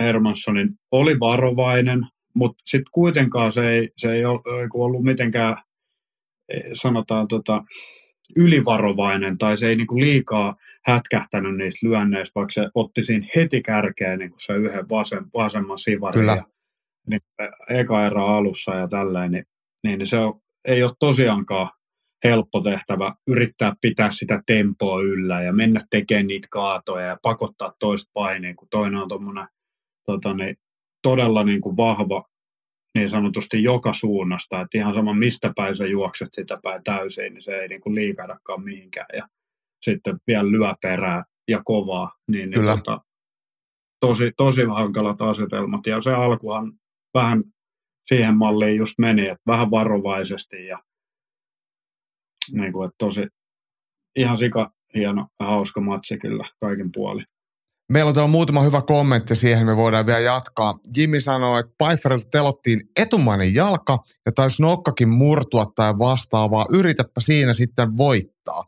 [0.00, 2.00] Hermanssonin oli varovainen,
[2.34, 4.22] mutta sitten kuitenkaan se ei, se ei
[4.74, 5.56] ollut mitenkään,
[6.72, 7.64] sanotaan, tota,
[8.36, 10.56] ylivarovainen, tai se ei niinku liikaa
[10.86, 16.20] hätkähtänyt niistä lyönneistä, vaikka se otti siinä heti kärkeen niin se yhden vasem, vasemman sivarin
[16.20, 16.32] Kyllä.
[16.32, 16.42] ja
[17.06, 17.20] niin,
[17.70, 19.44] eka erä alussa ja tälleen, niin,
[19.82, 21.70] niin, niin se on, ei ole tosiaankaan
[22.24, 28.10] helppo tehtävä yrittää pitää sitä tempoa yllä ja mennä tekemään niitä kaatoja ja pakottaa toista
[28.14, 29.48] paineen, kun toinen on tuommoinen
[30.06, 30.56] tota, niin,
[31.02, 32.24] todella niin kuin vahva
[32.94, 37.42] niin sanotusti joka suunnasta, että ihan sama mistä päin sä juokset sitä päin täysin, niin
[37.42, 39.06] se ei niin kuin liikahdakaan mihinkään.
[39.16, 39.28] Ja
[39.82, 42.76] sitten vielä lyö perää ja kovaa, niin, niin Kyllä.
[42.76, 43.00] tota,
[44.00, 45.86] tosi, tosi hankalat asetelmat.
[45.86, 46.72] Ja se alkuhan
[47.14, 47.44] vähän
[48.06, 50.78] siihen malliin just meni, että vähän varovaisesti ja
[52.52, 53.20] niin kuin, että tosi
[54.16, 57.22] ihan sika hieno hauska matsi kyllä kaiken puoli.
[57.92, 60.74] Meillä on muutama hyvä kommentti siihen, me voidaan vielä jatkaa.
[60.96, 66.66] Jimmy sanoo, että Pfeifferilta telottiin etumainen jalka ja taisi nokkakin murtua tai vastaavaa.
[66.72, 68.64] Yritäpä siinä sitten voittaa.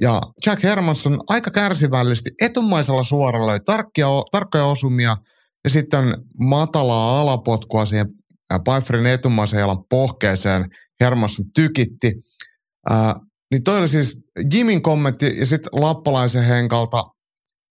[0.00, 5.16] Ja Jack Hermansson aika kärsivällisesti etumaisella suoralla oli tarkkia, tarkkoja osumia
[5.64, 6.04] ja sitten
[6.38, 8.06] matalaa alapotkua siihen
[8.64, 10.70] Pfeifferin etumaisen jalan pohkeeseen
[11.00, 12.12] Hermansson tykitti.
[12.90, 13.14] Ää,
[13.50, 14.18] niin toi oli siis
[14.54, 17.04] Jimin kommentti ja sitten Lappalaisen Henkalta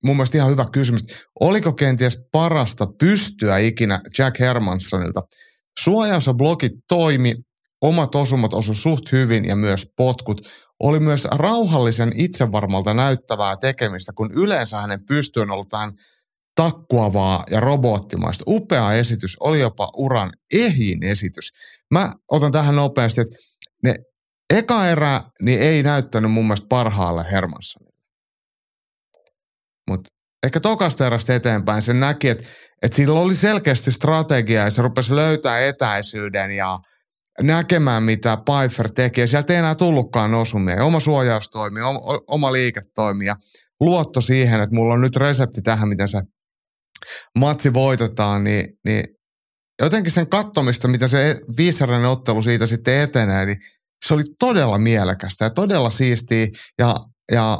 [0.06, 1.02] mun mielestä ihan hyvä kysymys.
[1.40, 5.22] Oliko kenties parasta pystyä ikinä Jack Hermanssonilta?
[6.38, 7.36] blogit toimi,
[7.82, 10.42] omat osumat osu suht hyvin ja myös potkut.
[10.80, 15.92] Oli myös rauhallisen itsevarmalta näyttävää tekemistä, kun yleensä hänen pysty on ollut vähän
[16.56, 18.44] takkuavaa ja robottimaista.
[18.48, 21.52] Upea esitys, oli jopa uran ehin esitys.
[21.92, 23.36] Mä otan tähän nopeasti, että
[23.84, 23.96] ne
[24.52, 28.02] eka erä niin ei näyttänyt mun mielestä parhaalle Hermanssonille.
[29.90, 30.10] Mutta
[30.46, 32.50] ehkä tokasta erästä eteenpäin se näki, että,
[32.82, 36.80] että sillä oli selkeästi strategia ja se rupesi löytää etäisyyden ja
[37.42, 39.22] näkemään, mitä Pfeiffer teki.
[39.22, 40.84] Ja sieltä ei enää tullutkaan osumia.
[40.86, 42.82] Oma suojaus toimii, oma, oma liike
[43.26, 43.36] ja
[43.80, 46.22] luotto siihen, että mulla on nyt resepti tähän, miten se
[47.38, 49.04] matsi voitetaan, niin, niin
[49.82, 53.58] jotenkin sen kattomista, mitä se viisainen ottelu siitä sitten etenee, niin
[54.12, 56.48] se oli todella mielekästä ja todella siistiä
[56.80, 56.96] ja,
[57.32, 57.60] ja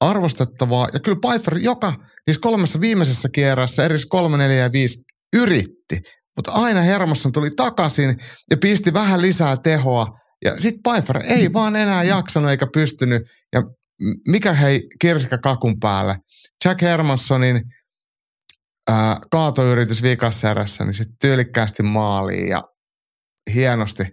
[0.00, 0.88] arvostettavaa.
[0.92, 1.94] Ja kyllä Pfeiffer joka
[2.26, 4.98] niissä kolmessa viimeisessä kierrässä, eri 3, 4 ja 5,
[5.36, 6.00] yritti.
[6.36, 8.16] Mutta aina Hermasson tuli takaisin
[8.50, 10.06] ja pisti vähän lisää tehoa.
[10.44, 13.22] Ja sitten Pfeiffer ei vaan enää jaksanut eikä pystynyt.
[13.52, 13.62] Ja
[14.28, 16.16] mikä hei kirsikä kakun päälle.
[16.64, 17.62] Jack Hermanssonin
[18.90, 22.62] ää, kaatoyritys vikassa erässä, niin sitten tyylikkäästi maaliin ja
[23.54, 24.04] hienosti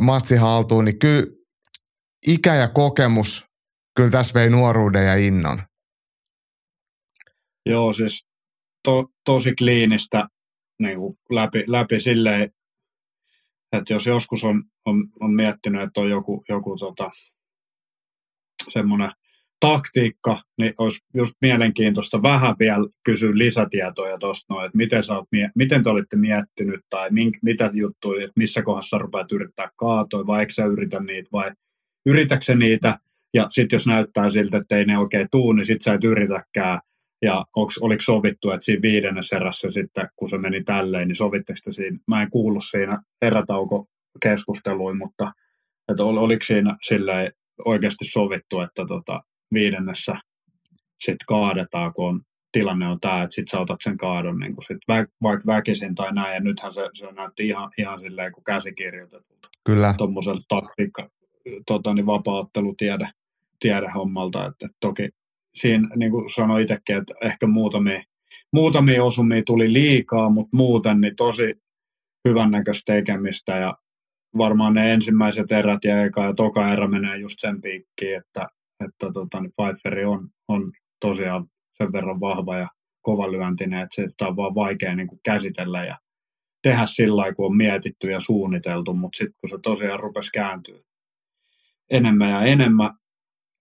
[0.00, 1.26] matsi haltuun, niin kyllä
[2.26, 3.44] ikä ja kokemus
[3.96, 5.62] kyllä tässä vei nuoruuden ja innon.
[7.66, 8.26] Joo, siis
[8.84, 10.28] to, tosi kliinistä
[10.78, 12.42] niin kuin läpi, läpi silleen,
[13.72, 17.10] että jos joskus on, on, on miettinyt, että on joku, joku tota,
[18.72, 19.10] semmoinen
[19.60, 25.28] taktiikka, niin olisi just mielenkiintoista vähän vielä kysyä lisätietoja tuosta noin, että miten, sä oot,
[25.54, 30.40] miten te olitte miettinyt tai mink, mitä juttuja, että missä kohdassa rupeat yrittää kaatoa vai
[30.40, 31.52] eikö sä yritä niitä vai
[32.06, 32.98] yritätkö niitä?
[33.34, 36.80] Ja sitten jos näyttää siltä, että ei ne oikein tuu, niin sitten sä et yritäkään.
[37.22, 41.72] Ja onks, oliko sovittu, että siinä viidennessä erässä sitten, kun se meni tälleen, niin sovitteko
[41.72, 43.86] siinä, mä en kuullut siinä erätauko
[44.22, 45.32] keskusteluin, mutta
[45.88, 47.32] että ol, oliko siinä silleen
[47.64, 49.22] oikeasti sovittu, että tota,
[49.54, 50.14] viidennessä
[51.00, 52.20] sitten kaadetaan, kun on,
[52.52, 56.12] tilanne on tämä, että sitten sä otat sen kaadon niin sit vä, vaikka väkisin tai
[56.12, 59.48] näin, ja nythän se, se näytti ihan, ihan silleen kuin käsikirjoitetulta.
[59.64, 59.94] Kyllä.
[59.98, 61.08] Tuommoiselta taktiikka,
[61.66, 63.10] tota, niin vapauttelu tiedä,
[63.60, 65.08] tiedä hommalta, että, että toki
[65.54, 68.02] siinä, niin kuin sanoin itsekin, että ehkä muutamia,
[68.52, 71.54] muutamia osumia tuli liikaa, mutta muuten niin tosi
[72.28, 73.78] hyvännäköistä tekemistä ja
[74.38, 78.48] varmaan ne ensimmäiset erät ja eka ja toka erä menee just sen piikkiin, että,
[78.84, 81.46] että tota, niin Pfeifferi on, on tosiaan
[81.78, 82.68] sen verran vahva ja
[83.02, 85.98] kovalyöntinen, että sitä on vaan vaikea niin kuin käsitellä ja
[86.62, 90.78] tehdä sillä lailla, kun on mietitty ja suunniteltu, mutta sitten kun se tosiaan rupesi kääntyä
[91.90, 92.90] enemmän ja enemmän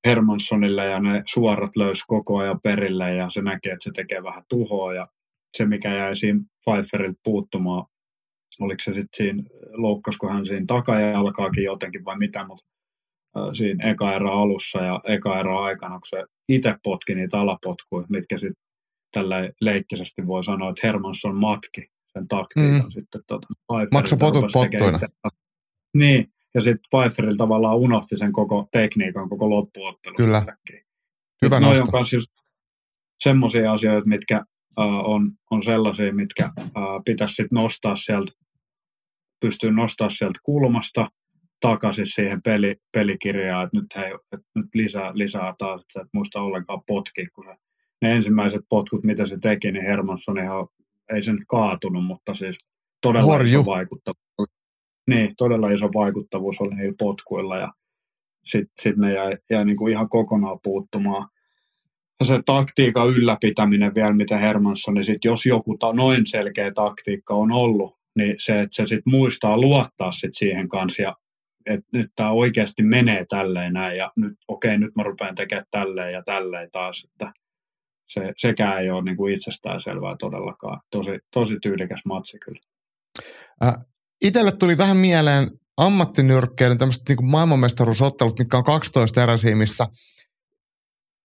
[0.07, 4.43] Hermanssonille ja ne suorat löysi koko ajan perille ja se näkee, että se tekee vähän
[4.49, 5.07] tuhoa ja
[5.57, 7.85] se, mikä jäi siinä Pfeifferilta puuttumaan,
[8.59, 12.65] oliko se sitten siinä, loukkasko hän siinä takajalkaakin jotenkin vai mitä, mutta
[13.53, 18.37] siinä eka erä alussa ja eka erä aikana, kun se itse potki niitä alapotkuja, mitkä
[18.37, 18.63] sitten
[19.11, 21.81] tällä leikkisesti voi sanoa, että Hermansson matki
[22.13, 22.91] sen taktiikan mm.
[22.91, 23.21] sitten.
[23.27, 23.47] Tota,
[23.91, 24.99] Makso potut pottoina.
[25.97, 30.17] Niin, ja sitten Pfeifferillä tavallaan unohti sen koko tekniikan, koko loppuottelun.
[30.17, 30.45] Kyllä.
[31.45, 32.27] Hyvä Noi on myös just
[33.19, 34.41] semmoisia asioita, mitkä
[34.77, 38.31] uh, on, on sellaisia, mitkä uh, pitäisi sitten nostaa sieltä,
[39.39, 41.09] pystyy nostaa sieltä kulmasta
[41.67, 46.41] takaisin siihen peli, pelikirjaan, että nyt, hei, että nyt lisää, lisää taas, että et muista
[46.41, 47.55] ollenkaan potki, kun se,
[48.01, 50.67] ne ensimmäiset potkut, mitä se teki, niin Hermansson ihan,
[51.13, 52.57] ei sen kaatunut, mutta siis
[53.01, 53.45] todella Horju.
[53.45, 54.23] iso vaikuttava
[55.07, 57.73] niin, todella iso vaikuttavuus oli niillä potkuilla ja
[58.43, 61.27] sitten sit ne jäi, jäi niin kuin ihan kokonaan puuttumaan.
[62.19, 67.33] Ja se taktiikan ylläpitäminen vielä, mitä Hermansson, niin sit jos joku ta, noin selkeä taktiikka
[67.33, 71.15] on ollut, niin se, että se sitten muistaa luottaa sit siihen kanssa ja
[71.65, 76.13] että nyt tämä oikeasti menee tälleen näin ja nyt okei, nyt mä rupean tekemään tälleen
[76.13, 77.33] ja tälleen taas, että
[78.07, 80.81] se, sekään ei ole niin kuin itsestään selvää todellakaan.
[80.91, 82.59] Tosi, tosi tyylikäs matsi kyllä.
[83.63, 83.73] Äh,
[84.23, 89.87] itselle tuli vähän mieleen ammattinyrkkeilyn tämmöiset niin maailmanmestaruusottelut, mitkä on 12 eräsiä, missä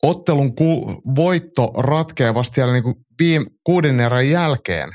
[0.02, 4.88] ottelun ku, voitto ratkeaa vasta siellä niin viime, kuuden erän jälkeen.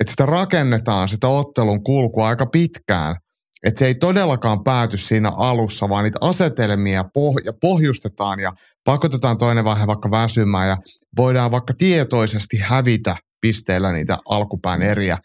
[0.00, 3.16] Että sitä rakennetaan, sitä ottelun kulkua aika pitkään.
[3.62, 8.52] Että se ei todellakaan pääty siinä alussa, vaan niitä asetelmia poh- ja pohjustetaan ja
[8.84, 10.76] pakotetaan toinen vaihe vaikka väsymään ja
[11.16, 15.18] voidaan vaikka tietoisesti hävitä pisteellä niitä alkupään eriä.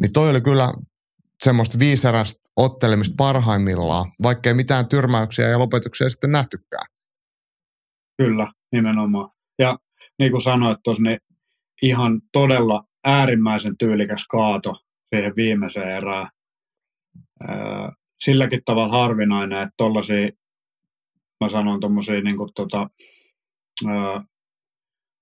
[0.00, 0.72] Niin toi oli kyllä
[1.44, 6.86] semmoista viiserästä ottelemista parhaimmillaan, vaikkei mitään tyrmäyksiä ja lopetuksia sitten nähtykään.
[8.18, 9.30] Kyllä, nimenomaan.
[9.58, 9.78] Ja
[10.18, 11.18] niin kuin sanoit tuossa, niin
[11.82, 14.74] ihan todella äärimmäisen tyylikäs kaato
[15.14, 16.28] siihen viimeiseen erään.
[18.18, 20.30] Silläkin tavalla harvinainen, että tuollaisia,
[21.40, 22.90] mä sanon tuommoisia niin tota,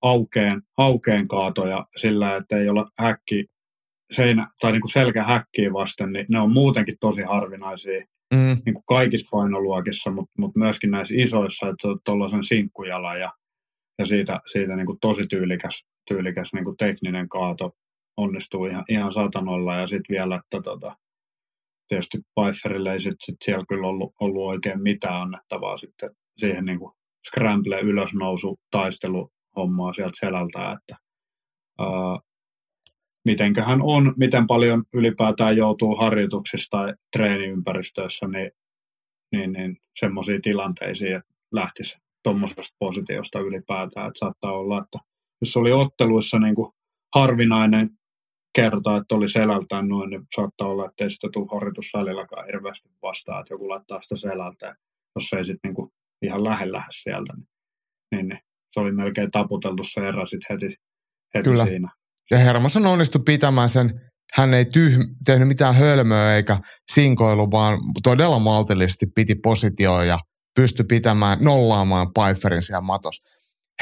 [0.02, 3.44] aukeen, aukeen kaatoja sillä, että ei ole häkki
[4.12, 8.00] seinä, tai niin kuin selkä häkkiä vasten, niin ne on muutenkin tosi harvinaisia
[8.34, 8.56] mm.
[8.66, 13.32] niin kuin kaikissa painoluokissa, mutta, mutta myöskin näissä isoissa, että tuollaisen sinkkujalan ja,
[13.98, 17.76] ja siitä, siitä niin kuin tosi tyylikäs, tyylikäs niin kuin tekninen kaato
[18.16, 20.96] onnistuu ihan, ihan satanolla ja sitten vielä, että tota,
[21.88, 26.78] tietysti Pfeifferille ei sit, sit siellä kyllä ollut, ollut oikein mitään annettavaa sitten siihen niin
[26.78, 26.92] kuin
[27.28, 30.96] scramble ylösnousu taistelu hommaa sieltä selältä, että
[31.78, 32.18] ää,
[33.24, 38.50] mitenköhän on, miten paljon ylipäätään joutuu harjoituksissa tai treeniympäristöissä, niin,
[39.32, 44.06] niin, niin semmoisiin tilanteisiin, että lähtisi tuommoisesta positiosta ylipäätään.
[44.06, 44.98] Että saattaa olla, että
[45.40, 46.72] jos oli otteluissa niin kuin
[47.14, 47.90] harvinainen
[48.54, 53.40] kerta, että oli selältään noin, niin saattaa olla, että ei sitä tule harjoitussallillakaan hirveästi vastaan,
[53.40, 54.76] että joku laittaa sitä selältä,
[55.14, 55.88] jos ei sitten niin
[56.22, 57.48] ihan lähellä sieltä, niin,
[58.10, 58.40] niin, niin,
[58.70, 60.76] se oli melkein taputeltu se erä sitten heti,
[61.34, 61.64] heti Kyllä.
[61.64, 61.88] siinä.
[62.30, 64.00] Ja Hermansson onnistui pitämään sen,
[64.34, 66.58] hän ei tyh, tehnyt mitään hölmöä eikä
[66.92, 70.18] sinkoilu, vaan todella maltillisesti piti positioon ja
[70.56, 73.22] pystyi pitämään, nollaamaan Pfeifferin siellä matos.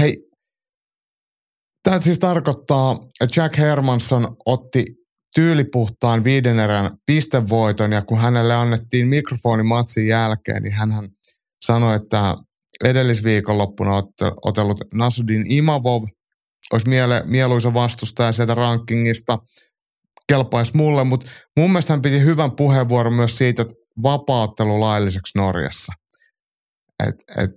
[0.01, 0.17] Hei,
[1.83, 4.85] tämä siis tarkoittaa, että Jack Hermansson otti
[5.35, 11.09] tyylipuhtaan viiden erän pistevoiton ja kun hänelle annettiin mikrofoni matsin jälkeen, niin hän
[11.65, 12.37] sanoi, että
[12.85, 14.03] edellisviikonloppuna
[14.45, 16.03] otellut Nasudin Imavov
[16.73, 19.39] olisi miele, mieluisa vastustaja sieltä rankingista,
[20.29, 25.93] kelpaisi mulle, mutta mun mielestä hän piti hyvän puheenvuoron myös siitä, että vapauttelu lailliseksi Norjassa.
[27.09, 27.15] Et,
[27.45, 27.51] et,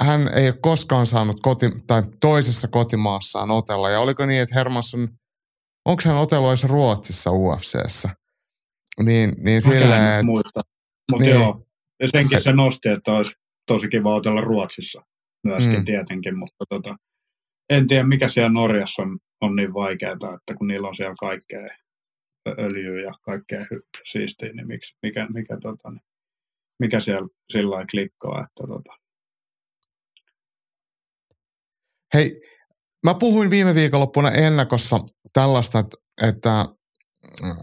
[0.00, 3.90] hän ei ole koskaan saanut koti, tai toisessa kotimaassaan otella.
[3.90, 5.08] Ja oliko niin, että Hermansson,
[5.84, 8.08] onko hän otellut edes Ruotsissa UFCssä?
[9.04, 10.24] Niin, niin silleen, että...
[10.24, 10.60] muista.
[11.12, 11.66] Mutta niin, joo,
[12.00, 13.32] ja senkin se nosti, että olisi
[13.66, 15.02] tosi kiva otella Ruotsissa
[15.44, 15.84] myöskin mm.
[15.84, 16.96] tietenkin, mutta tota,
[17.70, 21.60] en tiedä mikä siellä Norjassa on, on niin vaikeaa, että kun niillä on siellä kaikkea
[22.48, 23.60] öljyä ja kaikkea
[24.04, 26.02] siistiä, niin miksi, mikä, mikä, tota, niin,
[26.78, 28.40] mikä siellä sillä lailla klikkaa.
[28.40, 28.99] Että, tota.
[32.14, 32.32] Hei,
[33.06, 34.98] mä puhuin viime viikonloppuna ennakossa
[35.32, 35.84] tällaista,
[36.22, 37.56] että, äh,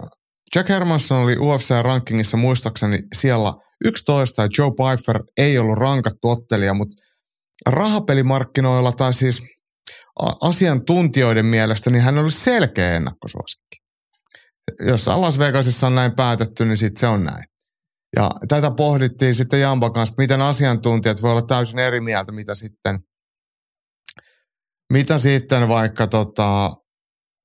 [0.56, 3.54] Jack Hermanson oli UFC-rankingissa muistaakseni siellä
[3.86, 6.96] 11 ja Joe Pfeiffer ei ollut rankattu ottelija, mutta
[7.70, 9.42] rahapelimarkkinoilla tai siis–
[10.42, 13.78] asiantuntijoiden mielestä, niin hän oli selkeä ennakkosuosikki.
[14.80, 17.44] Jos Las Vegasissa on näin päätetty, niin sitten se on näin.
[18.16, 22.56] Ja tätä pohdittiin sitten Jampa kanssa, että miten asiantuntijat voi olla täysin eri mieltä, mitä
[22.56, 23.00] sitten,
[24.94, 26.72] mitä sitten vaikka tota,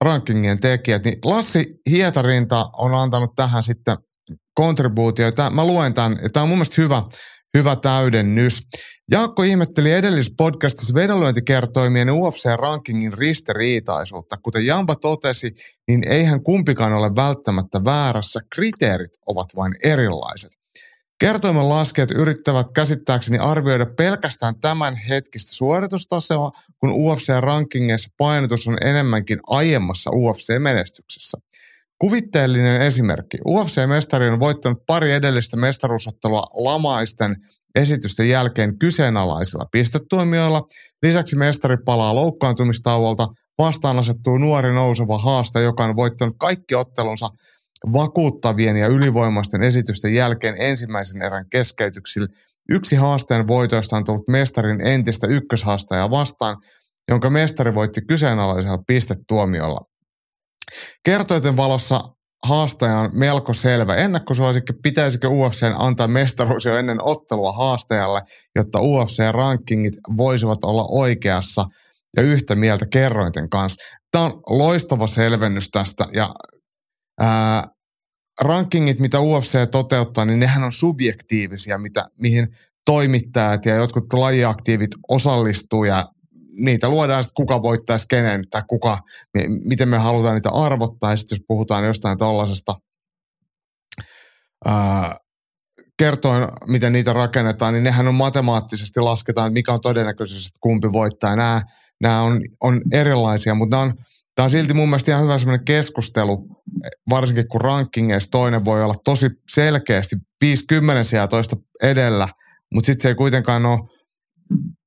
[0.04, 1.04] rankingien tekijät.
[1.04, 3.96] Niin Lassi Hietarinta on antanut tähän sitten
[4.54, 5.50] kontribuutioita.
[5.50, 7.02] Mä luen tämän, ja tämä on mun mielestä hyvä,
[7.56, 8.60] hyvä täydennys.
[9.10, 14.36] Jaakko ihmetteli edellisessä podcastissa vedonlyöntikertoimien UFC-rankingin ristiriitaisuutta.
[14.42, 15.50] Kuten Jamba totesi,
[15.88, 20.61] niin eihän kumpikaan ole välttämättä väärässä, kriteerit ovat vain erilaiset.
[21.20, 30.10] Kertoimen laskijat yrittävät käsittääkseni arvioida pelkästään tämän hetkistä suoritustasoa, kun UFC-rankingeissa painotus on enemmänkin aiemmassa
[30.10, 31.38] UFC-menestyksessä.
[31.98, 33.38] Kuvitteellinen esimerkki.
[33.48, 37.36] UFC-mestari on voittanut pari edellistä mestaruusottelua lamaisten–
[37.74, 40.62] esitysten jälkeen kyseenalaisilla pistetuomioilla.
[41.02, 43.26] Lisäksi mestari palaa loukkaantumistauolta.
[43.58, 47.28] Vastaan asettuu nuori nouseva haaste, joka on voittanut kaikki ottelunsa
[47.92, 52.26] vakuuttavien ja ylivoimaisten esitysten jälkeen ensimmäisen erän keskeytyksillä.
[52.70, 56.56] Yksi haasteen voitoista on tullut mestarin entistä ykköshaastajaa vastaan,
[57.08, 59.80] jonka mestari voitti kyseenalaisella pistetuomiolla.
[61.04, 62.00] Kertoiten valossa
[62.46, 63.96] haastaja on melko selvä.
[63.96, 68.20] Ennakkosuosikki, pitäisikö UFC antaa mestaruus jo ennen ottelua haastajalle,
[68.56, 71.64] jotta UFC-rankingit voisivat olla oikeassa
[72.16, 73.84] ja yhtä mieltä kerrointen kanssa.
[74.10, 76.34] Tämä on loistava selvennys tästä ja
[77.20, 77.64] ää,
[78.40, 82.48] rankingit, mitä UFC toteuttaa, niin nehän on subjektiivisia, mitä, mihin
[82.84, 86.04] toimittajat ja jotkut lajiaktiivit osallistuu ja
[86.52, 88.98] niitä luodaan sitten kuka voittaisi kenen tai kuka,
[89.64, 91.10] miten me halutaan niitä arvottaa.
[91.10, 92.74] Ja sitten jos puhutaan jostain tuollaisesta
[95.98, 100.92] kertoen, miten niitä rakennetaan, niin nehän on matemaattisesti lasketaan, että mikä on todennäköisesti, että kumpi
[100.92, 101.36] voittaa.
[101.36, 101.62] Nämä,
[102.02, 103.94] nämä on, on erilaisia, mutta nämä on,
[104.34, 106.61] tämä on silti mun mielestä ihan hyvä semmoinen keskustelu,
[107.10, 112.28] varsinkin kun rankingeissa toinen voi olla tosi selkeästi 50 sijaa toista edellä,
[112.74, 113.78] mutta sitten se ei kuitenkaan ole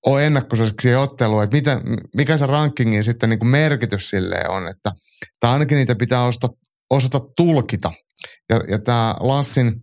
[0.06, 1.82] ole ennakkoisesti ottelua, että mitä,
[2.16, 4.92] mikä se rankingin sitten niin kuin merkitys sille on, että
[5.40, 6.48] tai ainakin niitä pitää osata,
[6.90, 7.92] osata tulkita.
[8.50, 9.74] Ja, ja tämä Lassin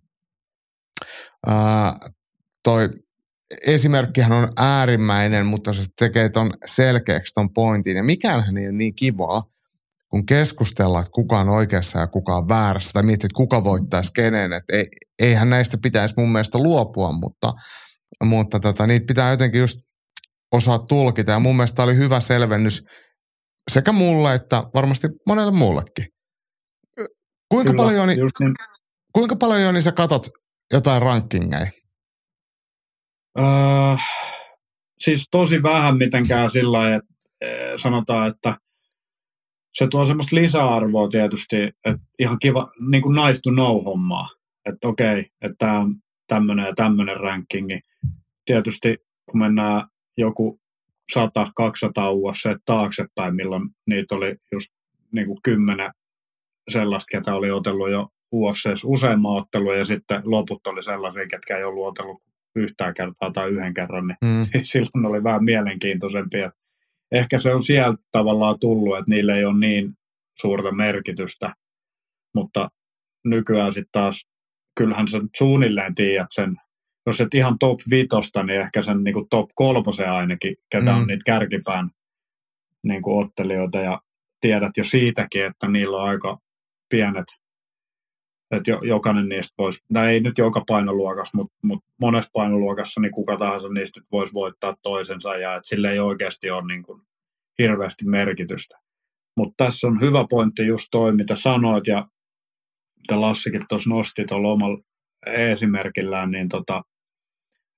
[1.46, 1.92] ää,
[2.64, 2.88] toi
[3.66, 7.96] esimerkkihän on äärimmäinen, mutta se tekee ton selkeäksi ton pointin.
[7.96, 9.42] Ja mikään ei ole niin kivaa,
[10.12, 14.12] kun keskustellaan, että kuka on oikeassa ja kuka on väärässä, tai miettii, että kuka voittaisi
[14.12, 14.52] kenen.
[14.52, 14.86] Että ei,
[15.22, 17.52] eihän näistä pitäisi mun mielestä luopua, mutta,
[18.24, 19.78] mutta tota, niitä pitää jotenkin just
[20.52, 21.32] osaa tulkita.
[21.32, 22.82] Ja mun mielestä oli hyvä selvennys
[23.70, 26.06] sekä mulle että varmasti monelle muullekin.
[27.48, 28.18] Kuinka Kyllä, paljon, niin,
[29.12, 30.28] kuinka paljon Joni sä katot
[30.72, 31.66] jotain rankingeja?
[33.38, 33.44] Öö,
[34.98, 38.56] siis tosi vähän mitenkään sillä lailla, että e, sanotaan, että
[39.72, 44.28] se tuo semmoista lisäarvoa tietysti, että ihan kiva, niin kuin nice to know hommaa.
[44.66, 45.96] Että okei, että tämä on
[46.26, 47.80] tämmöinen ja tämmöinen rankingi.
[48.44, 48.96] Tietysti
[49.30, 49.86] kun mennään
[50.16, 50.60] joku
[51.18, 51.20] 100-200
[52.12, 54.68] UFC taaksepäin, milloin niitä oli just
[55.12, 55.90] niin kuin kymmenen
[56.70, 61.64] sellaista, ketä oli otellut jo UFC useamman ottelun ja sitten loput oli sellaisia, ketkä ei
[61.64, 62.22] ollut otellut
[62.56, 64.46] yhtään kertaa tai yhden kerran, niin mm.
[64.62, 66.38] silloin oli vähän mielenkiintoisempi.
[67.12, 69.92] Ehkä se on sieltä tavallaan tullut, että niille ei ole niin
[70.40, 71.54] suurta merkitystä,
[72.34, 72.68] mutta
[73.24, 74.26] nykyään sitten taas,
[74.78, 76.56] kyllähän sen suunnilleen tiedät sen,
[77.06, 81.00] jos et ihan top vitosta, niin ehkä sen niin kuin top kolmosen ainakin, ketä mm.
[81.00, 81.90] on niitä kärkipään
[82.82, 84.00] niin kuin ottelijoita ja
[84.40, 86.38] tiedät jo siitäkin, että niillä on aika
[86.90, 87.26] pienet
[88.52, 93.12] että jo, jokainen niistä voisi, no ei nyt joka painoluokassa, mutta, mutta monessa painoluokassa niin
[93.12, 97.02] kuka tahansa niistä nyt voisi voittaa toisensa ja että sille ei oikeasti ole niin kuin
[97.58, 98.78] hirveästi merkitystä.
[99.36, 102.08] Mutta tässä on hyvä pointti just toi, mitä sanoit ja
[103.00, 104.78] mitä Lassikin tuossa nosti tuolla omalla
[105.26, 106.82] esimerkillään, niin tota,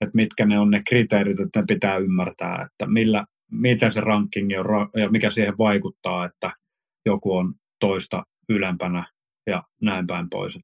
[0.01, 4.57] että mitkä ne on ne kriteerit, että ne pitää ymmärtää, että millä, miten se rankingi
[4.57, 4.65] on
[4.97, 6.51] ja mikä siihen vaikuttaa, että
[7.07, 9.05] joku on toista ylempänä
[9.47, 10.59] ja näin päin pois.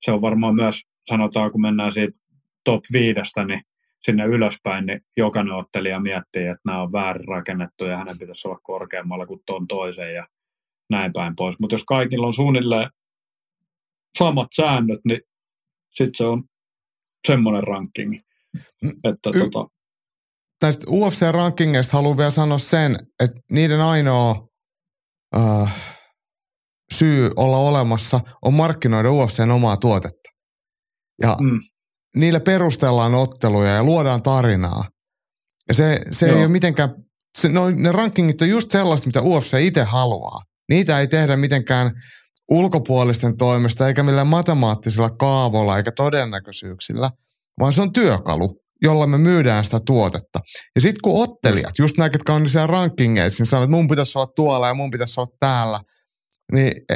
[0.00, 2.18] Se on varmaan myös, sanotaan kun mennään siitä
[2.64, 3.60] top viidestä, niin
[4.02, 8.58] sinne ylöspäin, niin jokainen ottelija miettii, että nämä on väärin rakennettu ja hänen pitäisi olla
[8.62, 10.28] korkeammalla kuin tuon toisen ja
[10.90, 11.58] näin päin pois.
[11.58, 12.90] Mutta jos kaikilla on suunnilleen
[14.18, 15.20] samat säännöt, niin
[15.90, 16.44] sitten se on
[17.26, 18.20] semmoinen rankingi.
[19.04, 19.68] Että y- tota...
[20.58, 24.48] Tästä UFC-rankingeista haluan vielä sanoa sen, että niiden ainoa
[25.36, 25.68] uh,
[26.94, 30.30] syy olla olemassa on markkinoida UFCn omaa tuotetta.
[31.22, 31.60] Ja mm.
[32.16, 34.84] niillä perustellaan otteluja ja luodaan tarinaa.
[35.68, 36.88] Ja se, se ei ole mitenkään,
[37.38, 40.40] se, no, ne rankingit on just sellaista, mitä UFC itse haluaa.
[40.70, 41.90] Niitä ei tehdä mitenkään
[42.50, 47.10] ulkopuolisten toimesta eikä millään matemaattisilla kaavoilla eikä todennäköisyyksillä,
[47.60, 50.38] vaan se on työkalu, jolla me myydään sitä tuotetta.
[50.74, 54.18] Ja sitten kun ottelijat, just nämä, ketkä on siellä rankingeissa, niin sanoo, että mun pitäisi
[54.18, 55.80] olla tuolla ja mun pitäisi olla täällä–
[56.52, 56.94] niin e,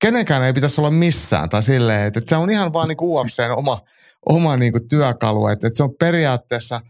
[0.00, 3.54] kenenkään ei pitäisi olla missään tai silleen, että, että se on ihan vaan niin UFCn
[3.56, 3.80] oma,
[4.28, 6.80] oma niin kuin työkalu, että, että se on periaatteessa,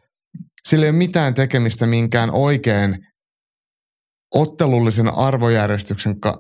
[0.69, 2.99] sillä ei ole mitään tekemistä minkään oikein
[4.35, 6.39] ottelullisen arvojärjestyksen ka-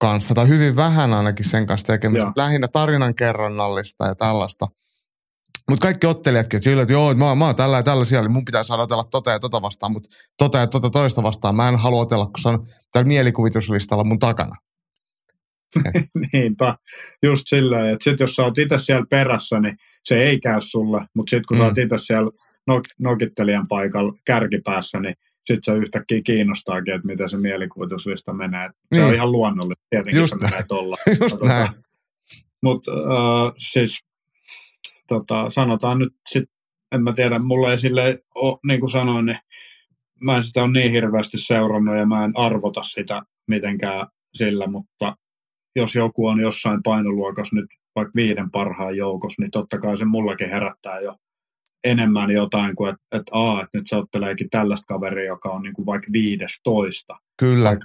[0.00, 2.32] kanssa, tai hyvin vähän ainakin sen kanssa tekemistä, Joo.
[2.36, 4.66] lähinnä tarinan kerronnallista ja tällaista.
[5.70, 8.62] Mutta kaikki ottelijatkin, että, että joo, mä, mä oon tällä ja tällä siellä, mun pitää
[8.62, 10.08] saada otella tota ja tota vastaan, mutta
[10.38, 11.56] tota ja tota toista vastaan.
[11.56, 14.56] Mä en halua otella, kun se on täällä mielikuvituslistalla mun takana.
[16.32, 16.74] Niinpä,
[17.22, 21.06] just silleen, että sit jos sä oot itse siellä perässä, niin se ei käy sulle,
[21.14, 21.60] mutta sitten kun mm.
[21.60, 21.82] sä oot mm.
[21.82, 22.30] itse siellä
[22.70, 25.14] nok- nokittelijan paikalla kärkipäässä, niin
[25.44, 28.68] sitten se yhtäkkiä kiinnostaakin, että miten se mielikuvituslista menee.
[28.68, 29.04] Se niin.
[29.04, 30.96] on ihan luonnollista, tietenkin Just se menee tuolla.
[31.22, 31.68] Just näin.
[32.62, 33.98] Mutta uh, siis
[35.12, 36.44] tota, sanotaan nyt sit,
[36.94, 39.38] en mä tiedä, mulla ei sille ole, niin kuin sanoin, niin
[40.20, 45.16] mä en sitä ole niin hirveästi seurannut ja mä en arvota sitä mitenkään sillä, mutta
[45.76, 47.66] jos joku on jossain painoluokassa nyt
[47.96, 51.16] vaikka viiden parhaan joukossa, niin totta kai se mullakin herättää jo
[51.84, 55.74] enemmän jotain kuin, että, että, aa, että nyt se otteleekin tällaista kaveria, joka on niin
[55.74, 57.16] kuin vaikka viidestoista.
[57.40, 57.76] Kyllä.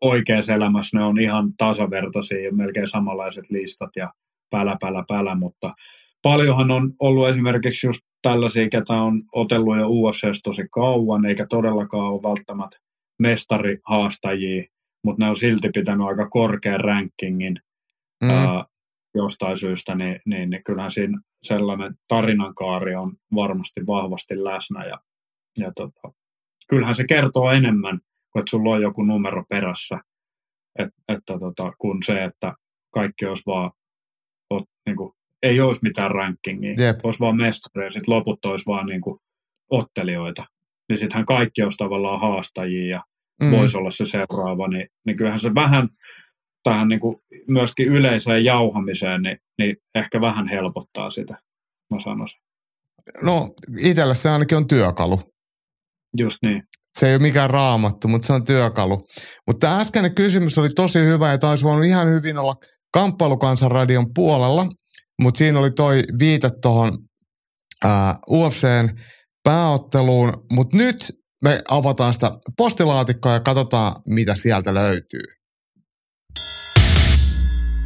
[0.00, 4.12] oikeassa elämässä ne on ihan tasavertaisia ja melkein samanlaiset listat ja
[4.50, 5.74] pälä, pälä, pälä, mutta
[6.22, 12.12] paljonhan on ollut esimerkiksi just tällaisia, ketä on otellut jo UFCs tosi kauan, eikä todellakaan
[12.12, 12.78] ole välttämättä
[13.18, 14.64] mestarihaastajia,
[15.04, 17.56] mutta ne on silti pitänyt aika korkean rankingin
[18.24, 18.30] mm.
[18.30, 18.64] ää,
[19.14, 25.00] jostain syystä, niin, niin, niin kyllähän siinä sellainen tarinankaari on varmasti vahvasti läsnä ja,
[25.58, 26.14] ja tota,
[26.68, 28.00] kyllähän se kertoo enemmän
[28.32, 29.98] kuin että sulla on joku numero perässä,
[30.78, 32.54] et, että tota, kun se, että
[32.94, 33.70] kaikki olisi vaan
[34.50, 35.12] ot, niin kuin,
[35.46, 36.74] ei olisi mitään rankingia.
[36.78, 36.96] Jep.
[37.04, 39.18] Olisi vaan mestareja, sitten loput olisi vaan niin kuin
[39.70, 40.44] ottelijoita.
[40.88, 43.02] niin sittenhän kaikki olisi tavallaan haastajia ja
[43.42, 43.50] Mm.
[43.50, 45.88] voisi olla se seuraava, niin, niin kyllähän se vähän
[46.62, 47.16] tähän niin kuin
[47.48, 51.34] myöskin yleiseen jauhamiseen, niin, niin ehkä vähän helpottaa sitä,
[51.90, 52.38] mä sanoisin.
[53.22, 53.48] No,
[53.78, 55.20] itselle se ainakin on työkalu.
[56.18, 56.62] Just niin.
[56.98, 58.98] Se ei ole mikään raamattu, mutta se on työkalu.
[59.46, 62.54] Mutta tämä äskeinen kysymys oli tosi hyvä ja taisi voinut ihan hyvin olla
[62.92, 64.66] kamppailukansanradion puolella,
[65.22, 66.92] mutta siinä oli toi viite tuohon
[68.30, 68.88] UFCn
[69.44, 71.12] pääotteluun, mutta nyt
[71.44, 75.24] me avataan sitä postilaatikkoa ja katsotaan, mitä sieltä löytyy.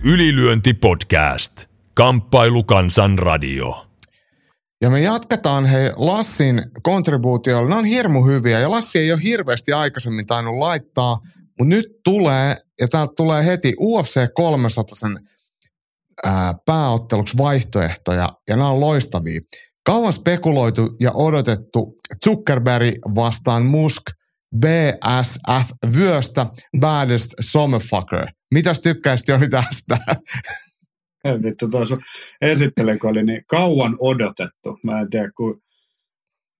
[0.04, 1.52] Ylilyönti podcast.
[1.94, 3.86] Kamppailu kansan radio.
[4.82, 7.68] Ja me jatketaan hei Lassin kontribuutioilla.
[7.68, 11.20] Ne on hirmu hyviä ja Lassi ei ole hirveästi aikaisemmin tainnut laittaa,
[11.58, 15.28] mutta nyt tulee, ja täältä tulee heti UFC 300 sen
[16.24, 19.40] ää, pääotteluksi vaihtoehtoja, ja nämä on loistavia.
[19.86, 21.94] Kauan spekuloitu ja odotettu
[22.24, 24.02] Zuckerberg vastaan Musk
[24.56, 26.46] BSF vyöstä
[26.80, 28.26] Baddest Sommerfucker.
[28.54, 29.98] Mitäs tykkäisit Joni tästä?
[31.42, 31.96] Vittu, tuossa
[32.40, 34.78] esittely, kun oli niin kauan odotettu.
[34.82, 35.62] Mä en tiedä, kun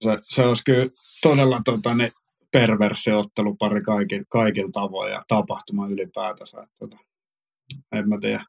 [0.05, 0.87] se, se olisi kyllä
[1.23, 2.13] todella tota, niin
[2.53, 6.63] perversi ottelupari kaikilla, kaikilla tavoin ja tapahtuma ylipäätänsä.
[6.63, 6.97] Että, tota,
[7.93, 8.45] en mä tiedä.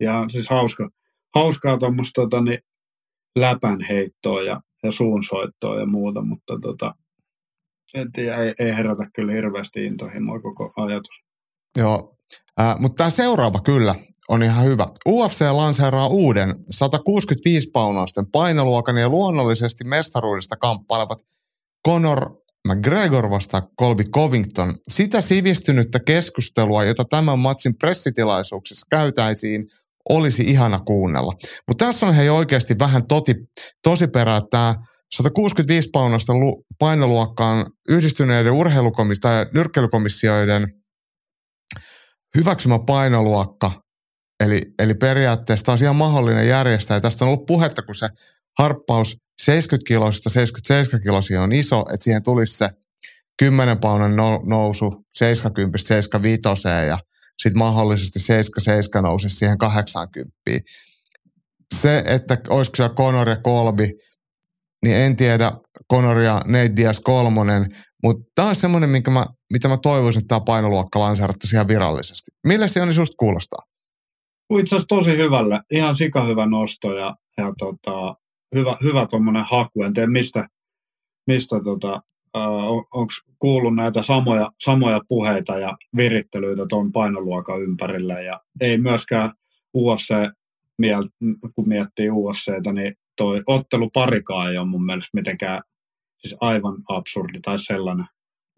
[0.00, 0.90] Ja siis hauska,
[1.34, 2.58] hauskaa tuommoista tota, niin,
[3.36, 6.94] läpänheittoa ja, ja suunsoittoa ja muuta, mutta tota,
[7.94, 11.22] en tiedä, ei, ei herätä kyllä hirveästi intohimoa koko ajatus.
[11.76, 12.16] Joo,
[12.60, 13.94] äh, mutta tämä seuraava kyllä
[14.28, 14.86] on ihan hyvä.
[15.08, 21.18] UFC lanseeraa uuden 165 paunausten painoluokan ja luonnollisesti mestaruudesta kamppailevat
[21.88, 22.30] Conor
[22.68, 24.74] McGregor vastaa Colby Covington.
[24.88, 29.66] Sitä sivistynyttä keskustelua, jota tämän matsin pressitilaisuuksissa käytäisiin,
[30.08, 31.32] olisi ihana kuunnella.
[31.68, 33.34] Mutta tässä on hei oikeasti vähän toti,
[33.82, 34.74] tosi perää, tämä
[35.14, 36.32] 165 paunasta
[36.78, 40.66] painoluokka on yhdistyneiden urheilukomis- tai nyrkkeilykomissioiden
[42.36, 43.72] hyväksymä painoluokka.
[44.44, 46.96] Eli, eli periaatteessa on ihan mahdollinen järjestää.
[46.96, 48.08] Ja tästä on ollut puhetta, kun se
[48.58, 52.68] harppaus 70 kiloisista 77 kilosia on iso, että siihen tulisi se
[53.38, 54.16] 10 paunan
[54.48, 56.98] nousu 70 75 ja
[57.42, 60.32] sitten mahdollisesti 77 nousisi siihen 80.
[61.74, 63.90] Se, että olisiko siellä Conor ja Kolbi,
[64.84, 65.52] niin en tiedä,
[65.92, 67.66] Conor ja Nate Diaz kolmonen,
[68.02, 72.30] mutta tämä on semmoinen, minkä mä, mitä mä toivoisin, että tämä painoluokka lanseerattaisiin ihan virallisesti.
[72.46, 73.58] Millä se on susta kuulostaa?
[74.58, 78.14] Itse asiassa tosi hyvälle, ihan sika hyvä nosto ja, ja tota,
[78.54, 79.82] hyvä, hyvä tuommoinen haku.
[79.82, 80.48] En tiedä mistä,
[81.26, 82.00] mistä tota,
[82.92, 88.22] onko kuullut näitä samoja, samoja puheita ja virittelyitä tuon painoluokan ympärille.
[88.22, 89.30] Ja ei myöskään
[89.74, 90.14] UFC,
[91.54, 95.62] kun miettii UFCtä, niin toi otteluparikaan ei ole mun mielestä mitenkään
[96.18, 98.06] siis aivan absurdi tai sellainen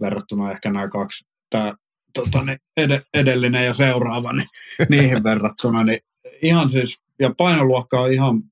[0.00, 1.74] verrattuna ehkä nämä kaksi, tämä
[2.14, 4.48] tota, niin ed- edellinen ja seuraava, niin
[4.90, 6.00] niihin verrattuna, niin
[6.42, 8.42] ihan siis, ja painoluokka on ihan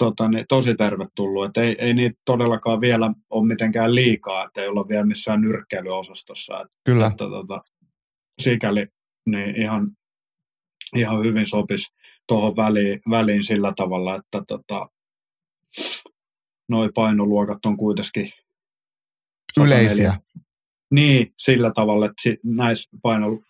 [0.00, 4.68] tota, niin, tosi tervetullut, että ei, ei niitä todellakaan vielä ole mitenkään liikaa, että ei
[4.68, 6.60] olla vielä missään nyrkkeilyosastossa.
[6.60, 7.06] Että, Kyllä.
[7.06, 7.62] Että, tota,
[8.38, 8.86] sikäli
[9.26, 9.90] niin ihan,
[10.96, 11.92] ihan hyvin sopisi
[12.28, 14.88] tuohon väliin, väliin sillä tavalla, että tota,
[16.68, 18.32] noi painoluokat on kuitenkin
[19.60, 20.16] Yleisiä.
[20.90, 22.90] Niin, sillä tavalla, että näissä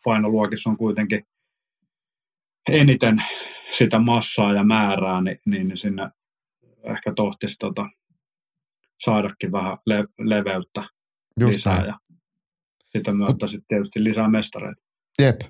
[0.04, 1.22] painoluokissa on kuitenkin
[2.70, 3.16] eniten
[3.70, 6.10] sitä massaa ja määrää, niin, niin sinne
[6.84, 7.82] ehkä tohtisi tota,
[9.04, 10.84] saadakin vähän le- leveyttä
[11.40, 11.86] Just lisää näin.
[11.86, 11.98] ja
[12.92, 14.82] sitä myötä sitten tietysti lisää mestareita.
[15.22, 15.40] Jep.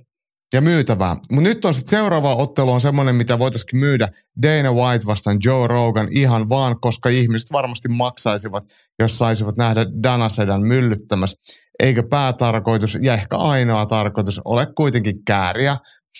[0.52, 1.16] Ja myytävää.
[1.32, 4.08] Mutta nyt on sitten seuraava ottelu on semmoinen, mitä voitaisiin myydä
[4.42, 8.62] Dana White vastaan Joe Rogan ihan vaan, koska ihmiset varmasti maksaisivat,
[8.98, 11.36] jos saisivat nähdä Dana Sedan myllyttämässä.
[11.78, 15.76] Eikö päätarkoitus ja ehkä ainoa tarkoitus ole kuitenkin kääriä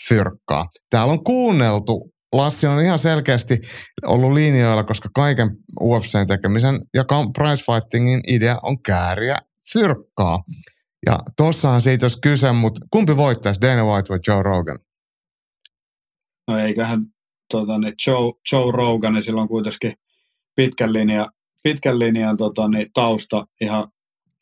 [0.09, 0.67] fyrkkaa.
[0.91, 3.61] Täällä on kuunneltu Lassi on ihan selkeästi
[4.07, 5.51] ollut linjoilla, koska kaiken
[5.81, 7.05] UFCn tekemisen ja
[7.39, 9.37] price fightingin idea on kääriä
[9.73, 10.43] fyrkkaa.
[11.07, 14.79] Ja tossahan siitä olisi kyse, mutta kumpi voittaisi, Dana White vai Joe Rogan?
[16.49, 17.01] No eiköhän
[17.51, 19.93] tota, niin Joe, Joe Rogan, niin sillä on kuitenkin
[20.57, 21.31] pitkän linjan,
[21.63, 23.89] pitkän linjan tota, niin tausta ihan,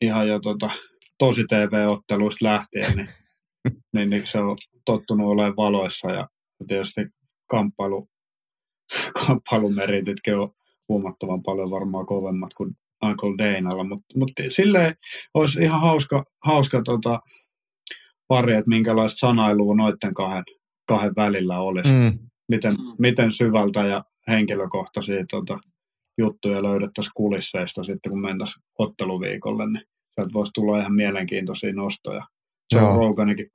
[0.01, 0.69] ihan jo tota,
[1.17, 3.07] tosi TV-otteluista lähtien, niin,
[3.93, 6.27] niin, niin, se on tottunut olemaan valoissa ja
[6.67, 7.01] tietysti
[7.49, 8.07] kamppailu,
[9.25, 10.51] kamppailumeritytkin on
[10.89, 14.93] huomattavan paljon varmaan kovemmat kuin Uncle Danalla, mutta mut silleen
[15.33, 17.19] olisi ihan hauska, hauska tota,
[18.27, 20.43] pari, että minkälaista sanailua noiden kahden,
[20.87, 21.91] kahden välillä olisi.
[21.91, 22.19] Mm.
[22.49, 25.59] Miten, miten syvältä ja henkilökohtaisia tota,
[26.17, 29.85] juttuja löydettäisiin kulisseista sitten, kun mentäisiin otteluviikolle, niin
[30.15, 32.27] sieltä voisi tulla ihan mielenkiintoisia nostoja.
[32.73, 32.97] Joe Joo.
[32.97, 33.49] Roganikin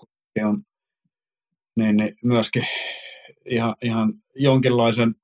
[0.44, 0.62] on
[1.76, 2.62] niin, niin myöskin
[3.46, 5.14] ihan, ihan jonkinlaisen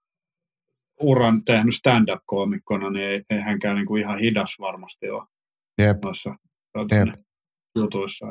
[1.01, 5.23] uran tehnyt stand-up-koomikkona, niin ei, ei hänkään niin kuin ihan hidas varmasti ole
[5.83, 6.05] Jep.
[6.05, 6.31] noissa
[6.77, 7.15] Jep.
[7.77, 8.27] jutuissa.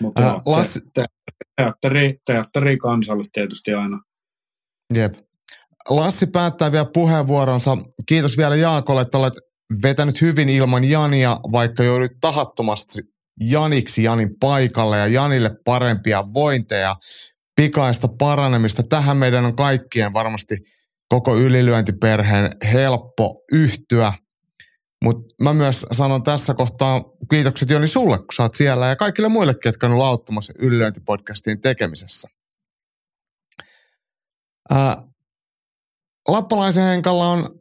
[0.00, 0.80] Mutta äh, joo, Lassi...
[0.94, 1.04] te,
[1.56, 4.00] teatteri, teatteri kansalle tietysti aina.
[4.94, 5.14] Jep.
[5.90, 7.78] Lassi päättää vielä puheenvuoronsa.
[8.08, 9.34] Kiitos vielä Jaakolle, että olet
[9.82, 12.98] vetänyt hyvin ilman Jania, vaikka joudut tahattomasti
[13.40, 16.96] Janiksi Janin paikalle ja Janille parempia vointeja,
[17.56, 18.82] pikaista paranemista.
[18.82, 20.56] Tähän meidän on kaikkien varmasti
[21.08, 24.12] koko ylilyöntiperheen helppo yhtyä.
[25.04, 29.28] Mutta mä myös sanon tässä kohtaa kiitokset Joni sulle, kun sä oot siellä ja kaikille
[29.28, 32.28] muille, ketkä on lauttamassa ylilyöntipodcastin tekemisessä.
[34.70, 35.02] Ää,
[36.28, 37.60] Lappalaisen Henkalla on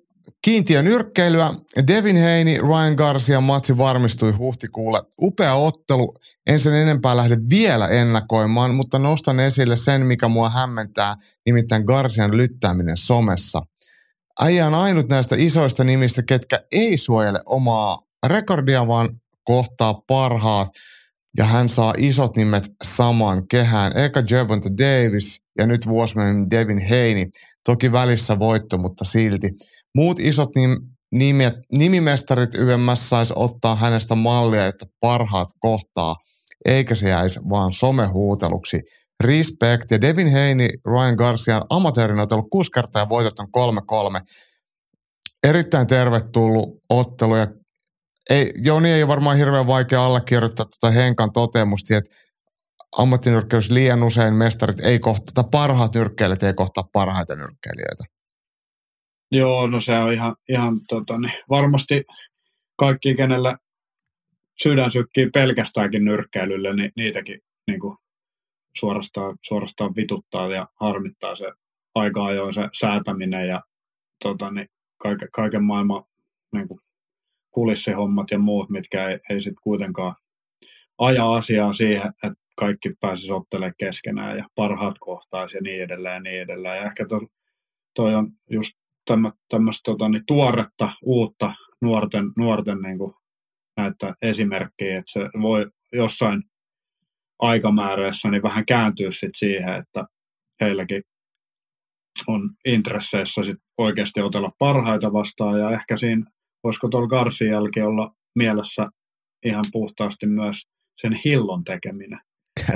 [0.81, 1.53] nyrkkeilyä.
[1.87, 5.01] Devin Heini, Ryan Garcia matsi varmistui huhtikuulle.
[5.21, 6.13] Upea ottelu.
[6.47, 11.15] En sen enempää lähde vielä ennakoimaan, mutta nostan esille sen, mikä mua hämmentää,
[11.45, 13.61] nimittäin Garcian lyttääminen somessa.
[14.41, 19.09] Äijä on ainut näistä isoista nimistä, ketkä ei suojele omaa rekordia, vaan
[19.43, 20.69] kohtaa parhaat.
[21.37, 23.97] Ja hän saa isot nimet samaan kehään.
[23.97, 26.15] Eka Javonta Davis ja nyt vuosi
[26.51, 27.29] Devin Heini.
[27.65, 29.49] Toki välissä voitto, mutta silti.
[29.95, 30.77] Muut isot nim,
[31.11, 36.15] nimet, nimimestarit YMS saisi ottaa hänestä mallia, että parhaat kohtaa,
[36.65, 38.81] eikä se jäisi vaan somehuuteluksi.
[39.23, 43.47] Respect ja Devin Heini, Ryan Garcia amatöörin otellut kuusi kertaa ja voitot on
[44.17, 44.21] 3-3.
[45.43, 47.47] Erittäin tervetullut ottelu ja
[48.29, 52.15] ei, Joni ei ole varmaan hirveän vaikea allekirjoittaa tuota Henkan totemusta, että
[52.97, 58.03] ammattinyrkkeilyssä liian usein mestarit ei kohtaa, parhaat nyrkkeilijät ei kohtaa parhaita nyrkkeilijöitä.
[59.33, 62.03] Joo, no se on ihan, ihan tota, niin, varmasti
[62.77, 63.57] kaikki, kenellä
[64.63, 67.97] sydän sykkii pelkästäänkin nyrkkeilylle, niin niitäkin niin kuin
[68.77, 71.45] suorastaan, suorastaan vituttaa ja harmittaa se
[71.95, 73.61] aika ajoin se säätäminen ja
[74.23, 74.67] tota, niin,
[75.01, 76.03] kaiken, kaiken maailman
[76.53, 76.79] niin kuin
[77.51, 80.15] kulissihommat ja muut, mitkä ei, ei sitten kuitenkaan
[80.97, 86.19] aja asiaa siihen, että kaikki pääsisi ottelemaan keskenään ja parhaat kohtaisi ja niin edelleen ja
[86.19, 86.77] niin edelleen.
[86.77, 87.27] Ja ehkä toi,
[87.95, 88.82] toi on just
[89.49, 93.13] tämmöistä tota, niin tuoretta, uutta nuorten, nuorten niin kuin
[93.77, 96.43] näitä esimerkkejä, että se voi jossain
[97.39, 100.05] aikamäärässä niin vähän kääntyä sit siihen, että
[100.61, 101.03] heilläkin
[102.27, 106.25] on intresseissä sit oikeasti otella parhaita vastaan ja ehkä siinä
[106.63, 108.87] voisiko tuolla Garsin jälkeen olla mielessä
[109.45, 110.61] ihan puhtaasti myös
[111.01, 112.19] sen hillon tekeminen.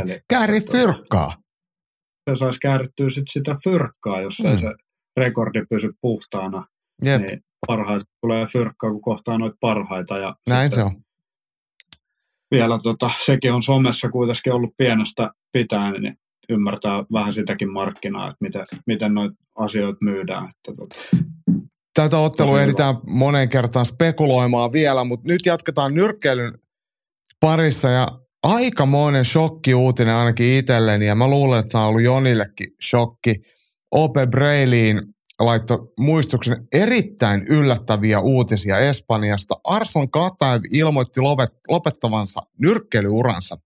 [0.01, 1.31] Eli, Kääri fyrkkaa.
[2.29, 4.45] Se saisi käärittyä sit sitä fyrkkaa, jos mm.
[4.45, 4.67] ei se
[5.17, 6.65] rekordi pysy puhtaana.
[7.03, 7.21] Jep.
[7.21, 10.17] Niin parhaita tulee fyrkkaa, kun kohtaa noita parhaita.
[10.17, 10.91] Ja Näin se on.
[12.51, 16.17] Vielä tota, sekin on somessa kuitenkin ollut pienestä pitäen, niin
[16.49, 20.49] ymmärtää vähän sitäkin markkinaa, että miten, miten noita asioita myydään.
[20.49, 20.95] Että tota.
[21.93, 26.53] Tätä ottelua ehditään moneen kertaan spekuloimaan vielä, mutta nyt jatketaan nyrkkeilyn
[27.39, 28.07] parissa ja
[28.43, 33.35] aika monen shokki-uutinen ainakin itselleni ja mä luulen, että se on ollut Jonillekin shokki.
[33.91, 35.01] Ope Breiliin
[35.39, 39.55] laittoi muistuksen erittäin yllättäviä uutisia Espanjasta.
[39.63, 41.21] Arson Kataev ilmoitti
[41.69, 43.57] lopettavansa nyrkkeilyuransa.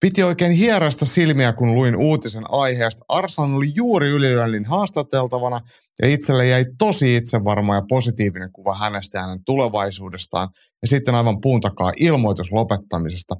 [0.00, 3.04] Piti oikein hierasta silmiä, kun luin uutisen aiheesta.
[3.08, 5.60] Arsan oli juuri ylilyöllin haastateltavana
[6.02, 10.48] ja itselle jäi tosi itsevarma ja positiivinen kuva hänestä ja hänen tulevaisuudestaan.
[10.82, 13.34] Ja sitten aivan puun takaa ilmoitus lopettamisesta.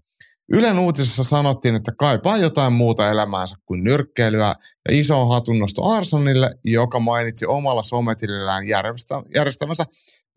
[0.53, 4.55] Ylen uutisessa sanottiin, että kaipaa jotain muuta elämäänsä kuin nyrkkeilyä
[4.89, 8.65] ja iso hatunnosto Arsonille, joka mainitsi omalla sometilillään
[9.35, 9.85] järjestämänsä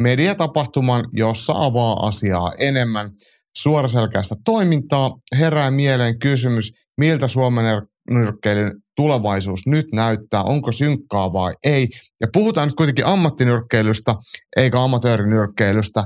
[0.02, 3.12] mediatapahtuman, jossa avaa asiaa enemmän.
[3.58, 7.66] Suoraselkäistä toimintaa herää mieleen kysymys, miltä Suomen
[8.12, 11.88] nyrkkeilyn tulevaisuus nyt näyttää, onko synkkaa vai ei.
[12.22, 14.16] Ja puhutaan nyt kuitenkin ammattinyrkkeilystä
[14.58, 16.04] eikä amatöörinyrkkeilystä.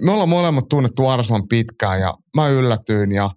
[0.00, 3.30] Me ollaan molemmat tunnettu Arsan pitkään ja mä yllätyin ja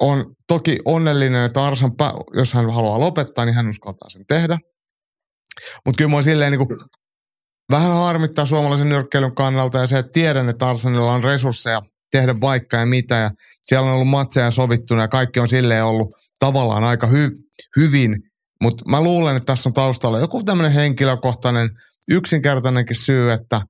[0.00, 1.92] on toki onnellinen, että Arsan,
[2.34, 4.58] jos hän haluaa lopettaa, niin hän uskaltaa sen tehdä.
[5.86, 6.78] Mutta kyllä mä silleen niin
[7.70, 11.80] vähän harmittaa suomalaisen nyrkkeilyn kannalta ja se, että tiedän, että Arsenilla on resursseja
[12.10, 13.30] tehdä vaikka ja mitä ja
[13.62, 18.16] siellä on ollut matseja sovittuna ja kaikki on silleen ollut tavallaan aika hy- hyvin,
[18.62, 21.68] mutta mä luulen, että tässä on taustalla joku tämmöinen henkilökohtainen
[22.10, 23.60] yksinkertainenkin syy, että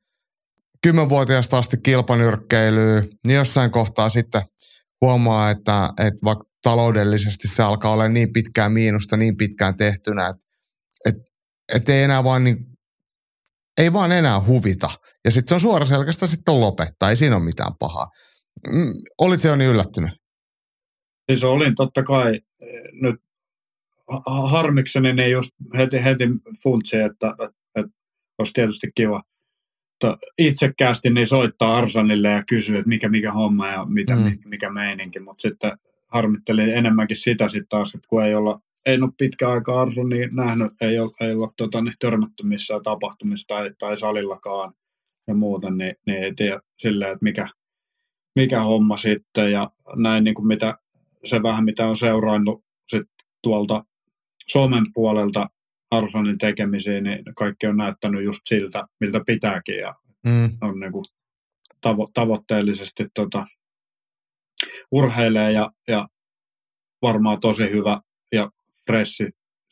[0.83, 4.43] kymmenvuotiaasta asti kilpanyrkkeilyä, niin jossain kohtaa sitten
[5.01, 10.47] huomaa, että, että vaikka taloudellisesti se alkaa olla niin pitkään miinusta, niin pitkään tehtynä, että,
[11.09, 11.23] että,
[11.75, 12.57] että ei enää vaan niin
[13.79, 14.89] ei vaan enää huvita.
[15.25, 18.07] Ja sitten se on suoraselkäistä sitten lopettaa, ei siinä ole mitään pahaa.
[18.73, 20.11] Mm, olit se Joni yllättynyt?
[21.31, 22.41] Siis olin totta kai
[22.93, 23.17] nyt
[24.51, 26.25] harmikseni niin just heti, heti
[26.63, 27.35] funtsi, että,
[27.77, 27.93] että
[28.39, 29.23] olisi tietysti kiva
[30.39, 34.39] itsekkäästi niin soittaa Arsanille ja kysyä, että mikä mikä homma ja mitä, mm.
[34.45, 35.73] mikä meininki, mutta sitten
[36.09, 40.37] harmittelin enemmänkin sitä sitten taas, että kun ei olla ei ole pitkä aika Arsu niin
[40.37, 44.73] nähnyt, ei ole, ei ole tota, niin törmätty missään tapahtumissa tai, tai salillakaan
[45.27, 47.49] ja muuta, niin, niin ei tiedä silleen, että mikä,
[48.37, 50.79] mikä homma sitten ja näin niin kuin mitä,
[51.25, 53.09] se vähän mitä on seurannut sit
[53.43, 53.85] tuolta
[54.47, 55.51] Suomen puolelta
[55.93, 59.95] Arsonin tekemisiin, niin kaikki on näyttänyt just siltä, miltä pitääkin ja
[60.27, 60.51] mm.
[60.61, 61.05] on niin kuin
[61.87, 63.47] tavo- tavoitteellisesti tota,
[64.93, 66.09] urheilee ja, ja
[67.03, 68.01] varmaan tosi hyvä
[68.33, 68.51] ja
[68.87, 69.25] pressi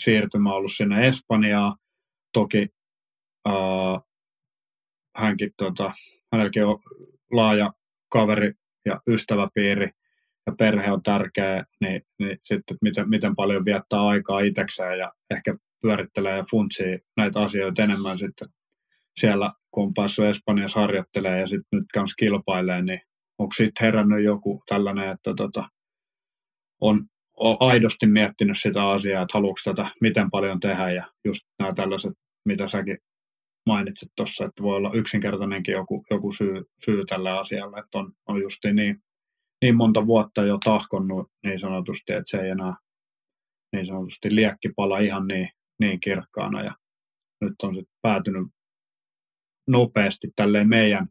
[0.03, 1.77] siirtymä ollut sinne Espanjaan.
[2.33, 2.69] Toki
[3.47, 4.01] ää,
[5.17, 5.93] hänkin, tota,
[6.33, 6.79] hänelläkin on
[7.33, 7.73] laaja
[8.13, 8.53] kaveri
[8.85, 9.91] ja ystäväpiiri
[10.47, 15.55] ja perhe on tärkeä, niin, niin sitten miten, miten paljon viettää aikaa itsekseen ja ehkä
[15.83, 18.49] pyörittelee ja funtsii näitä asioita enemmän sitten
[19.21, 23.01] siellä, kun on päässyt Espanjassa harjoittelemaan ja sitten nyt kanssa kilpailee, niin
[23.39, 25.69] onko siitä herännyt joku tällainen, että tota,
[26.81, 31.73] on, on aidosti miettinyt sitä asiaa, että haluatko tätä miten paljon tehdä ja just nämä
[31.73, 32.13] tällaiset,
[32.45, 32.99] mitä säkin
[33.67, 38.41] mainitsit tuossa, että voi olla yksinkertainenkin joku, joku syy, syy tälle asialle, että on, on
[38.43, 39.03] just niin,
[39.63, 42.75] niin monta vuotta jo tahkonnut niin sanotusti, että se ei enää
[43.73, 45.49] niin sanotusti liekkipala ihan niin,
[45.81, 46.75] niin kirkkaana ja
[47.41, 48.49] nyt on sitten päätynyt
[49.67, 51.09] nopeasti tälleen meidän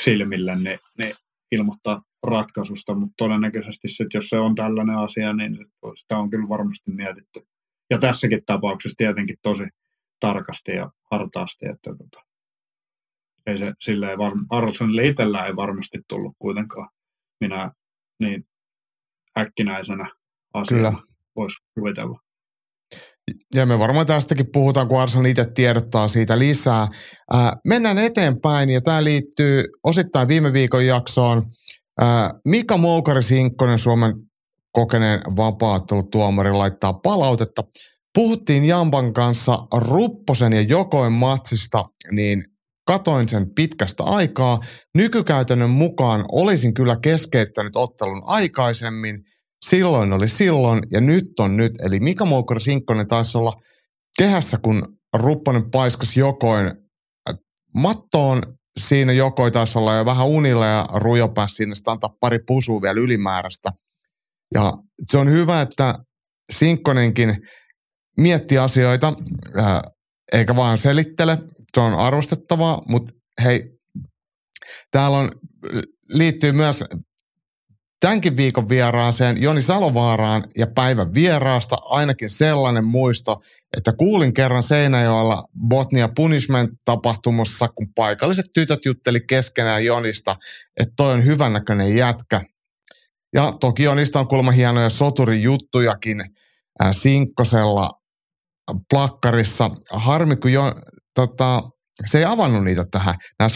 [0.00, 1.14] silmille niin, niin
[1.52, 5.66] ilmoittaa ratkaisusta, mutta todennäköisesti sit, jos se on tällainen asia, niin
[5.96, 7.46] sitä on kyllä varmasti mietitty.
[7.90, 9.64] Ja tässäkin tapauksessa tietenkin tosi
[10.20, 12.26] tarkasti ja hartaasti, että tota,
[13.46, 16.88] ei se silleen var, Arsenalille itsellään ei varmasti tullut kuitenkaan
[17.40, 17.72] minä
[18.20, 18.48] niin
[19.38, 20.10] äkkinäisenä
[20.54, 20.98] asiana
[21.36, 22.20] voisi kuvitella.
[23.54, 26.86] Ja me varmaan tästäkin puhutaan, kun Arsenal itse tiedottaa siitä lisää.
[27.32, 31.42] Ää, mennään eteenpäin ja tämä liittyy osittain viime viikon jaksoon.
[32.00, 34.12] Ää, Mika Moukari-Sinkkonen, Suomen
[34.72, 37.62] kokeneen vapaattelutuomari, laittaa palautetta.
[38.14, 42.44] Puhuttiin Jampan kanssa Rupposen ja Jokoen matsista, niin
[42.86, 44.58] katoin sen pitkästä aikaa.
[44.96, 49.18] Nykykäytännön mukaan olisin kyllä keskeyttänyt ottelun aikaisemmin–
[49.66, 51.72] silloin oli silloin ja nyt on nyt.
[51.82, 53.52] Eli Mika Moukari Sinkkonen taisi olla
[54.18, 56.72] kehässä, kun Rupponen paiskas jokoin
[57.74, 58.42] mattoon.
[58.80, 63.00] Siinä jokoi taisi olla jo vähän unilla ja Rujo pääsi sinne antaa pari pusua vielä
[63.00, 63.70] ylimääräistä.
[64.54, 64.72] Ja
[65.06, 65.94] se on hyvä, että
[66.52, 67.36] Sinkkonenkin
[68.16, 69.12] mietti asioita,
[70.32, 71.38] eikä vaan selittele.
[71.74, 73.12] Se on arvostettavaa, mutta
[73.44, 73.62] hei,
[74.90, 75.30] täällä on,
[76.12, 76.84] liittyy myös
[78.00, 83.42] tämänkin viikon vieraaseen Joni Salovaaraan ja päivän vieraasta ainakin sellainen muisto,
[83.76, 90.36] että kuulin kerran Seinäjoella Botnia Punishment-tapahtumassa, kun paikalliset tytöt jutteli keskenään Jonista,
[90.80, 92.40] että toi on hyvännäköinen jätkä.
[93.34, 97.90] Ja toki Jonista on kuulemma hienoja soturijuttujakin äh, Sinkkosella
[98.90, 99.70] plakkarissa.
[99.90, 100.74] Harmi, kun jo,
[101.14, 101.62] tota,
[102.06, 103.14] se ei avannut niitä tähän.
[103.38, 103.48] Nämä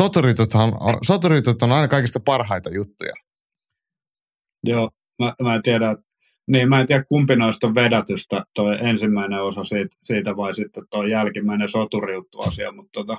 [1.07, 3.13] soturitut on aina kaikista parhaita juttuja.
[4.65, 5.97] Joo, mä, mä en tiedä,
[6.47, 10.85] niin mä en tiedä kumpi noista on vedätystä, toi ensimmäinen osa siitä, siitä vai sitten
[10.91, 13.19] tuo jälkimmäinen soturiuttu-asia, mutta tota,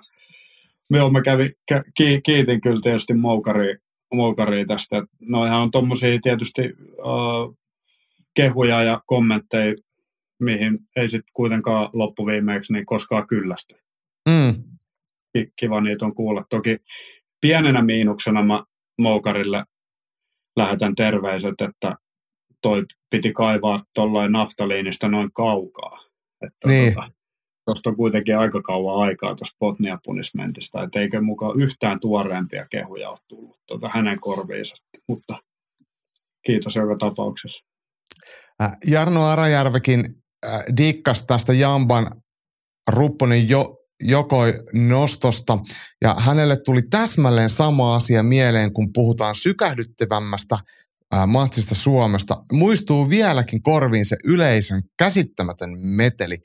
[0.90, 1.52] Joo, mä kävin,
[1.98, 3.78] ki, kiitin kyllä tietysti Moukari,
[4.14, 5.04] Moukari tästä.
[5.20, 6.62] Noihan on tuommoisia tietysti
[6.98, 7.58] uh,
[8.36, 9.76] kehuja ja kommentteja,
[10.40, 13.76] mihin ei sitten kuitenkaan loppuviimeeksi niin koskaan kyllästy.
[14.30, 14.64] Mm.
[15.56, 16.46] Kiva niitä on kuulla.
[16.50, 16.78] Toki
[17.42, 18.64] pienenä miinuksena mä
[18.98, 19.64] Moukarille
[20.56, 21.96] lähetän terveiset, että
[22.62, 26.00] toi piti kaivaa tuollain naftaliinista noin kaukaa.
[26.42, 26.96] Että niin.
[27.66, 33.10] tuosta on kuitenkin aika kauan aikaa tuosta Botnia Punishmentista, että eikö mukaan yhtään tuoreempia kehuja
[33.10, 34.76] ole tullut tuota hänen korviinsa,
[35.08, 35.38] mutta
[36.46, 37.66] kiitos joka tapauksessa.
[38.62, 40.06] Äh, Jarno Arajärvekin
[40.46, 42.08] äh, dikkas tästä Jamban
[42.88, 45.60] Rupponen jo jokoi nostosta
[46.02, 50.58] ja hänelle tuli täsmälleen sama asia mieleen, kun puhutaan sykähdyttävämmästä
[51.28, 52.38] matsista Suomesta.
[52.52, 56.38] Muistuu vieläkin korviin se yleisön käsittämätön meteli.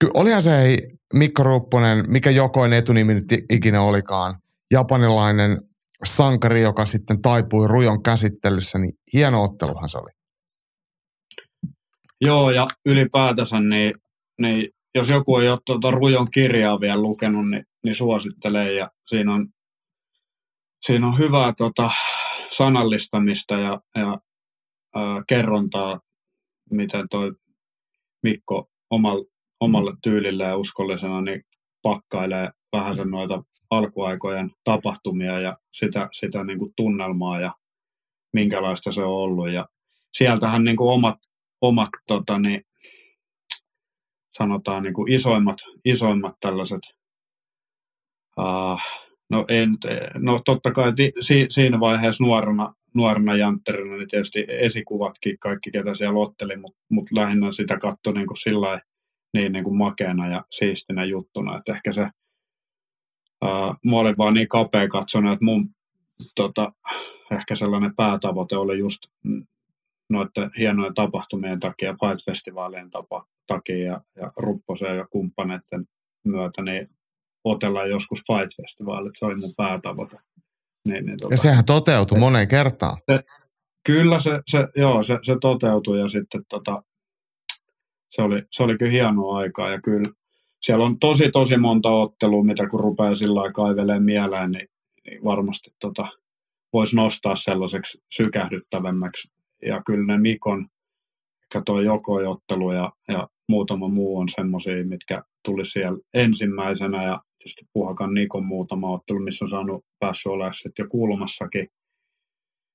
[0.00, 0.78] Ky- olihan se hei,
[1.14, 4.34] Mikko Rupponen, mikä jokoin etunimi nyt ikinä olikaan,
[4.72, 5.60] japanilainen
[6.04, 10.10] sankari, joka sitten taipui rujon käsittelyssä, niin hieno otteluhan se oli.
[12.26, 13.92] Joo, ja ylipäätänsä niin,
[14.40, 18.76] niin jos joku ei ole tuota Rujon kirjaa vielä lukenut, niin, niin suosittelen.
[18.76, 19.48] Ja siinä on,
[20.86, 21.90] siinä on hyvää tota,
[22.50, 24.18] sanallistamista ja, ja
[24.94, 26.00] ää, kerrontaa,
[26.70, 27.32] miten toi
[28.22, 29.24] Mikko omal,
[29.60, 31.40] omalle tyylille ja uskollisena niin
[31.82, 37.54] pakkailee vähän sen noita alkuaikojen tapahtumia ja sitä, sitä niin kuin tunnelmaa ja
[38.32, 39.50] minkälaista se on ollut.
[39.50, 39.68] Ja
[40.12, 41.16] sieltähän niin kuin omat,
[41.60, 42.64] omat tota, niin,
[44.38, 46.80] sanotaan niin kuin isoimmat, isoimmat tällaiset,
[48.38, 48.80] uh,
[49.30, 49.76] no, en,
[50.14, 56.20] no totta kai si, siinä vaiheessa nuorena, nuorena jantterina, niin tietysti esikuvatkin kaikki, ketä siellä
[56.20, 58.80] otteli, mutta mut lähinnä sitä katsoi niin kuin sillä
[59.34, 62.02] niin, niin kuin makeana ja siistinä juttuna, että ehkä se,
[63.44, 65.68] uh, mä olin vaan niin kapea katsonut, että mun
[66.34, 66.72] tota,
[67.32, 68.98] ehkä sellainen päätavoite oli just
[70.10, 75.84] noiden hienojen tapahtumien takia, Fight-festivaalien tapa, takia ja, ja Rupposen ja kumppaneiden
[76.24, 76.86] myötä, niin
[77.44, 80.16] otella joskus Fight-festivaalit, se oli mun päätavoite.
[80.84, 82.96] Niin, niin, tota, ja sehän toteutui moneen kertaan.
[83.10, 83.20] Se,
[83.86, 86.82] kyllä se, se, joo, se, se toteutui ja sitten tota,
[88.10, 90.08] se, oli, se oli kyllä hienoa aikaa ja kyllä
[90.62, 94.68] siellä on tosi tosi monta ottelua, mitä kun rupeaa sillä kaivelemaan mieleen, niin,
[95.06, 96.06] niin varmasti tota,
[96.72, 99.33] voisi nostaa sellaiseksi sykähdyttävämmäksi.
[99.66, 100.68] Ja kyllä ne Mikon,
[101.64, 108.14] tuo Jokoi-ottelu ja, ja muutama muu on semmoisia, mitkä tuli siellä ensimmäisenä ja tietysti Puhakan
[108.14, 111.66] Nikon muutama ottelu, missä on saanut päässyt olemaan sitten jo kuulumassakin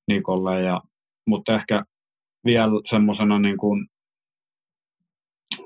[0.07, 0.61] Nikolle.
[0.61, 0.81] Ja,
[1.27, 1.83] mutta ehkä
[2.45, 3.87] vielä semmoisena niin kuin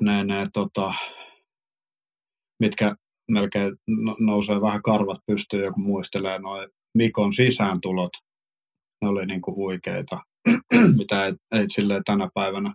[0.01, 0.93] ne, ne tota,
[2.59, 2.95] mitkä
[3.31, 8.11] melkein no, nousee vähän karvat pystyyn, joku muistelee noin Mikon sisääntulot.
[9.01, 10.19] Ne oli niin kuin huikeita,
[10.97, 12.73] mitä ei, ei silleen tänä päivänä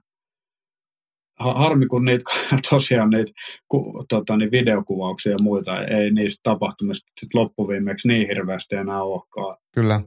[1.39, 2.25] harmi, kun niitä,
[2.71, 3.33] tosiaan niitä
[3.69, 9.57] ku, tota, niin videokuvauksia ja muita ei niistä tapahtumista sit loppuviimeksi niin hirveästi enää olekaan.
[9.75, 10.01] Kyllä.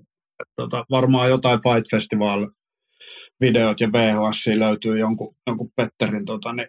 [0.55, 2.47] Tota, varmaan jotain Fight Festival
[3.41, 6.67] videot ja VHS löytyy jonkun, jonkun Petterin tota, niin,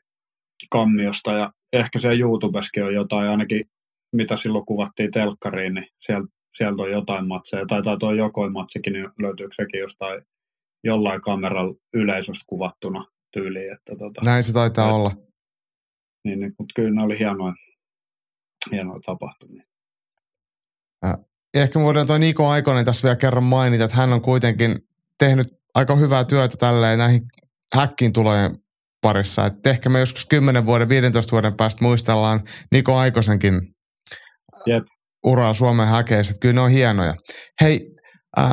[0.71, 3.65] kammiosta ja ehkä se YouTubeskin on jotain, ainakin
[4.17, 7.67] mitä silloin kuvattiin telkkariin, niin sieltä, sieltä on jotain matseja.
[7.67, 10.23] Taitaa tuo jokoin matsikin, niin löytyykö sekin jostain
[10.85, 13.73] jollain kameralla yleisöstä kuvattuna tyyliin.
[13.73, 15.11] Että tota, Näin se taitaa että, olla.
[16.25, 17.55] Niin, niin, mutta kyllä ne oli hienoja,
[18.73, 19.65] hienoja tapahtumia.
[21.05, 21.15] Äh,
[21.55, 24.77] ehkä me voidaan tuo Niko Aikonen tässä vielä kerran mainita, että hän on kuitenkin
[25.19, 27.23] tehnyt aika hyvää työtä tälleen näihin
[27.75, 28.51] häkkiin tulojen
[29.03, 29.47] parissa.
[29.47, 32.41] Et ehkä me joskus 10 vuoden, 15 vuoden päästä muistellaan
[32.73, 33.55] Niko Aikosenkin
[34.67, 34.85] Jep.
[35.27, 36.35] uraa Suomen häkeissä.
[36.41, 37.15] Kyllä ne on hienoja.
[37.61, 37.95] Hei,
[38.39, 38.51] äh,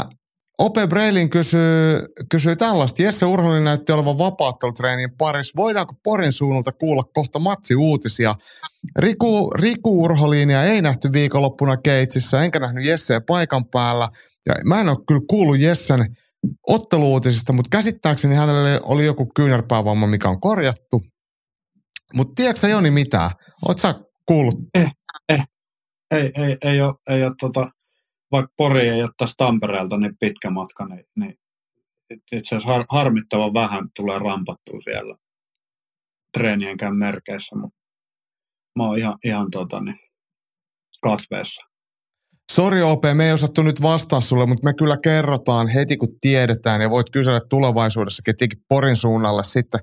[0.60, 1.99] Ope Breilin kysyy,
[2.31, 3.03] kysyy tällaista.
[3.03, 5.53] Jesse Urholin näytti olevan vapaattelutreenin parissa.
[5.57, 8.36] Voidaanko Porin suunnalta kuulla kohta matsi-uutisia?
[8.99, 14.07] Riku, Riku Urholinia ei nähty viikonloppuna Keitsissä, enkä nähnyt Jesseä paikan päällä.
[14.45, 16.15] Ja mä en ole kyllä kuullut Jessen
[16.68, 21.02] otteluutisista, mutta käsittääkseni hänelle oli joku kyynärpäävamma, mikä on korjattu.
[22.14, 23.31] Mutta tiedätkö Joni mitään?
[23.68, 23.94] Oletko sä
[24.26, 24.56] kuullut?
[24.73, 24.91] Eh,
[25.30, 25.45] eh.
[26.11, 27.72] Ei, ei, ei ole, ei ole tota,
[28.31, 31.35] vaikka Pori ei tästä Tampereelta niin pitkä matka, niin, niin
[32.31, 35.15] itse asiassa har, harmittavan vähän tulee rampattua siellä
[36.38, 37.77] treenienkään merkeissä, mutta
[38.76, 39.99] mä oon ihan, ihan tota, niin,
[41.03, 41.61] katveessa.
[42.51, 46.81] Sori OP, me ei osattu nyt vastaa sulle, mutta me kyllä kerrotaan heti kun tiedetään
[46.81, 49.80] ja voit kysellä tulevaisuudessakin tietenkin Porin suunnalle sitten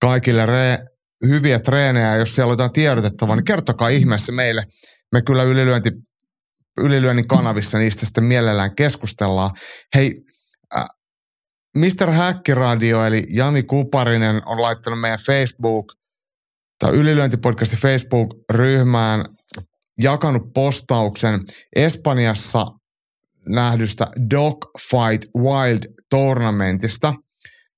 [0.00, 0.86] kaikille re-
[1.26, 4.62] hyviä treenejä, jos siellä on jotain tiedotettavaa, niin kertokaa ihmeessä meille.
[5.12, 5.90] Me kyllä ylilyönti
[6.78, 9.50] ylilyönnin kanavissa niistä sitten mielellään keskustellaan.
[9.94, 10.24] Hei,
[10.76, 10.86] äh,
[11.76, 12.10] Mr.
[12.10, 15.92] Häkkiradio eli Jami Kuparinen on laittanut meidän Facebook
[16.78, 19.24] tai ylilyöntipodcastin Facebook-ryhmään
[19.98, 21.40] jakanut postauksen
[21.76, 22.66] Espanjassa
[23.48, 27.14] nähdystä Dogfight Wild Tournamentista,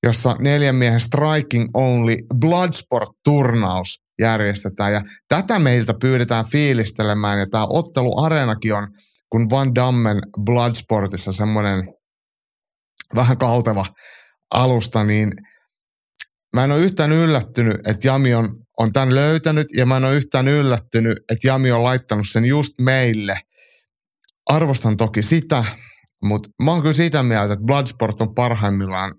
[0.03, 4.93] jossa neljän miehen Striking Only Bloodsport-turnaus järjestetään.
[4.93, 8.89] Ja tätä meiltä pyydetään fiilistelemään ja tämä otteluareenakin on,
[9.33, 11.83] kun Van Dammen Bloodsportissa semmoinen
[13.15, 13.87] vähän kalteva
[14.55, 15.33] alusta, niin
[16.57, 20.15] mä en ole yhtään yllättynyt, että Jami on, on tämän löytänyt ja mä en ole
[20.15, 23.41] yhtään yllättynyt, että Jami on laittanut sen just meille.
[24.47, 25.65] Arvostan toki sitä,
[26.25, 29.15] mutta mä oon kyllä sitä mieltä, että Bloodsport on parhaimmillaan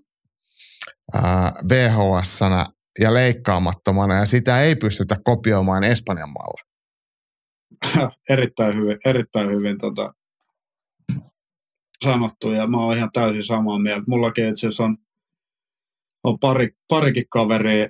[1.68, 2.66] VHS-nä ja
[3.08, 6.62] leikkaamattomana ja sitä ei pystytä kopioimaan Espanjan maalla.
[8.28, 10.14] erittäin hyvin, erittäin hyvin tota,
[12.04, 14.04] sanottu ja mä oon ihan täysin samaa mieltä.
[14.06, 14.96] Mullakin itse asiassa on,
[16.24, 17.88] on pari, parikin kaveria,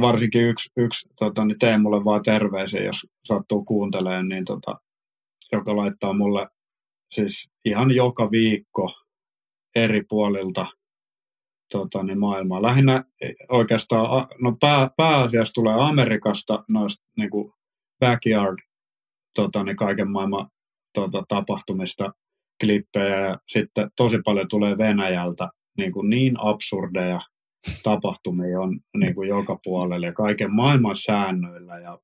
[0.00, 4.80] varsinkin yksi, yksi tota, niin teen mulle vaan terveisiä, jos sattuu kuuntelemaan, niin tota,
[5.52, 6.46] joka laittaa mulle
[7.14, 8.86] siis ihan joka viikko
[9.74, 10.66] eri puolilta
[11.72, 12.62] tota, niin maailmaa.
[12.62, 17.52] Lähinnä e, oikeastaan, no pää, pääasiassa tulee Amerikasta noista niin kuin
[18.00, 18.58] backyard
[19.34, 20.48] tota, niin kaiken maailman
[20.94, 22.12] tota, tapahtumista,
[22.64, 27.20] klippejä ja sitten tosi paljon tulee Venäjältä niin, kuin niin absurdeja
[27.82, 31.98] tapahtumia on niin kuin joka puolella ja kaiken maailman säännöillä ja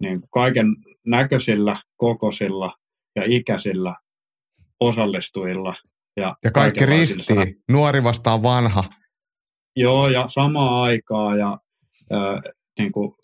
[0.00, 0.66] niin kuin kaiken
[1.06, 2.72] näköisillä, kokoisilla
[3.16, 3.96] ja ikäisillä
[4.80, 5.74] osallistujilla.
[6.16, 8.84] Ja, ja kaikki ristiin, nuori vastaan vanha.
[9.76, 11.58] Joo, ja samaa aikaa ja
[12.12, 13.14] äh, niin kuin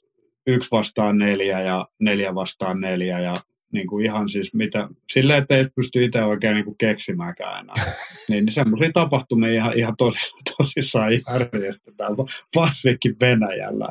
[0.47, 3.35] yksi vastaan neljä ja neljä vastaan neljä ja
[3.73, 7.75] niin kuin ihan siis mitä, silleen, että ei pysty itse oikein niin kuin keksimäänkään enää.
[8.29, 12.17] niin, niin semmoisia tapahtumia ihan, ihan tosi, tosissaan järjestetään,
[12.57, 13.89] varsinkin Venäjällä.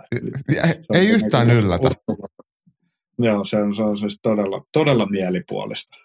[0.64, 1.90] Ei, ei yhtään niin yllätä.
[3.20, 5.98] Joo, se on, se on siis todella, todella mielipuolista.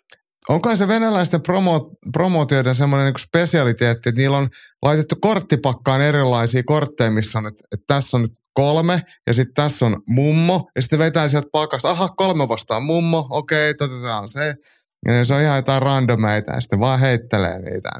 [0.51, 4.48] Onko se venäläisten promo, promootioiden semmoinen niin spesialiteetti, että niillä on
[4.82, 9.86] laitettu korttipakkaan erilaisia kortteja, missä on, että, että tässä on nyt kolme ja sitten tässä
[9.86, 14.55] on mummo ja sitten vetää sieltä pakasta, aha kolme vastaan mummo, okei, otetaan se.
[15.09, 17.90] Ja se on ihan jotain randomeita ja sitten vaan heittelee niitä.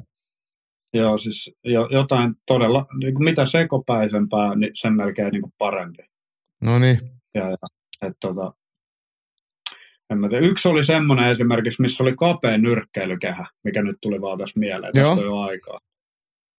[0.95, 6.03] Joo, siis jo, jotain todella, niin kuin mitä sekopäisempää, niin sen melkein niin kuin parempi.
[6.65, 6.99] No niin.
[7.35, 7.57] Ja, ja,
[8.03, 8.53] et, tota,
[10.11, 10.47] en mä tiedä.
[10.47, 15.11] Yksi oli semmoinen esimerkiksi, missä oli kapea nyrkkeilykehä, mikä nyt tuli vaan tässä mieleen, tästä
[15.11, 15.79] on jo aikaa.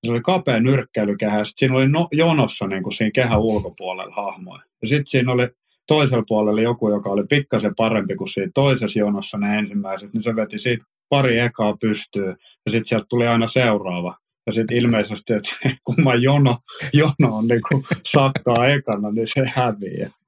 [0.05, 4.15] Se oli kapea nyrkkeilykehä ja sitten siinä oli no, jonossa niin kuin siinä kehän ulkopuolella
[4.15, 4.63] hahmoja.
[4.81, 5.47] Ja sitten siinä oli
[5.87, 10.35] toisella puolella joku, joka oli pikkasen parempi kuin siinä toisessa jonossa ne ensimmäiset, niin se
[10.35, 12.27] veti siitä pari ekaa pystyy
[12.65, 14.15] ja sitten sieltä tuli aina seuraava.
[14.47, 16.57] Ja sitten ilmeisesti, että se kumman jono,
[16.93, 20.20] jono on niin kuin sakkaa ekana, niin se häviää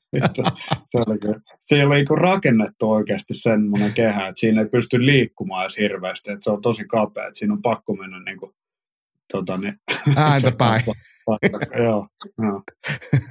[0.90, 1.18] se oli,
[1.60, 6.32] se ei ole niin rakennettu oikeasti semmoinen kehä, että siinä ei pysty liikkumaan edes hirveästi,
[6.32, 8.52] että se on tosi kapea, että siinä on pakko mennä niin kuin,
[9.32, 9.80] tota, niin,
[10.16, 10.82] ääntä päin.
[11.84, 12.08] joo,
[12.42, 12.64] joo.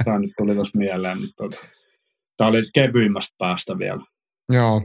[0.05, 1.21] Tämä nyt tuli tuossa mieleen.
[1.21, 1.57] Mutta, tota,
[2.37, 4.05] tämä oli kevyimmästä päästä vielä.
[4.53, 4.83] Joo,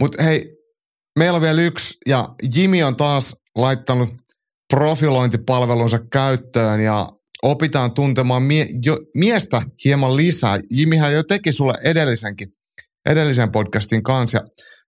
[0.00, 0.56] mutta hei,
[1.18, 4.08] meillä on vielä yksi, ja Jimi on taas laittanut
[4.74, 7.06] profilointipalvelunsa käyttöön, ja
[7.42, 10.58] opitaan tuntemaan mie- jo, miestä hieman lisää.
[10.70, 12.48] Jimihän jo teki sulle edellisenkin,
[13.06, 14.38] edellisen podcastin kanssa.
[14.38, 14.44] Ja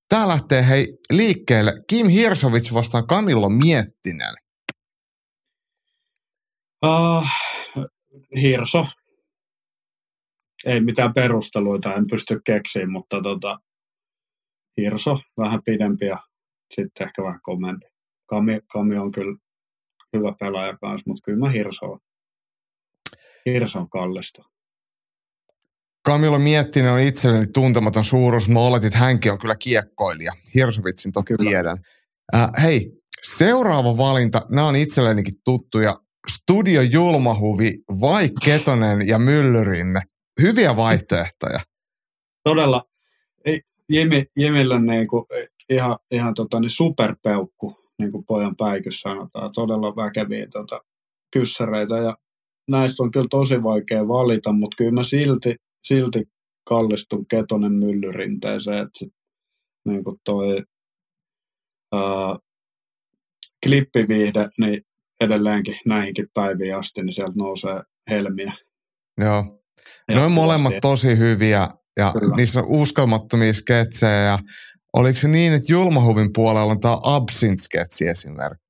[0.09, 1.73] tää lähtee hei liikkeelle.
[1.91, 4.35] Kim Hirsovic vastaan Camillo Miettinen.
[6.87, 7.24] Uh,
[8.43, 8.87] Hirso.
[10.66, 13.59] Ei mitään perusteluita, en pysty keksiä, mutta tota,
[14.81, 16.19] Hirso vähän pidempi ja
[16.74, 17.87] sitten ehkä vähän komempi.
[18.29, 19.37] Kami, Kami on kyllä
[20.16, 21.99] hyvä pelaaja kanssa, mutta kyllä mä Hirso
[23.47, 23.53] on.
[23.53, 24.43] Hirson kallista.
[26.09, 28.49] Camilo Miettinen on itselleni tuntematon suuruus.
[28.49, 30.32] Mä oletin, että hänkin on kyllä kiekkoilija.
[30.55, 31.51] Hirsovitsin toki kyllä.
[31.51, 31.77] tiedän.
[32.35, 32.93] Äh, hei,
[33.23, 35.97] seuraava valinta, nämä on itsellenikin tuttuja.
[36.31, 40.03] Studio Julmahuvi, vai Ketonen ja Myllyrinne.
[40.43, 41.61] Hyviä vaihtoehtoja.
[42.44, 42.85] Todella.
[43.89, 45.24] Jimi, Jimille niin kuin,
[45.70, 49.53] ihan, ihan tota, niin superpeukku, niin kuin pojan päikys sanotaan.
[49.55, 50.81] Todella väkeviä tota,
[51.32, 52.16] kyssäreitä ja
[52.68, 55.56] näissä on kyllä tosi vaikea valita, mutta kyllä mä silti,
[55.86, 56.22] silti
[56.68, 59.12] kallistun Ketonen myllyrinteeseen, että sit,
[59.89, 60.62] niin kuin toi
[61.93, 62.36] ää,
[63.66, 64.82] klippiviihde, niin
[65.20, 68.52] edelleenkin näihinkin päiviin asti, niin sieltä nousee helmiä.
[69.20, 69.62] Joo.
[70.09, 72.36] Ja Noin molemmat tosi hyviä ja Kyllä.
[72.36, 74.39] niissä on uskalmattomia sketsejä ja
[74.93, 78.62] oliko se niin, että Julmahuvin puolella on tämä Absint-sketsi esimerkiksi?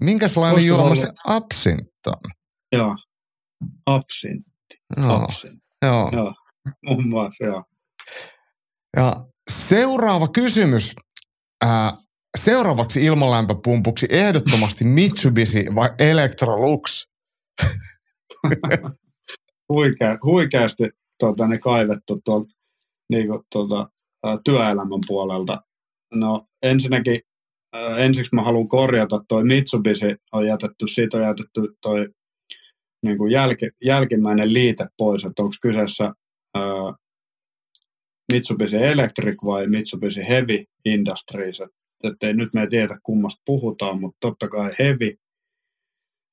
[0.00, 2.32] Minkälainen julma se Absint on?
[2.76, 2.96] Joo.
[3.86, 4.80] Absintti.
[4.96, 5.22] Joo.
[5.22, 5.66] Absintti.
[5.82, 6.10] Joo.
[6.12, 6.34] joo.
[6.82, 7.64] Muun muassa, joo.
[8.96, 10.94] Ja seuraava kysymys.
[11.64, 11.92] Ää,
[12.38, 17.08] seuraavaksi ilmalämpöpumpuksi ehdottomasti Mitsubishi vai Electrolux?
[19.68, 20.84] Huikea, huikeasti
[21.18, 22.52] tota, ne kaivettu tuolta
[23.10, 23.90] niin kuin, tuota,
[24.44, 25.62] työelämän puolelta.
[26.14, 27.20] No ensinnäkin
[27.98, 32.08] ensiksi mä haluan korjata, toi Mitsubishi on jätetty, siitä on jätetty toi
[33.06, 36.04] niin kuin jälki, jälkimmäinen liite pois, että onko kyseessä
[36.54, 36.62] ää,
[38.32, 41.62] Mitsubishi Electric vai Mitsubishi Heavy Industries.
[42.04, 45.16] Että nyt me ei tiedä kummasta puhutaan, mutta totta kai Heavy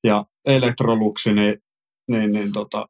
[0.04, 1.58] ja Electroluxi, niin,
[2.08, 2.88] niin, niin tota,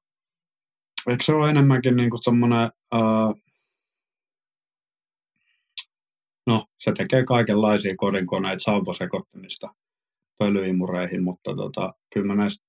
[1.09, 2.71] eikö se ole enemmänkin niin kuin semmoinen,
[6.47, 9.75] no se tekee kaikenlaisia kodinkoneita sauvasekoittamista
[10.39, 12.65] pölyimureihin, mutta tota, kyllä mä näistä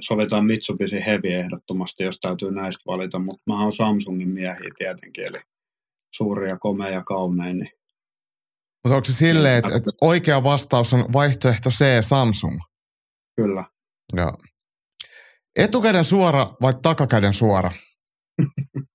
[0.00, 5.38] sovitaan Mitsubishi Heavy ehdottomasti, jos täytyy näistä valita, mutta mä oon Samsungin miehiä tietenkin, eli
[6.14, 7.58] suuri ja komea ja kaunein.
[7.58, 7.72] Niin.
[8.84, 12.60] Mutta onko se silleen, että, että oikea vastaus on vaihtoehto C, Samsung?
[13.36, 13.64] Kyllä.
[14.16, 14.32] Joo.
[15.56, 17.70] Etukäden suora vai takakäden suora?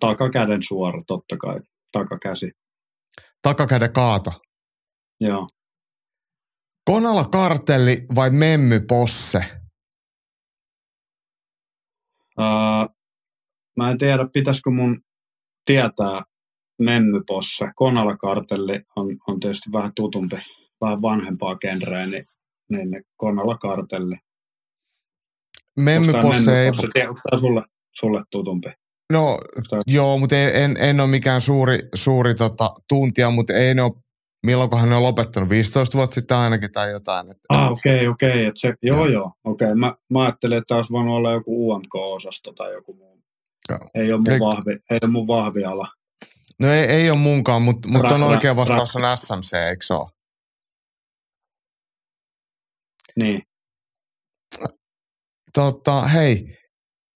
[0.00, 1.60] takakäden suora, totta kai.
[1.92, 2.50] Takakäsi.
[3.42, 4.30] Takakäden kaato.
[5.20, 5.48] Joo.
[6.84, 9.40] Konala kartelli vai memmy posse?
[12.38, 12.94] Uh,
[13.76, 15.00] mä en tiedä, pitäisikö mun
[15.64, 16.22] tietää
[16.78, 17.66] memmy posse.
[17.74, 20.36] Konala kartelli on, on tietysti vähän tutumpi,
[20.80, 22.26] vähän vanhempaa genreä, niin,
[22.68, 24.16] niin, Konala kartelli.
[25.80, 26.68] Memmy posse ei...
[26.68, 27.62] Onko sulle,
[27.92, 28.68] sulle tutumpi?
[29.12, 29.38] No
[29.86, 33.92] joo, mutta en, en ole mikään suuri, suuri tota, tuntija, mutta ei ne ole,
[34.44, 37.30] milloinkohan ne on lopettanut, 15 vuotta sitten ainakin tai jotain.
[37.30, 39.66] Että, ah, okei, okay, okei, okay, se, joo, joo, okei.
[39.66, 39.74] Okay.
[39.74, 43.22] Mä, mä ajattelin, että olisi voinut olla joku UMK-osasto tai joku muu.
[43.68, 43.78] Joo.
[43.94, 45.88] Ei ole mun, vahvi, ei ole mun vahvi ala.
[46.60, 50.10] No ei, ei ole munkaan, mutta mut on oikea vastaus on SMC, eikö se ole?
[53.16, 53.42] Niin.
[55.54, 56.52] Tota, hei,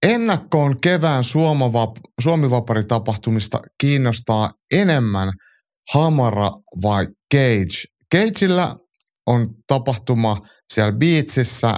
[0.07, 1.23] ennakkoon kevään
[2.21, 5.29] Suomivapari-tapahtumista kiinnostaa enemmän
[5.93, 6.51] Hamara
[6.81, 7.83] vai Cage?
[8.15, 8.75] Cageillä
[9.27, 10.37] on tapahtuma
[10.73, 11.73] siellä Beatsissä,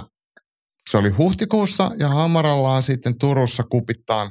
[0.90, 4.30] se oli huhtikuussa ja Hamaralla on sitten Turussa kupittaan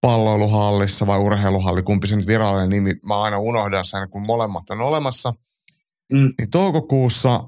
[0.00, 4.80] palloiluhallissa vai urheiluhalli, kumpi se nyt virallinen nimi, mä aina unohdan sen, kun molemmat on
[4.80, 5.32] olemassa.
[6.12, 6.32] Mm.
[6.38, 7.44] Niin toukokuussa,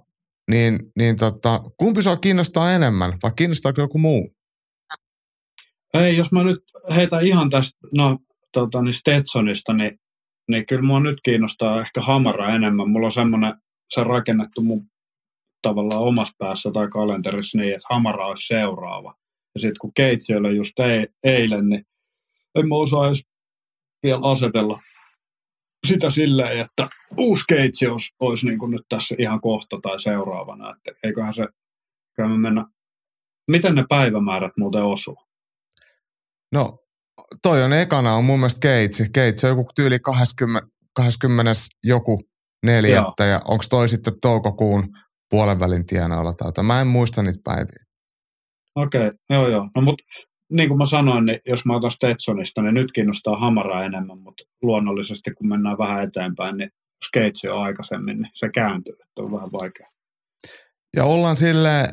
[0.51, 4.35] niin, niin tota, kumpi sua kiinnostaa enemmän vai kiinnostaako joku muu?
[5.95, 6.59] Ei, jos mä nyt
[6.97, 8.19] heitän ihan tästä no,
[8.53, 9.99] tota, niin Stetsonista, niin,
[10.49, 12.91] niin kyllä mua nyt kiinnostaa ehkä Hamara enemmän.
[12.91, 13.55] Mulla on semmoinen,
[13.95, 14.87] se rakennettu mun
[15.63, 19.15] tavallaan omassa päässä tai kalenterissa niin, että Hamara olisi seuraava.
[19.55, 21.87] Ja sitten kun Keitsi oli just ei, eilen, niin
[22.55, 23.27] en mä osaa edes
[24.03, 24.81] vielä asetella
[25.87, 30.75] sitä silleen, että uusi Keitsi olisi, olisi niin kuin nyt tässä ihan kohta tai seuraavana.
[30.77, 31.49] Että eiköhän se,
[32.19, 32.67] me mennä,
[33.51, 35.17] miten ne päivämäärät muuten osuu?
[36.55, 36.79] No,
[37.43, 39.07] toi on ekana on mun mielestä Keitsi.
[39.13, 41.53] Keitsi on joku tyyli 20, 20
[41.85, 42.21] joku
[42.67, 43.33] neljättä Joo.
[43.33, 44.89] ja onko toi sitten toukokuun
[45.31, 47.85] puolen välin tienoilla tai Mä en muista niitä päiviä.
[48.75, 49.69] Okei, okay, joo joo.
[49.77, 50.03] No mut
[50.53, 54.45] niin kuin mä sanoin, niin jos mä otan Stetsonista, niin nyt kiinnostaa Hamaraa enemmän, mutta
[54.63, 56.71] luonnollisesti kun mennään vähän eteenpäin, niin
[57.05, 59.87] Skates on aikaisemmin, niin se kääntyy, että on vähän vaikea.
[60.97, 61.89] Ja ollaan sille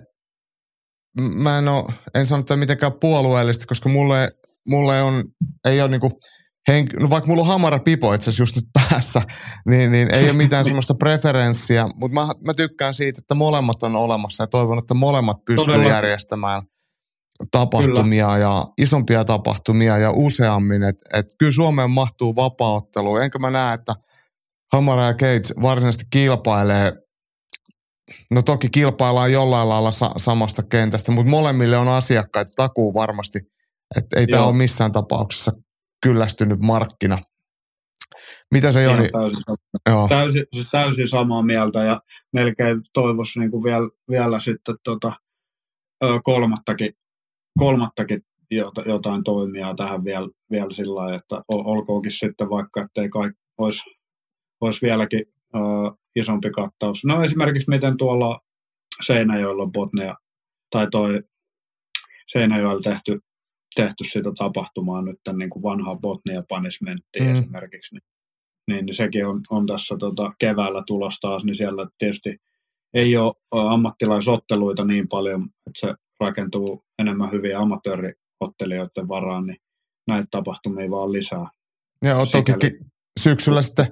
[1.21, 4.29] mä en, ole, en sano että mitenkään puolueellisesti, koska mulle
[4.67, 5.23] mulle on,
[5.65, 6.19] ei ole niinku,
[6.71, 9.21] henk- no vaikka mulla on hamara pipo itse asiassa just nyt päässä,
[9.69, 13.95] niin, niin ei ole mitään semmoista preferenssiä, mutta mä, mä tykkään siitä, että molemmat on
[13.95, 15.91] olemassa ja toivon, että molemmat pystyy Todella.
[15.91, 16.61] järjestämään
[17.51, 18.37] tapahtumia kyllä.
[18.37, 20.83] ja isompia tapahtumia ja useammin.
[20.83, 23.17] Että et kyllä Suomeen mahtuu vapaaottelu.
[23.17, 23.93] Enkä mä näe, että
[24.73, 26.93] Hamara ja Cage varsinaisesti kilpailee
[28.31, 33.39] No toki kilpaillaan jollain lailla sa- samasta kentästä, mutta molemmille on asiakkaita takuu varmasti–
[33.95, 35.51] että ei tämä ole missään tapauksessa
[36.03, 37.17] kyllästynyt markkina.
[38.53, 39.09] Mitä se Joni?
[39.09, 39.43] Täysin,
[39.89, 40.07] Joo.
[40.07, 42.01] Täysin, siis täysin samaa mieltä ja
[42.33, 45.13] melkein toivoisi niin kuin vielä, vielä sitten tota,
[46.23, 46.91] kolmattakin,
[47.59, 48.21] kolmattakin
[48.85, 53.83] jotain toimia tähän vielä, vielä sillä lailla, että olkoonkin sitten vaikka, ettei kaikki olisi,
[54.61, 55.23] olisi vieläkin
[55.55, 57.05] uh, isompi kattaus.
[57.05, 58.41] No esimerkiksi miten tuolla
[59.05, 60.15] Seinäjoella Botnia
[60.71, 61.23] tai toi
[62.27, 63.19] Seinäjoella tehty
[63.75, 67.39] tehty sitä tapahtumaa nyt tämän niin kuin vanhaa Botnia Punishmenttia mm.
[67.39, 68.03] esimerkiksi, niin,
[68.71, 72.37] niin, niin sekin on, on tässä tota, keväällä tulossa taas, niin siellä tietysti
[72.93, 79.57] ei ole ammattilaisotteluita niin paljon, että se rakentuu enemmän hyviä amatööriottelijoiden varaan, niin
[80.07, 81.49] näitä tapahtumia vaan lisää.
[82.05, 82.79] Joo, toki Sikäli...
[83.19, 83.87] syksyllä sitten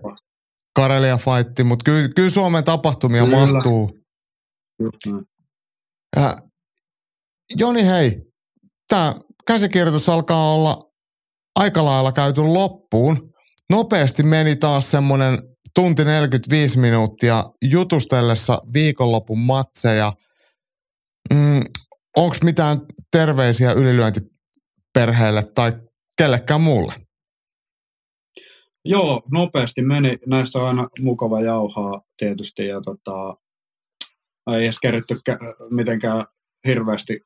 [0.76, 3.38] Karelia fightti, mutta kyllä, kyllä Suomen tapahtumia kyllä.
[3.38, 3.90] mahtuu.
[6.16, 6.36] Ja,
[7.58, 8.22] Joni, hei,
[8.88, 9.16] tämä
[9.48, 10.92] käsikirjoitus alkaa olla
[11.56, 13.34] aika lailla käyty loppuun.
[13.70, 15.38] Nopeasti meni taas semmoinen
[15.76, 20.14] tunti 45 minuuttia jutustellessa viikonlopun matseja.
[21.34, 21.62] Mm,
[22.18, 22.78] Onko mitään
[23.12, 25.72] terveisiä ylilyöntiperheelle tai
[26.18, 26.94] kellekään muulle?
[28.86, 30.18] Joo, nopeasti meni.
[30.28, 33.36] Näistä on aina mukava jauhaa tietysti ja tota,
[34.58, 35.20] ei edes keritty
[35.70, 36.26] mitenkään
[36.68, 37.20] hirveästi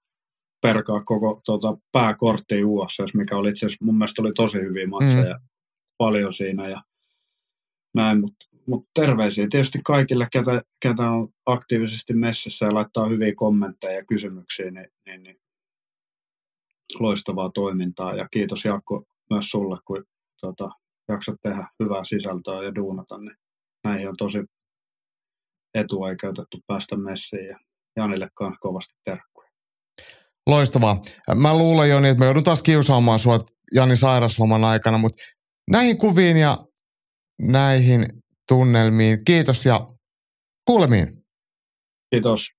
[0.62, 5.34] perkaa koko tota, pääkortti USS, mikä oli itse asiassa mun mielestä oli tosi hyviä matseja
[5.34, 5.48] mm.
[5.98, 6.82] paljon siinä ja
[7.96, 13.94] näin, mutta mutta terveisiä tietysti kaikille, ketä, ketä on aktiivisesti messissä ja laittaa hyviä kommentteja
[13.94, 15.40] ja kysymyksiä, niin, niin, niin
[17.00, 18.16] loistavaa toimintaa.
[18.16, 20.06] Ja kiitos Jaakko myös sulle, kun
[20.42, 20.70] tota,
[21.10, 23.36] jaksat tehdä hyvää sisältöä ja duunata, niin
[23.84, 24.38] näihin on tosi
[25.74, 27.60] etuoikeutettu päästä messiin ja
[27.96, 29.29] Janillekaan kovasti terkkuja.
[30.48, 31.02] Loistavaa.
[31.36, 33.40] Mä luulen Joni, että me joudun taas kiusaamaan sua
[33.76, 35.24] Jani sairasloman aikana, mutta
[35.72, 36.58] näihin kuviin ja
[37.42, 38.06] näihin
[38.50, 39.88] tunnelmiin kiitos ja
[40.66, 41.08] kuulemiin.
[42.12, 42.59] Kiitos.